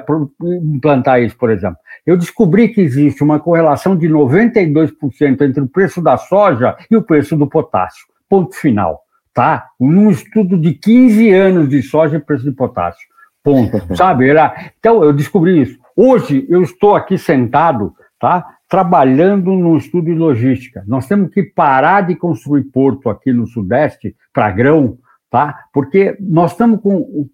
implantar 0.43 1.23
isso, 1.23 1.37
por 1.37 1.51
exemplo. 1.51 1.79
Eu 2.07 2.17
descobri 2.17 2.69
que 2.69 2.83
existe 2.83 3.25
uma 3.25 3.41
correlação 3.41 3.97
de 3.97 4.07
92% 4.07 5.41
entre 5.41 5.63
o 5.63 5.69
preço 5.69 6.03
da 6.03 6.19
soja 6.19 6.77
e 6.91 6.97
o 6.97 7.03
preço 7.03 7.35
do 7.35 7.49
potássio. 7.49 8.07
Ponto 8.29 8.55
final 8.55 9.08
tá? 9.39 9.69
Num 9.79 10.11
estudo 10.11 10.59
de 10.59 10.75
15 10.75 11.31
anos 11.31 11.69
de 11.69 11.81
soja 11.81 12.17
e 12.17 12.21
preço 12.21 12.43
de 12.43 12.51
potássio. 12.51 13.07
Ponto. 13.41 13.81
Sabe? 13.95 14.29
Era... 14.29 14.73
Então, 14.81 15.05
eu 15.05 15.13
descobri 15.13 15.63
isso. 15.63 15.79
Hoje, 15.97 16.45
eu 16.49 16.61
estou 16.61 16.97
aqui 16.97 17.17
sentado, 17.17 17.95
tá? 18.19 18.45
Trabalhando 18.69 19.53
no 19.53 19.77
estudo 19.77 20.07
de 20.07 20.15
logística. 20.15 20.83
Nós 20.89 21.07
temos 21.07 21.31
que 21.31 21.45
parar 21.45 22.01
de 22.01 22.17
construir 22.17 22.65
porto 22.65 23.09
aqui 23.09 23.33
no 23.33 23.47
Sudeste 23.47 24.17
para 24.35 24.51
grão, 24.51 24.99
tá? 25.31 25.67
Porque 25.73 26.17
nós 26.19 26.51
estamos 26.51 26.81
com. 26.81 27.29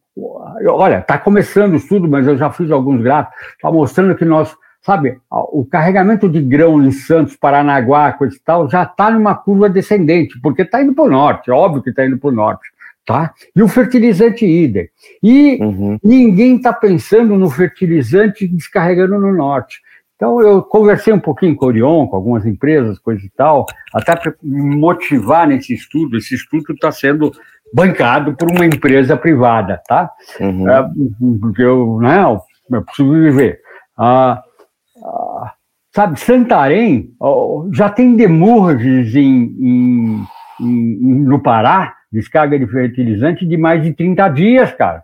Olha, 0.69 0.99
está 0.99 1.17
começando 1.17 1.73
o 1.73 1.77
estudo, 1.77 2.07
mas 2.07 2.27
eu 2.27 2.37
já 2.37 2.51
fiz 2.51 2.71
alguns 2.71 3.03
gráficos, 3.03 3.35
está 3.55 3.73
mostrando 3.73 4.15
que 4.15 4.27
nós 4.27 4.55
sabe, 4.85 5.19
o 5.31 5.65
carregamento 5.65 6.29
de 6.29 6.41
grão 6.41 6.85
em 6.85 6.93
Santos, 6.93 7.37
Paranaguá, 7.37 8.13
coisa 8.13 8.37
e 8.37 8.41
tal, 8.41 8.69
já 8.69 8.83
está 8.83 9.11
numa 9.11 9.35
curva 9.35 9.69
descendente, 9.69 10.39
porque 10.41 10.63
está 10.63 10.83
indo 10.83 10.95
para 10.95 11.05
o 11.05 11.11
norte, 11.11 11.51
óbvio 11.51 11.83
que 11.83 11.91
está 11.91 12.05
indo 12.05 12.19
para 12.19 12.29
o 12.29 12.33
norte. 12.33 12.69
Tá? 13.07 13.35
E 13.55 13.63
o 13.63 13.69
fertilizante 13.69 14.47
idem. 14.47 14.89
E 15.23 15.59
uhum. 15.61 15.99
ninguém 16.03 16.57
está 16.57 16.73
pensando 16.73 17.37
no 17.37 17.51
fertilizante 17.51 18.49
descarregando 18.49 19.19
no 19.19 19.31
norte. 19.31 19.79
Então, 20.17 20.41
eu 20.41 20.63
conversei 20.63 21.13
um 21.13 21.21
pouquinho 21.21 21.55
com 21.55 21.67
o 21.67 21.69
Orion, 21.69 22.07
com 22.07 22.17
algumas 22.17 22.47
empresas, 22.47 22.99
coisa 22.99 23.23
e 23.23 23.29
tal, 23.29 23.67
até 23.93 24.17
para 24.17 24.33
me 24.43 24.75
motivar 24.75 25.47
nesse 25.47 25.75
estudo. 25.75 26.17
Esse 26.17 26.35
estudo 26.35 26.73
está 26.73 26.91
sendo 26.91 27.31
bancado 27.75 28.35
por 28.35 28.51
uma 28.51 28.65
empresa 28.65 29.19
privada, 29.19 29.83
tá? 29.87 30.11
Uhum. 30.41 30.67
É, 30.67 30.89
porque 31.41 31.63
eu, 31.63 31.99
não, 32.01 32.43
né, 32.71 32.79
eu 32.79 32.83
preciso 32.83 33.13
viver. 33.13 33.61
Ah, 33.99 34.43
sabe, 35.95 36.19
Santarém 36.19 37.11
já 37.73 37.89
tem 37.89 38.17
demurges 38.17 39.15
em, 39.15 39.57
em, 39.61 40.25
em, 40.61 41.21
no 41.23 41.41
Pará, 41.41 41.95
descarga 42.13 42.59
de 42.59 42.67
fertilizante, 42.67 43.47
de 43.47 43.57
mais 43.57 43.83
de 43.83 43.93
30 43.93 44.29
dias, 44.31 44.73
cara. 44.73 45.03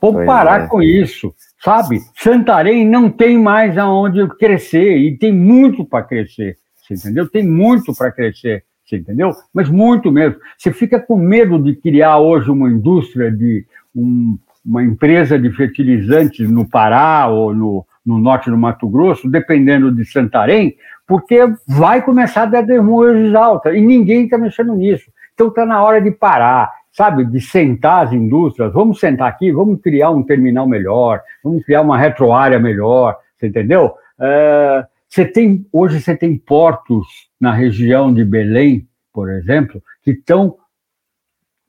Vamos 0.00 0.26
parar 0.26 0.62
é. 0.62 0.66
com 0.66 0.82
isso, 0.82 1.32
sabe? 1.62 2.00
Santarém 2.16 2.84
não 2.84 3.08
tem 3.08 3.38
mais 3.38 3.78
aonde 3.78 4.26
crescer 4.36 4.96
e 4.96 5.16
tem 5.16 5.32
muito 5.32 5.84
para 5.84 6.02
crescer, 6.02 6.56
você 6.76 6.94
entendeu? 6.94 7.28
Tem 7.28 7.46
muito 7.46 7.94
para 7.96 8.10
crescer, 8.10 8.64
você 8.84 8.96
entendeu? 8.96 9.30
Mas 9.54 9.68
muito 9.68 10.10
mesmo. 10.10 10.40
Você 10.58 10.72
fica 10.72 10.98
com 10.98 11.16
medo 11.16 11.56
de 11.62 11.76
criar 11.76 12.18
hoje 12.18 12.50
uma 12.50 12.68
indústria 12.68 13.30
de 13.30 13.64
um, 13.94 14.36
uma 14.66 14.82
empresa 14.82 15.38
de 15.38 15.52
fertilizantes 15.52 16.50
no 16.50 16.68
Pará 16.68 17.28
ou 17.28 17.54
no, 17.54 17.86
no 18.04 18.18
norte 18.18 18.50
do 18.50 18.58
Mato 18.58 18.88
Grosso, 18.88 19.28
dependendo 19.28 19.92
de 19.92 20.04
Santarém, 20.04 20.76
porque 21.06 21.38
vai 21.66 22.02
começar 22.02 22.42
a 22.42 22.46
dar 22.46 22.62
demurras 22.62 23.34
altas 23.34 23.74
e 23.74 23.80
ninguém 23.80 24.24
está 24.24 24.36
mexendo 24.38 24.74
nisso. 24.74 25.10
Então 25.34 25.48
está 25.48 25.64
na 25.64 25.82
hora 25.82 26.00
de 26.00 26.10
parar 26.10 26.70
sabe, 26.92 27.24
de 27.24 27.40
sentar 27.40 28.06
as 28.06 28.12
indústrias, 28.12 28.72
vamos 28.72 29.00
sentar 29.00 29.26
aqui, 29.26 29.50
vamos 29.50 29.80
criar 29.80 30.10
um 30.10 30.22
terminal 30.22 30.66
melhor, 30.68 31.22
vamos 31.42 31.64
criar 31.64 31.80
uma 31.80 31.96
retroárea 31.96 32.58
melhor, 32.60 33.16
você 33.36 33.46
entendeu? 33.46 33.94
É, 34.20 34.84
você 35.08 35.24
tem, 35.24 35.66
hoje 35.72 36.00
você 36.00 36.14
tem 36.14 36.36
portos 36.36 37.06
na 37.40 37.52
região 37.52 38.12
de 38.12 38.24
Belém, 38.24 38.86
por 39.12 39.30
exemplo, 39.30 39.82
que 40.02 40.12
estão 40.12 40.56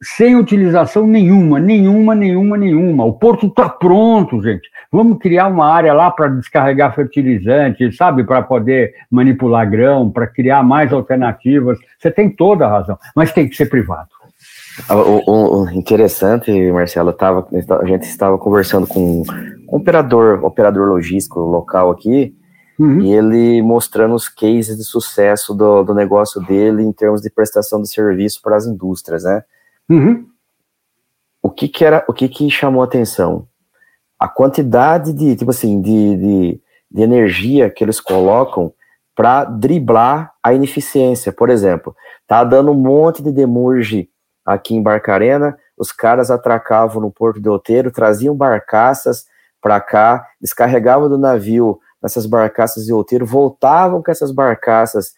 sem 0.03 0.35
utilização 0.35 1.07
nenhuma, 1.07 1.59
nenhuma, 1.59 2.13
nenhuma, 2.13 2.57
nenhuma. 2.57 3.05
O 3.05 3.13
porto 3.13 3.47
está 3.47 3.69
pronto, 3.69 4.41
gente. 4.41 4.69
Vamos 4.91 5.17
criar 5.17 5.47
uma 5.47 5.65
área 5.65 5.93
lá 5.93 6.11
para 6.11 6.27
descarregar 6.27 6.93
fertilizante, 6.93 7.91
sabe, 7.93 8.23
para 8.23 8.41
poder 8.41 8.93
manipular 9.09 9.69
grão, 9.69 10.11
para 10.11 10.27
criar 10.27 10.61
mais 10.61 10.91
alternativas. 10.93 11.79
Você 11.97 12.11
tem 12.11 12.29
toda 12.29 12.65
a 12.65 12.69
razão, 12.69 12.99
mas 13.15 13.31
tem 13.31 13.47
que 13.47 13.55
ser 13.55 13.67
privado. 13.67 14.09
O, 14.89 15.61
o, 15.61 15.69
interessante, 15.69 16.51
Marcelo, 16.71 17.13
tava, 17.13 17.47
a 17.81 17.85
gente 17.85 18.03
estava 18.03 18.37
conversando 18.37 18.87
com 18.87 19.21
um 19.21 19.23
operador, 19.67 20.43
operador 20.43 20.87
logístico 20.87 21.39
local 21.39 21.91
aqui, 21.91 22.35
uhum. 22.79 23.01
e 23.01 23.13
ele 23.13 23.61
mostrando 23.61 24.15
os 24.15 24.27
cases 24.27 24.75
de 24.77 24.83
sucesso 24.83 25.53
do, 25.53 25.83
do 25.83 25.93
negócio 25.93 26.41
dele 26.41 26.83
em 26.83 26.91
termos 26.91 27.21
de 27.21 27.29
prestação 27.29 27.81
de 27.81 27.89
serviço 27.89 28.41
para 28.41 28.55
as 28.55 28.65
indústrias, 28.65 29.23
né? 29.23 29.43
Uhum. 29.89 30.27
O 31.41 31.49
que 31.49 31.67
que 31.67 31.83
era, 31.83 32.05
o 32.07 32.13
que 32.13 32.29
que 32.29 32.49
chamou 32.49 32.81
a 32.81 32.85
atenção? 32.85 33.47
A 34.17 34.27
quantidade 34.27 35.11
de, 35.11 35.35
tipo 35.35 35.51
assim, 35.51 35.81
de, 35.81 36.17
de, 36.17 36.61
de 36.89 37.01
energia 37.01 37.69
que 37.69 37.83
eles 37.83 37.99
colocam 37.99 38.73
para 39.15 39.43
driblar 39.43 40.33
a 40.41 40.53
ineficiência. 40.53 41.31
Por 41.31 41.49
exemplo, 41.49 41.95
tá 42.27 42.43
dando 42.43 42.71
um 42.71 42.75
monte 42.75 43.21
de 43.21 43.31
demurge 43.31 44.09
aqui 44.45 44.75
em 44.75 44.81
Barcarena, 44.81 45.57
os 45.77 45.91
caras 45.91 46.29
atracavam 46.31 47.01
no 47.01 47.11
Porto 47.11 47.41
de 47.41 47.49
Outeiro, 47.49 47.91
traziam 47.91 48.35
barcaças 48.35 49.25
para 49.61 49.79
cá, 49.79 50.27
descarregavam 50.41 51.09
do 51.09 51.17
navio 51.17 51.79
nessas 52.01 52.25
barcaças 52.25 52.85
de 52.85 52.93
Outeiro, 52.93 53.25
voltavam 53.25 54.03
com 54.03 54.11
essas 54.11 54.31
barcaças 54.31 55.13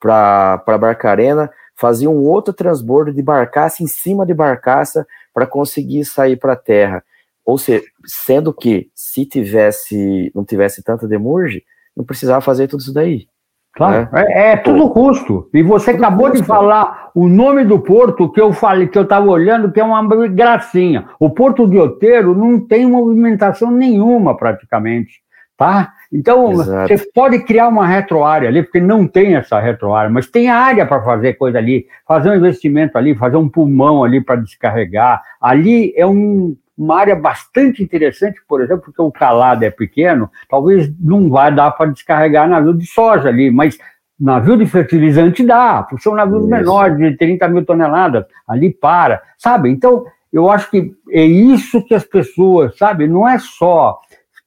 para 0.00 0.78
Barcarena, 0.78 1.50
faziam 1.80 2.14
um 2.14 2.28
outro 2.28 2.52
transbordo 2.52 3.10
de 3.10 3.22
barcaça 3.22 3.82
em 3.82 3.86
cima 3.86 4.26
de 4.26 4.34
barcaça 4.34 5.06
para 5.32 5.46
conseguir 5.46 6.04
sair 6.04 6.36
para 6.36 6.52
a 6.52 6.56
terra. 6.56 7.02
Ou 7.42 7.56
seja, 7.56 7.82
sendo 8.04 8.52
que 8.52 8.90
se 8.94 9.24
tivesse 9.24 10.30
não 10.34 10.44
tivesse 10.44 10.82
tanta 10.82 11.08
demurge, 11.08 11.64
não 11.96 12.04
precisava 12.04 12.42
fazer 12.42 12.68
tudo 12.68 12.80
isso 12.80 12.92
daí. 12.92 13.26
Claro, 13.74 14.08
né? 14.12 14.24
é, 14.28 14.50
é, 14.50 14.56
tudo 14.58 14.90
custo. 14.90 15.48
E 15.54 15.62
você 15.62 15.92
tudo 15.92 16.04
acabou 16.04 16.28
custo. 16.28 16.42
de 16.42 16.46
falar 16.46 17.10
o 17.14 17.26
nome 17.26 17.64
do 17.64 17.78
porto 17.78 18.30
que 18.30 18.40
eu 18.40 18.52
falei, 18.52 18.86
que 18.86 18.98
eu 18.98 19.04
estava 19.04 19.26
olhando, 19.30 19.72
que 19.72 19.80
é 19.80 19.84
uma 19.84 20.02
gracinha. 20.28 21.08
O 21.18 21.30
Porto 21.30 21.66
de 21.66 21.78
Oteiro 21.78 22.34
não 22.34 22.60
tem 22.60 22.86
movimentação 22.86 23.70
nenhuma 23.70 24.36
praticamente, 24.36 25.22
tá? 25.56 25.94
Então, 26.12 26.52
Exato. 26.52 26.88
você 26.88 27.10
pode 27.14 27.38
criar 27.44 27.68
uma 27.68 27.86
retroárea 27.86 28.48
ali, 28.48 28.62
porque 28.62 28.80
não 28.80 29.06
tem 29.06 29.36
essa 29.36 29.60
retroárea, 29.60 30.10
mas 30.10 30.26
tem 30.26 30.48
área 30.48 30.84
para 30.84 31.02
fazer 31.02 31.34
coisa 31.34 31.58
ali, 31.58 31.86
fazer 32.06 32.30
um 32.30 32.34
investimento 32.34 32.98
ali, 32.98 33.14
fazer 33.14 33.36
um 33.36 33.48
pulmão 33.48 34.02
ali 34.02 34.20
para 34.20 34.36
descarregar. 34.36 35.22
Ali 35.40 35.92
é 35.96 36.04
um, 36.04 36.56
uma 36.76 36.98
área 36.98 37.14
bastante 37.14 37.82
interessante, 37.82 38.40
por 38.48 38.60
exemplo, 38.60 38.86
porque 38.86 39.00
o 39.00 39.12
calado 39.12 39.64
é 39.64 39.70
pequeno, 39.70 40.28
talvez 40.48 40.92
não 40.98 41.30
vai 41.30 41.54
dar 41.54 41.70
para 41.70 41.90
descarregar 41.90 42.48
navio 42.48 42.74
de 42.74 42.86
soja 42.86 43.28
ali, 43.28 43.50
mas 43.50 43.78
navio 44.18 44.56
de 44.56 44.66
fertilizante 44.66 45.44
dá, 45.44 45.84
porque 45.84 46.02
são 46.02 46.14
navios 46.14 46.42
isso. 46.42 46.50
menores, 46.50 46.98
de 46.98 47.16
30 47.16 47.48
mil 47.48 47.64
toneladas, 47.64 48.24
ali 48.48 48.70
para, 48.70 49.22
sabe? 49.38 49.70
Então, 49.70 50.04
eu 50.32 50.50
acho 50.50 50.70
que 50.70 50.92
é 51.10 51.24
isso 51.24 51.84
que 51.84 51.94
as 51.94 52.04
pessoas, 52.04 52.76
sabe? 52.76 53.06
Não 53.06 53.28
é 53.28 53.38
só, 53.38 54.00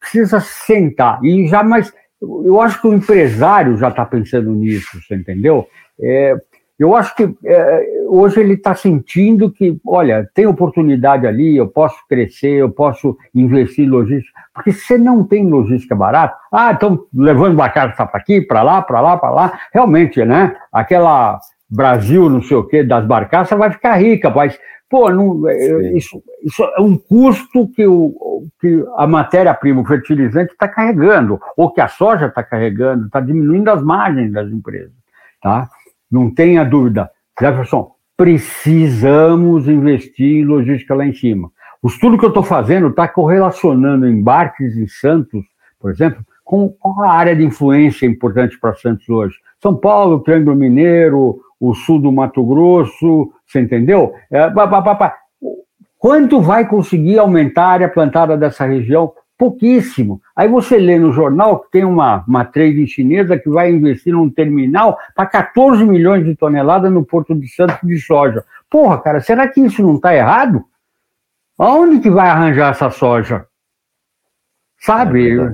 precisa 0.03 0.39
sentar, 0.39 1.23
e 1.23 1.47
já, 1.47 1.63
mas 1.63 1.93
eu 2.21 2.61
acho 2.61 2.81
que 2.81 2.87
o 2.87 2.93
empresário 2.93 3.77
já 3.77 3.87
está 3.87 4.05
pensando 4.05 4.51
nisso, 4.51 4.99
você 5.01 5.15
entendeu? 5.15 5.67
É, 6.01 6.35
eu 6.79 6.95
acho 6.95 7.15
que 7.15 7.23
é, 7.45 8.03
hoje 8.07 8.39
ele 8.39 8.55
está 8.55 8.73
sentindo 8.73 9.51
que, 9.51 9.77
olha, 9.85 10.27
tem 10.33 10.45
oportunidade 10.45 11.25
ali, 11.27 11.55
eu 11.55 11.67
posso 11.67 11.95
crescer, 12.09 12.51
eu 12.51 12.69
posso 12.69 13.15
investir 13.33 13.85
em 13.85 13.89
logística. 13.89 14.39
Porque 14.53 14.71
se 14.71 14.81
você 14.81 14.97
não 14.97 15.23
tem 15.23 15.47
logística 15.47 15.95
barata, 15.95 16.35
ah, 16.51 16.71
então 16.71 17.05
levando 17.13 17.55
barcaça 17.55 18.05
para 18.05 18.19
aqui, 18.19 18.41
para 18.41 18.63
lá, 18.63 18.81
para 18.81 19.01
lá, 19.01 19.17
para 19.17 19.29
lá, 19.29 19.59
realmente, 19.73 20.23
né? 20.25 20.55
Aquela 20.71 21.39
Brasil, 21.69 22.29
não 22.29 22.41
sei 22.41 22.57
o 22.57 22.63
quê, 22.63 22.83
das 22.83 23.05
barcaças 23.05 23.57
vai 23.57 23.71
ficar 23.71 23.95
rica, 23.95 24.29
mas, 24.29 24.59
pô, 24.93 25.09
não, 25.09 25.49
é, 25.49 25.97
isso, 25.97 26.21
isso 26.43 26.63
é 26.63 26.79
um 26.79 26.95
custo 26.95 27.67
que, 27.69 27.83
o, 27.83 28.43
que 28.61 28.85
a 28.95 29.07
matéria-prima, 29.07 29.81
o 29.81 29.85
fertilizante, 29.85 30.51
está 30.51 30.67
carregando, 30.67 31.39
ou 31.57 31.71
que 31.71 31.81
a 31.81 31.87
soja 31.87 32.27
está 32.27 32.43
carregando, 32.43 33.07
está 33.07 33.19
diminuindo 33.19 33.71
as 33.71 33.81
margens 33.81 34.31
das 34.31 34.51
empresas, 34.51 34.93
tá? 35.41 35.67
Não 36.11 36.31
tenha 36.31 36.63
dúvida. 36.63 37.09
Jefferson, 37.39 37.95
precisamos 38.15 39.67
investir 39.67 40.43
em 40.43 40.45
logística 40.45 40.93
lá 40.93 41.07
em 41.07 41.13
cima. 41.13 41.49
O 41.81 41.87
estudo 41.87 42.15
que 42.15 42.25
eu 42.25 42.29
estou 42.29 42.43
fazendo 42.43 42.89
está 42.89 43.07
correlacionando 43.07 44.07
embarques 44.07 44.77
em 44.77 44.85
Santos, 44.85 45.43
por 45.79 45.89
exemplo, 45.89 46.23
com, 46.45 46.69
com 46.69 47.01
a 47.01 47.11
área 47.11 47.35
de 47.35 47.43
influência 47.43 48.05
importante 48.05 48.59
para 48.59 48.75
Santos 48.75 49.09
hoje. 49.09 49.35
São 49.59 49.75
Paulo, 49.75 50.19
Triângulo 50.19 50.55
Mineiro, 50.55 51.39
o 51.59 51.73
sul 51.73 51.99
do 51.99 52.11
Mato 52.11 52.45
Grosso, 52.45 53.31
você 53.53 53.61
entendeu? 53.61 54.13
É, 54.31 54.51
Quanto 55.97 56.41
vai 56.41 56.67
conseguir 56.67 57.17
aumentar 57.17 57.63
a 57.63 57.69
área 57.69 57.89
plantada 57.89 58.35
dessa 58.35 58.65
região? 58.65 59.13
pouquíssimo. 59.43 60.21
Aí 60.35 60.47
você 60.47 60.77
lê 60.77 60.97
no 60.97 61.11
jornal 61.11 61.59
que 61.59 61.71
tem 61.71 61.83
uma, 61.83 62.23
uma 62.25 62.45
trading 62.45 62.87
chinesa 62.87 63.37
que 63.37 63.49
vai 63.49 63.71
investir 63.71 64.13
num 64.13 64.29
terminal 64.29 64.97
para 65.15 65.25
14 65.25 65.83
milhões 65.83 66.23
de 66.23 66.35
toneladas 66.35 66.91
no 66.91 67.05
Porto 67.05 67.35
de 67.35 67.47
Santos 67.49 67.79
de 67.83 67.99
soja. 67.99 68.45
Porra, 68.69 68.99
cara, 68.99 69.19
será 69.19 69.47
que 69.47 69.59
isso 69.59 69.81
não 69.81 69.95
está 69.95 70.15
errado? 70.15 70.63
Aonde 71.57 71.99
que 71.99 72.09
vai 72.09 72.29
arranjar 72.29 72.71
essa 72.71 72.89
soja? 72.89 73.45
Sabe? 74.79 75.37
É 75.37 75.51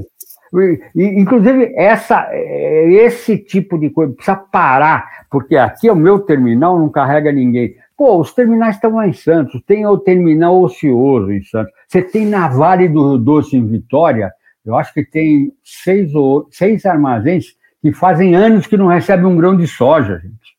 Inclusive, 0.96 1.74
essa, 1.76 2.30
esse 2.34 3.38
tipo 3.38 3.78
de 3.78 3.90
coisa 3.92 4.14
precisa 4.14 4.36
parar, 4.36 5.26
porque 5.30 5.56
aqui 5.56 5.88
é 5.88 5.92
o 5.92 5.96
meu 5.96 6.20
terminal, 6.20 6.80
não 6.80 6.90
carrega 6.90 7.32
ninguém. 7.32 7.76
Pô, 8.00 8.18
os 8.22 8.34
terminais 8.34 8.76
estão 8.76 8.96
lá 8.96 9.10
em 9.10 9.12
Santos, 9.12 9.62
tem 9.68 9.86
o 9.86 9.98
terminal 9.98 10.62
ocioso 10.62 11.34
em 11.34 11.44
Santos, 11.44 11.74
você 11.86 12.02
tem 12.02 12.26
na 12.26 12.48
Vale 12.48 12.88
do 12.88 13.18
Doce 13.18 13.58
em 13.58 13.68
Vitória, 13.68 14.32
eu 14.66 14.78
acho 14.78 14.94
que 14.94 15.04
tem 15.04 15.52
seis, 15.62 16.16
ou, 16.16 16.48
seis 16.50 16.86
armazéns 16.86 17.48
que 17.82 17.92
fazem 17.92 18.36
anos 18.36 18.66
que 18.66 18.78
não 18.78 18.88
recebem 18.88 19.26
um 19.26 19.36
grão 19.36 19.54
de 19.58 19.68
soja, 19.68 20.18
gente. 20.18 20.58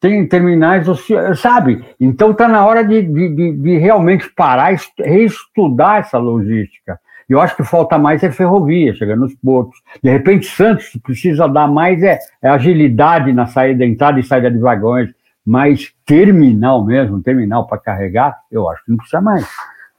Tem 0.00 0.26
terminais 0.26 0.88
ociosos, 0.88 1.38
sabe? 1.38 1.84
Então 2.00 2.32
está 2.32 2.48
na 2.48 2.66
hora 2.66 2.82
de, 2.82 3.02
de, 3.02 3.52
de, 3.52 3.78
realmente 3.78 4.28
parar, 4.34 4.76
reestudar 4.98 6.00
essa 6.00 6.18
logística. 6.18 6.98
Eu 7.28 7.40
acho 7.40 7.54
que 7.54 7.62
falta 7.62 7.96
mais 7.98 8.24
é 8.24 8.32
ferrovia, 8.32 8.94
chegando 8.94 9.20
nos 9.20 9.34
portos. 9.36 9.80
De 10.02 10.10
repente, 10.10 10.46
Santos 10.46 10.90
precisa 11.04 11.46
dar 11.46 11.68
mais 11.68 12.02
é, 12.02 12.18
é 12.42 12.48
agilidade 12.48 13.32
na 13.32 13.46
saída, 13.46 13.84
entrada 13.84 14.18
e 14.18 14.24
saída 14.24 14.50
de 14.50 14.58
vagões, 14.58 15.10
mas 15.48 15.94
terminal 16.04 16.84
mesmo, 16.84 17.22
terminal 17.22 17.66
para 17.66 17.78
carregar, 17.78 18.38
eu 18.50 18.68
acho 18.68 18.84
que 18.84 18.90
não 18.90 18.98
precisa 18.98 19.22
mais. 19.22 19.48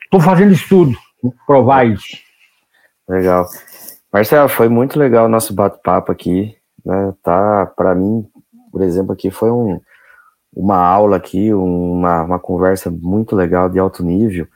Estou 0.04 0.22
fazendo 0.22 0.54
estudo, 0.54 0.96
provar 1.48 1.88
isso. 1.88 2.20
Legal. 3.08 3.48
Marcelo, 4.14 4.48
foi 4.48 4.70
muito 4.70 5.00
legal 5.00 5.26
o 5.26 5.30
nosso 5.30 5.52
bate-papo 5.52 6.12
aqui. 6.12 6.56
Né? 6.86 7.16
Tá, 7.24 7.66
para 7.66 7.96
mim, 7.96 8.28
por 8.72 8.84
exemplo, 8.84 9.12
aqui 9.12 9.32
foi 9.32 9.50
um, 9.50 9.82
uma 10.54 10.78
aula 10.78 11.18
aqui, 11.18 11.52
uma, 11.52 12.22
uma 12.22 12.40
conversa 12.40 12.92
muito 12.92 13.36
legal 13.36 13.68
de 13.70 13.80
alto 13.80 14.04
nível. 14.04 14.48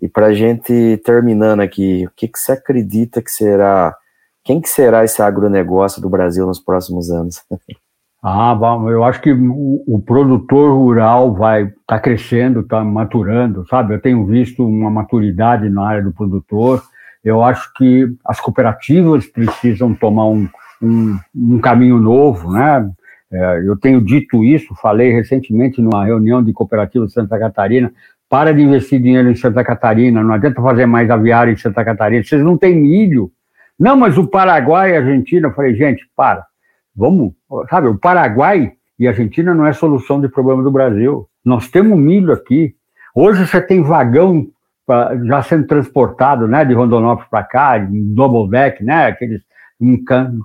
E 0.00 0.08
para 0.08 0.32
gente 0.32 1.02
terminando 1.04 1.58
aqui, 1.58 2.06
o 2.06 2.10
que, 2.14 2.28
que 2.28 2.38
você 2.38 2.52
acredita 2.52 3.20
que 3.20 3.32
será, 3.32 3.96
quem 4.44 4.60
que 4.60 4.68
será 4.68 5.04
esse 5.04 5.20
agronegócio 5.20 6.00
do 6.00 6.08
Brasil 6.08 6.46
nos 6.46 6.60
próximos 6.60 7.10
anos? 7.10 7.42
Ah, 8.22 8.54
eu 8.90 9.02
acho 9.02 9.20
que 9.22 9.32
o, 9.32 9.82
o 9.86 10.02
produtor 10.02 10.72
rural 10.76 11.34
vai 11.34 11.62
estar 11.64 11.74
tá 11.86 11.98
crescendo, 11.98 12.60
está 12.60 12.84
maturando, 12.84 13.66
sabe? 13.66 13.94
Eu 13.94 14.00
tenho 14.00 14.26
visto 14.26 14.66
uma 14.66 14.90
maturidade 14.90 15.70
na 15.70 15.86
área 15.86 16.02
do 16.02 16.12
produtor. 16.12 16.82
Eu 17.24 17.42
acho 17.42 17.72
que 17.74 18.06
as 18.24 18.38
cooperativas 18.38 19.26
precisam 19.26 19.94
tomar 19.94 20.26
um, 20.26 20.46
um, 20.82 21.18
um 21.34 21.58
caminho 21.60 21.98
novo, 21.98 22.52
né? 22.52 22.90
É, 23.32 23.62
eu 23.64 23.76
tenho 23.76 24.02
dito 24.02 24.44
isso, 24.44 24.74
falei 24.74 25.12
recentemente 25.12 25.80
numa 25.80 26.04
reunião 26.04 26.42
de 26.42 26.52
cooperativas 26.52 27.08
de 27.08 27.14
Santa 27.14 27.38
Catarina. 27.38 27.90
Para 28.28 28.52
de 28.52 28.60
investir 28.60 29.00
dinheiro 29.00 29.30
em 29.30 29.34
Santa 29.34 29.64
Catarina, 29.64 30.22
não 30.22 30.34
adianta 30.34 30.60
fazer 30.60 30.86
mais 30.86 31.10
aviário 31.10 31.52
em 31.52 31.56
Santa 31.56 31.84
Catarina, 31.84 32.22
vocês 32.22 32.42
não 32.42 32.56
têm 32.56 32.76
milho. 32.76 33.32
Não, 33.78 33.96
mas 33.96 34.18
o 34.18 34.26
Paraguai 34.26 34.90
e 34.90 34.96
a 34.96 35.00
Argentina, 35.00 35.48
eu 35.48 35.54
falei, 35.54 35.74
gente, 35.74 36.06
para, 36.14 36.44
vamos, 36.94 37.32
sabe, 37.68 37.88
o 37.88 37.98
Paraguai 37.98 38.72
e 38.98 39.06
a 39.06 39.10
Argentina 39.10 39.54
não 39.54 39.66
é 39.66 39.72
solução 39.72 40.20
de 40.20 40.28
problema 40.28 40.62
do 40.62 40.70
Brasil. 40.70 41.26
Nós 41.44 41.68
temos 41.68 41.98
milho 41.98 42.32
aqui. 42.32 42.74
Hoje 43.14 43.46
você 43.46 43.60
tem 43.60 43.82
vagão 43.82 44.48
pra, 44.86 45.16
já 45.24 45.42
sendo 45.42 45.66
transportado, 45.66 46.46
né, 46.46 46.64
de 46.64 46.74
Rondonópolis 46.74 47.28
para 47.30 47.42
cá, 47.44 47.78
double 47.78 48.50
deck, 48.50 48.84
né, 48.84 49.06
aqueles 49.06 49.40
um 49.80 49.98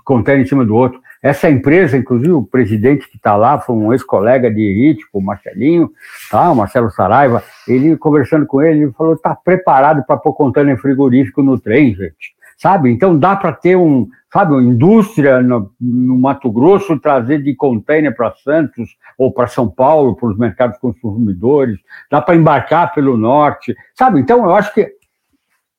container 0.04 0.46
em 0.46 0.48
cima 0.48 0.66
do 0.66 0.74
outro. 0.74 1.02
Essa 1.22 1.50
empresa, 1.50 1.98
inclusive, 1.98 2.32
o 2.32 2.46
presidente 2.46 3.10
que 3.10 3.18
está 3.18 3.36
lá 3.36 3.60
foi 3.60 3.76
um 3.76 3.92
ex-colega 3.92 4.50
de 4.50 4.62
Erítico, 4.62 5.18
o 5.18 5.22
Marcelinho, 5.22 5.92
tá? 6.30 6.52
o 6.52 6.56
Marcelo 6.56 6.90
Saraiva. 6.92 7.44
Ele, 7.68 7.98
conversando 7.98 8.46
com 8.46 8.62
ele, 8.62 8.84
ele 8.84 8.92
falou: 8.92 9.16
está 9.16 9.36
preparado 9.36 10.06
para 10.06 10.18
pôr 10.18 10.34
container 10.34 10.78
frigorífico 10.78 11.42
no 11.42 11.60
trem, 11.60 11.96
gente. 11.96 12.35
Sabe? 12.58 12.90
Então 12.90 13.18
dá 13.18 13.36
para 13.36 13.52
ter 13.52 13.76
um, 13.76 14.08
sabe, 14.32 14.54
uma 14.54 14.64
indústria 14.64 15.42
no, 15.42 15.72
no 15.80 16.18
Mato 16.18 16.52
Grosso 16.52 17.00
trazer 17.00 17.42
de 17.44 17.54
container 17.56 18.16
para 18.16 18.34
Santos 18.36 18.96
ou 19.18 19.32
para 19.32 19.48
São 19.48 19.70
Paulo, 19.70 20.16
para 20.16 20.30
os 20.30 20.38
mercados 20.38 20.78
consumidores, 20.78 21.78
dá 22.10 22.22
para 22.22 22.36
embarcar 22.36 22.94
pelo 22.94 23.18
norte, 23.18 23.76
sabe? 23.94 24.20
Então 24.20 24.46
eu 24.46 24.56
acho 24.56 24.74
que 24.74 24.90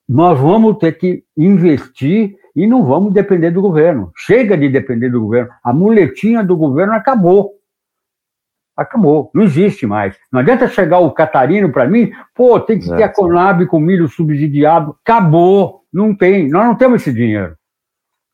nós 0.07 0.39
vamos 0.39 0.77
ter 0.77 0.93
que 0.93 1.23
investir 1.35 2.35
e 2.55 2.65
não 2.65 2.83
vamos 2.85 3.13
depender 3.13 3.51
do 3.51 3.61
governo. 3.61 4.11
Chega 4.15 4.57
de 4.57 4.69
depender 4.69 5.09
do 5.09 5.21
governo. 5.21 5.51
A 5.63 5.73
muletinha 5.73 6.43
do 6.43 6.57
governo 6.57 6.93
acabou. 6.93 7.56
Acabou, 8.77 9.31
não 9.33 9.43
existe 9.43 9.87
mais. 9.87 10.15
Não 10.31 10.39
adianta 10.39 10.67
chegar 10.67 10.99
o 10.99 11.11
Catarino 11.11 11.71
para 11.71 11.87
mim, 11.87 12.11
pô, 12.35 12.59
tem 12.59 12.77
que 12.77 12.85
Exato. 12.85 12.97
ter 12.97 13.03
a 13.03 13.09
Conab 13.09 13.65
com 13.65 13.79
milho 13.79 14.07
subsidiado. 14.07 14.95
Acabou, 15.03 15.81
não 15.91 16.15
tem, 16.15 16.47
nós 16.47 16.65
não 16.65 16.75
temos 16.75 17.01
esse 17.01 17.11
dinheiro. 17.11 17.55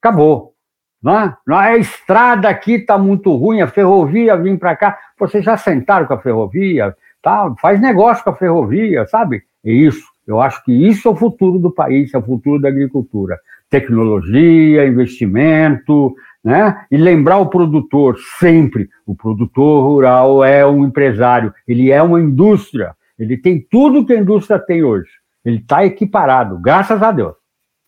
Acabou. 0.01 0.53
Não 1.01 1.17
é? 1.17 1.35
A 1.49 1.77
estrada 1.77 2.49
aqui 2.49 2.73
está 2.73 2.97
muito 2.97 3.33
ruim, 3.35 3.61
a 3.61 3.67
ferrovia 3.67 4.35
vem 4.37 4.57
para 4.57 4.75
cá. 4.75 4.97
Vocês 5.17 5.43
já 5.43 5.57
sentaram 5.57 6.05
com 6.05 6.13
a 6.13 6.19
ferrovia? 6.19 6.95
Tá? 7.21 7.53
Faz 7.61 7.79
negócio 7.79 8.23
com 8.23 8.29
a 8.29 8.35
ferrovia, 8.35 9.05
sabe? 9.07 9.43
É 9.65 9.71
isso. 9.71 10.05
Eu 10.25 10.41
acho 10.41 10.63
que 10.63 10.71
isso 10.71 11.07
é 11.07 11.11
o 11.11 11.15
futuro 11.15 11.59
do 11.59 11.71
país, 11.71 12.13
é 12.13 12.17
o 12.17 12.21
futuro 12.21 12.61
da 12.61 12.69
agricultura 12.69 13.37
tecnologia, 13.73 14.85
investimento, 14.85 16.13
né? 16.43 16.85
E 16.91 16.97
lembrar 16.97 17.37
o 17.37 17.49
produtor 17.49 18.17
sempre, 18.39 18.89
o 19.05 19.15
produtor 19.15 19.83
rural 19.83 20.43
é 20.43 20.65
um 20.65 20.83
empresário, 20.83 21.53
ele 21.67 21.91
é 21.91 22.01
uma 22.01 22.19
indústria, 22.19 22.95
ele 23.17 23.37
tem 23.37 23.65
tudo 23.69 24.05
que 24.05 24.13
a 24.13 24.19
indústria 24.19 24.59
tem 24.59 24.83
hoje. 24.83 25.09
Ele 25.45 25.57
está 25.57 25.85
equiparado, 25.85 26.59
graças 26.59 27.01
a 27.01 27.11
Deus. 27.11 27.35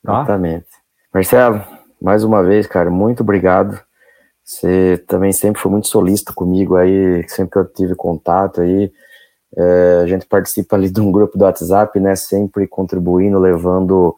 Tá? 0.04 0.18
Exatamente. 0.22 0.68
Marcelo, 1.14 1.62
mais 2.02 2.24
uma 2.24 2.44
vez, 2.44 2.68
cara, 2.68 2.90
muito 2.90 3.22
obrigado. 3.22 3.80
Você 4.44 5.04
também 5.08 5.32
sempre 5.32 5.62
foi 5.62 5.72
muito 5.72 5.88
solícito 5.88 6.34
comigo 6.34 6.76
aí, 6.76 7.28
sempre 7.28 7.52
que 7.54 7.58
eu 7.58 7.66
tive 7.66 7.96
contato 7.96 8.62
aí. 8.62 8.92
É, 9.58 10.02
a 10.04 10.08
gente 10.08 10.26
participa 10.26 10.76
ali 10.76 10.90
de 10.90 11.02
um 11.02 11.12
grupo 11.12 11.38
do 11.38 11.46
WhatsApp, 11.46 12.00
né? 12.00 12.16
Sempre 12.16 12.68
contribuindo, 12.68 13.40
levando 13.40 14.16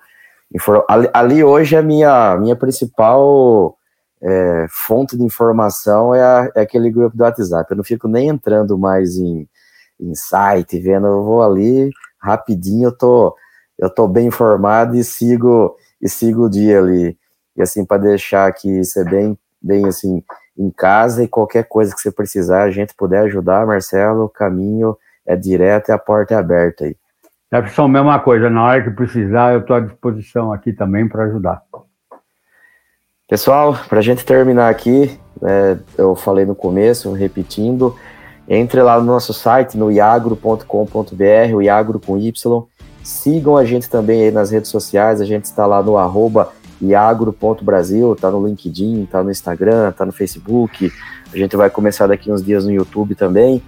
Ali, 0.87 1.09
ali, 1.13 1.43
hoje 1.43 1.75
a 1.75 1.81
minha, 1.81 2.37
minha 2.37 2.55
principal 2.55 3.77
é, 4.21 4.65
fonte 4.69 5.17
de 5.17 5.23
informação 5.23 6.13
é, 6.13 6.21
a, 6.21 6.51
é, 6.55 6.61
aquele 6.61 6.89
grupo 6.89 7.15
do 7.15 7.23
WhatsApp. 7.23 7.69
Eu 7.69 7.77
não 7.77 7.83
fico 7.83 8.07
nem 8.07 8.29
entrando 8.29 8.77
mais 8.77 9.17
em, 9.17 9.47
em 9.99 10.15
site, 10.15 10.79
vendo, 10.79 11.07
eu 11.07 11.23
vou 11.23 11.43
ali 11.43 11.91
rapidinho, 12.19 12.87
eu 12.87 12.91
tô, 12.91 13.35
eu 13.77 13.89
tô 13.89 14.07
bem 14.07 14.27
informado 14.27 14.95
e 14.95 15.03
sigo 15.03 15.75
e 16.01 16.09
sigo 16.09 16.45
o 16.45 16.49
dia 16.49 16.79
ali. 16.79 17.17
E 17.55 17.61
assim, 17.61 17.85
para 17.85 17.97
deixar 17.97 18.47
aqui 18.47 18.83
ser 18.83 19.09
bem, 19.09 19.37
bem 19.61 19.85
assim, 19.87 20.23
em 20.57 20.69
casa 20.69 21.23
e 21.23 21.27
qualquer 21.27 21.63
coisa 21.67 21.93
que 21.93 22.01
você 22.01 22.11
precisar, 22.11 22.63
a 22.63 22.71
gente 22.71 22.93
puder 22.95 23.21
ajudar, 23.21 23.65
Marcelo, 23.65 24.25
o 24.25 24.29
caminho 24.29 24.97
é 25.25 25.35
direto 25.35 25.89
e 25.89 25.91
a 25.91 25.97
porta 25.97 26.33
é 26.33 26.37
aberta 26.37 26.85
aí. 26.85 26.95
Jefferson, 27.51 27.85
é 27.85 27.87
mesma 27.87 28.19
coisa, 28.19 28.49
na 28.49 28.63
hora 28.63 28.83
que 28.83 28.91
precisar, 28.91 29.53
eu 29.53 29.61
estou 29.61 29.75
à 29.75 29.79
disposição 29.79 30.51
aqui 30.51 30.73
também 30.73 31.07
para 31.07 31.25
ajudar. 31.25 31.63
Pessoal, 33.27 33.77
para 33.89 33.99
a 33.99 34.01
gente 34.01 34.23
terminar 34.23 34.69
aqui, 34.69 35.11
né, 35.41 35.77
eu 35.97 36.15
falei 36.15 36.45
no 36.45 36.55
começo, 36.55 37.11
repetindo, 37.11 37.93
entre 38.47 38.81
lá 38.81 38.97
no 38.97 39.05
nosso 39.05 39.33
site, 39.33 39.77
no 39.77 39.91
iagro.com.br, 39.91 41.53
o 41.53 41.61
iagro 41.61 41.99
com 41.99 42.17
Y. 42.17 42.31
Sigam 43.03 43.57
a 43.57 43.65
gente 43.65 43.89
também 43.89 44.23
aí 44.23 44.31
nas 44.31 44.51
redes 44.51 44.71
sociais, 44.71 45.19
a 45.19 45.25
gente 45.25 45.43
está 45.43 45.65
lá 45.65 45.83
no 45.83 45.97
arroba 45.97 46.53
iagro.brasil, 46.81 48.15
tá 48.15 48.31
no 48.31 48.47
LinkedIn, 48.47 49.05
tá 49.11 49.21
no 49.21 49.29
Instagram, 49.29 49.91
tá 49.91 50.05
no 50.05 50.13
Facebook. 50.13 50.89
A 51.33 51.37
gente 51.37 51.57
vai 51.57 51.69
começar 51.69 52.07
daqui 52.07 52.31
uns 52.31 52.41
dias 52.41 52.63
no 52.63 52.71
YouTube 52.71 53.13
também. 53.13 53.61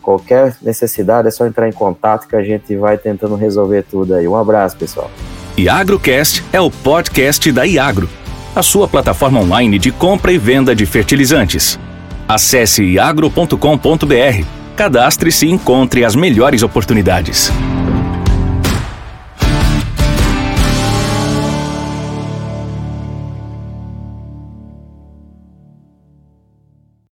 Qualquer 0.00 0.56
necessidade 0.62 1.28
é 1.28 1.30
só 1.30 1.46
entrar 1.46 1.68
em 1.68 1.72
contato 1.72 2.26
que 2.26 2.34
a 2.34 2.42
gente 2.42 2.74
vai 2.76 2.96
tentando 2.96 3.36
resolver 3.36 3.82
tudo 3.82 4.14
aí. 4.14 4.26
Um 4.26 4.36
abraço, 4.36 4.74
pessoal. 4.76 5.10
IagroCast 5.58 6.42
é 6.50 6.60
o 6.60 6.70
podcast 6.70 7.52
da 7.52 7.64
Iagro, 7.66 8.08
a 8.54 8.62
sua 8.62 8.86
plataforma 8.86 9.40
online 9.40 9.78
de 9.78 9.90
compra 9.90 10.32
e 10.32 10.38
venda 10.38 10.74
de 10.74 10.84
fertilizantes. 10.86 11.78
Acesse 12.28 12.82
iagro.com.br, 12.82 14.44
cadastre-se 14.76 15.46
e 15.46 15.50
encontre 15.50 16.04
as 16.04 16.14
melhores 16.14 16.62
oportunidades. 16.62 17.50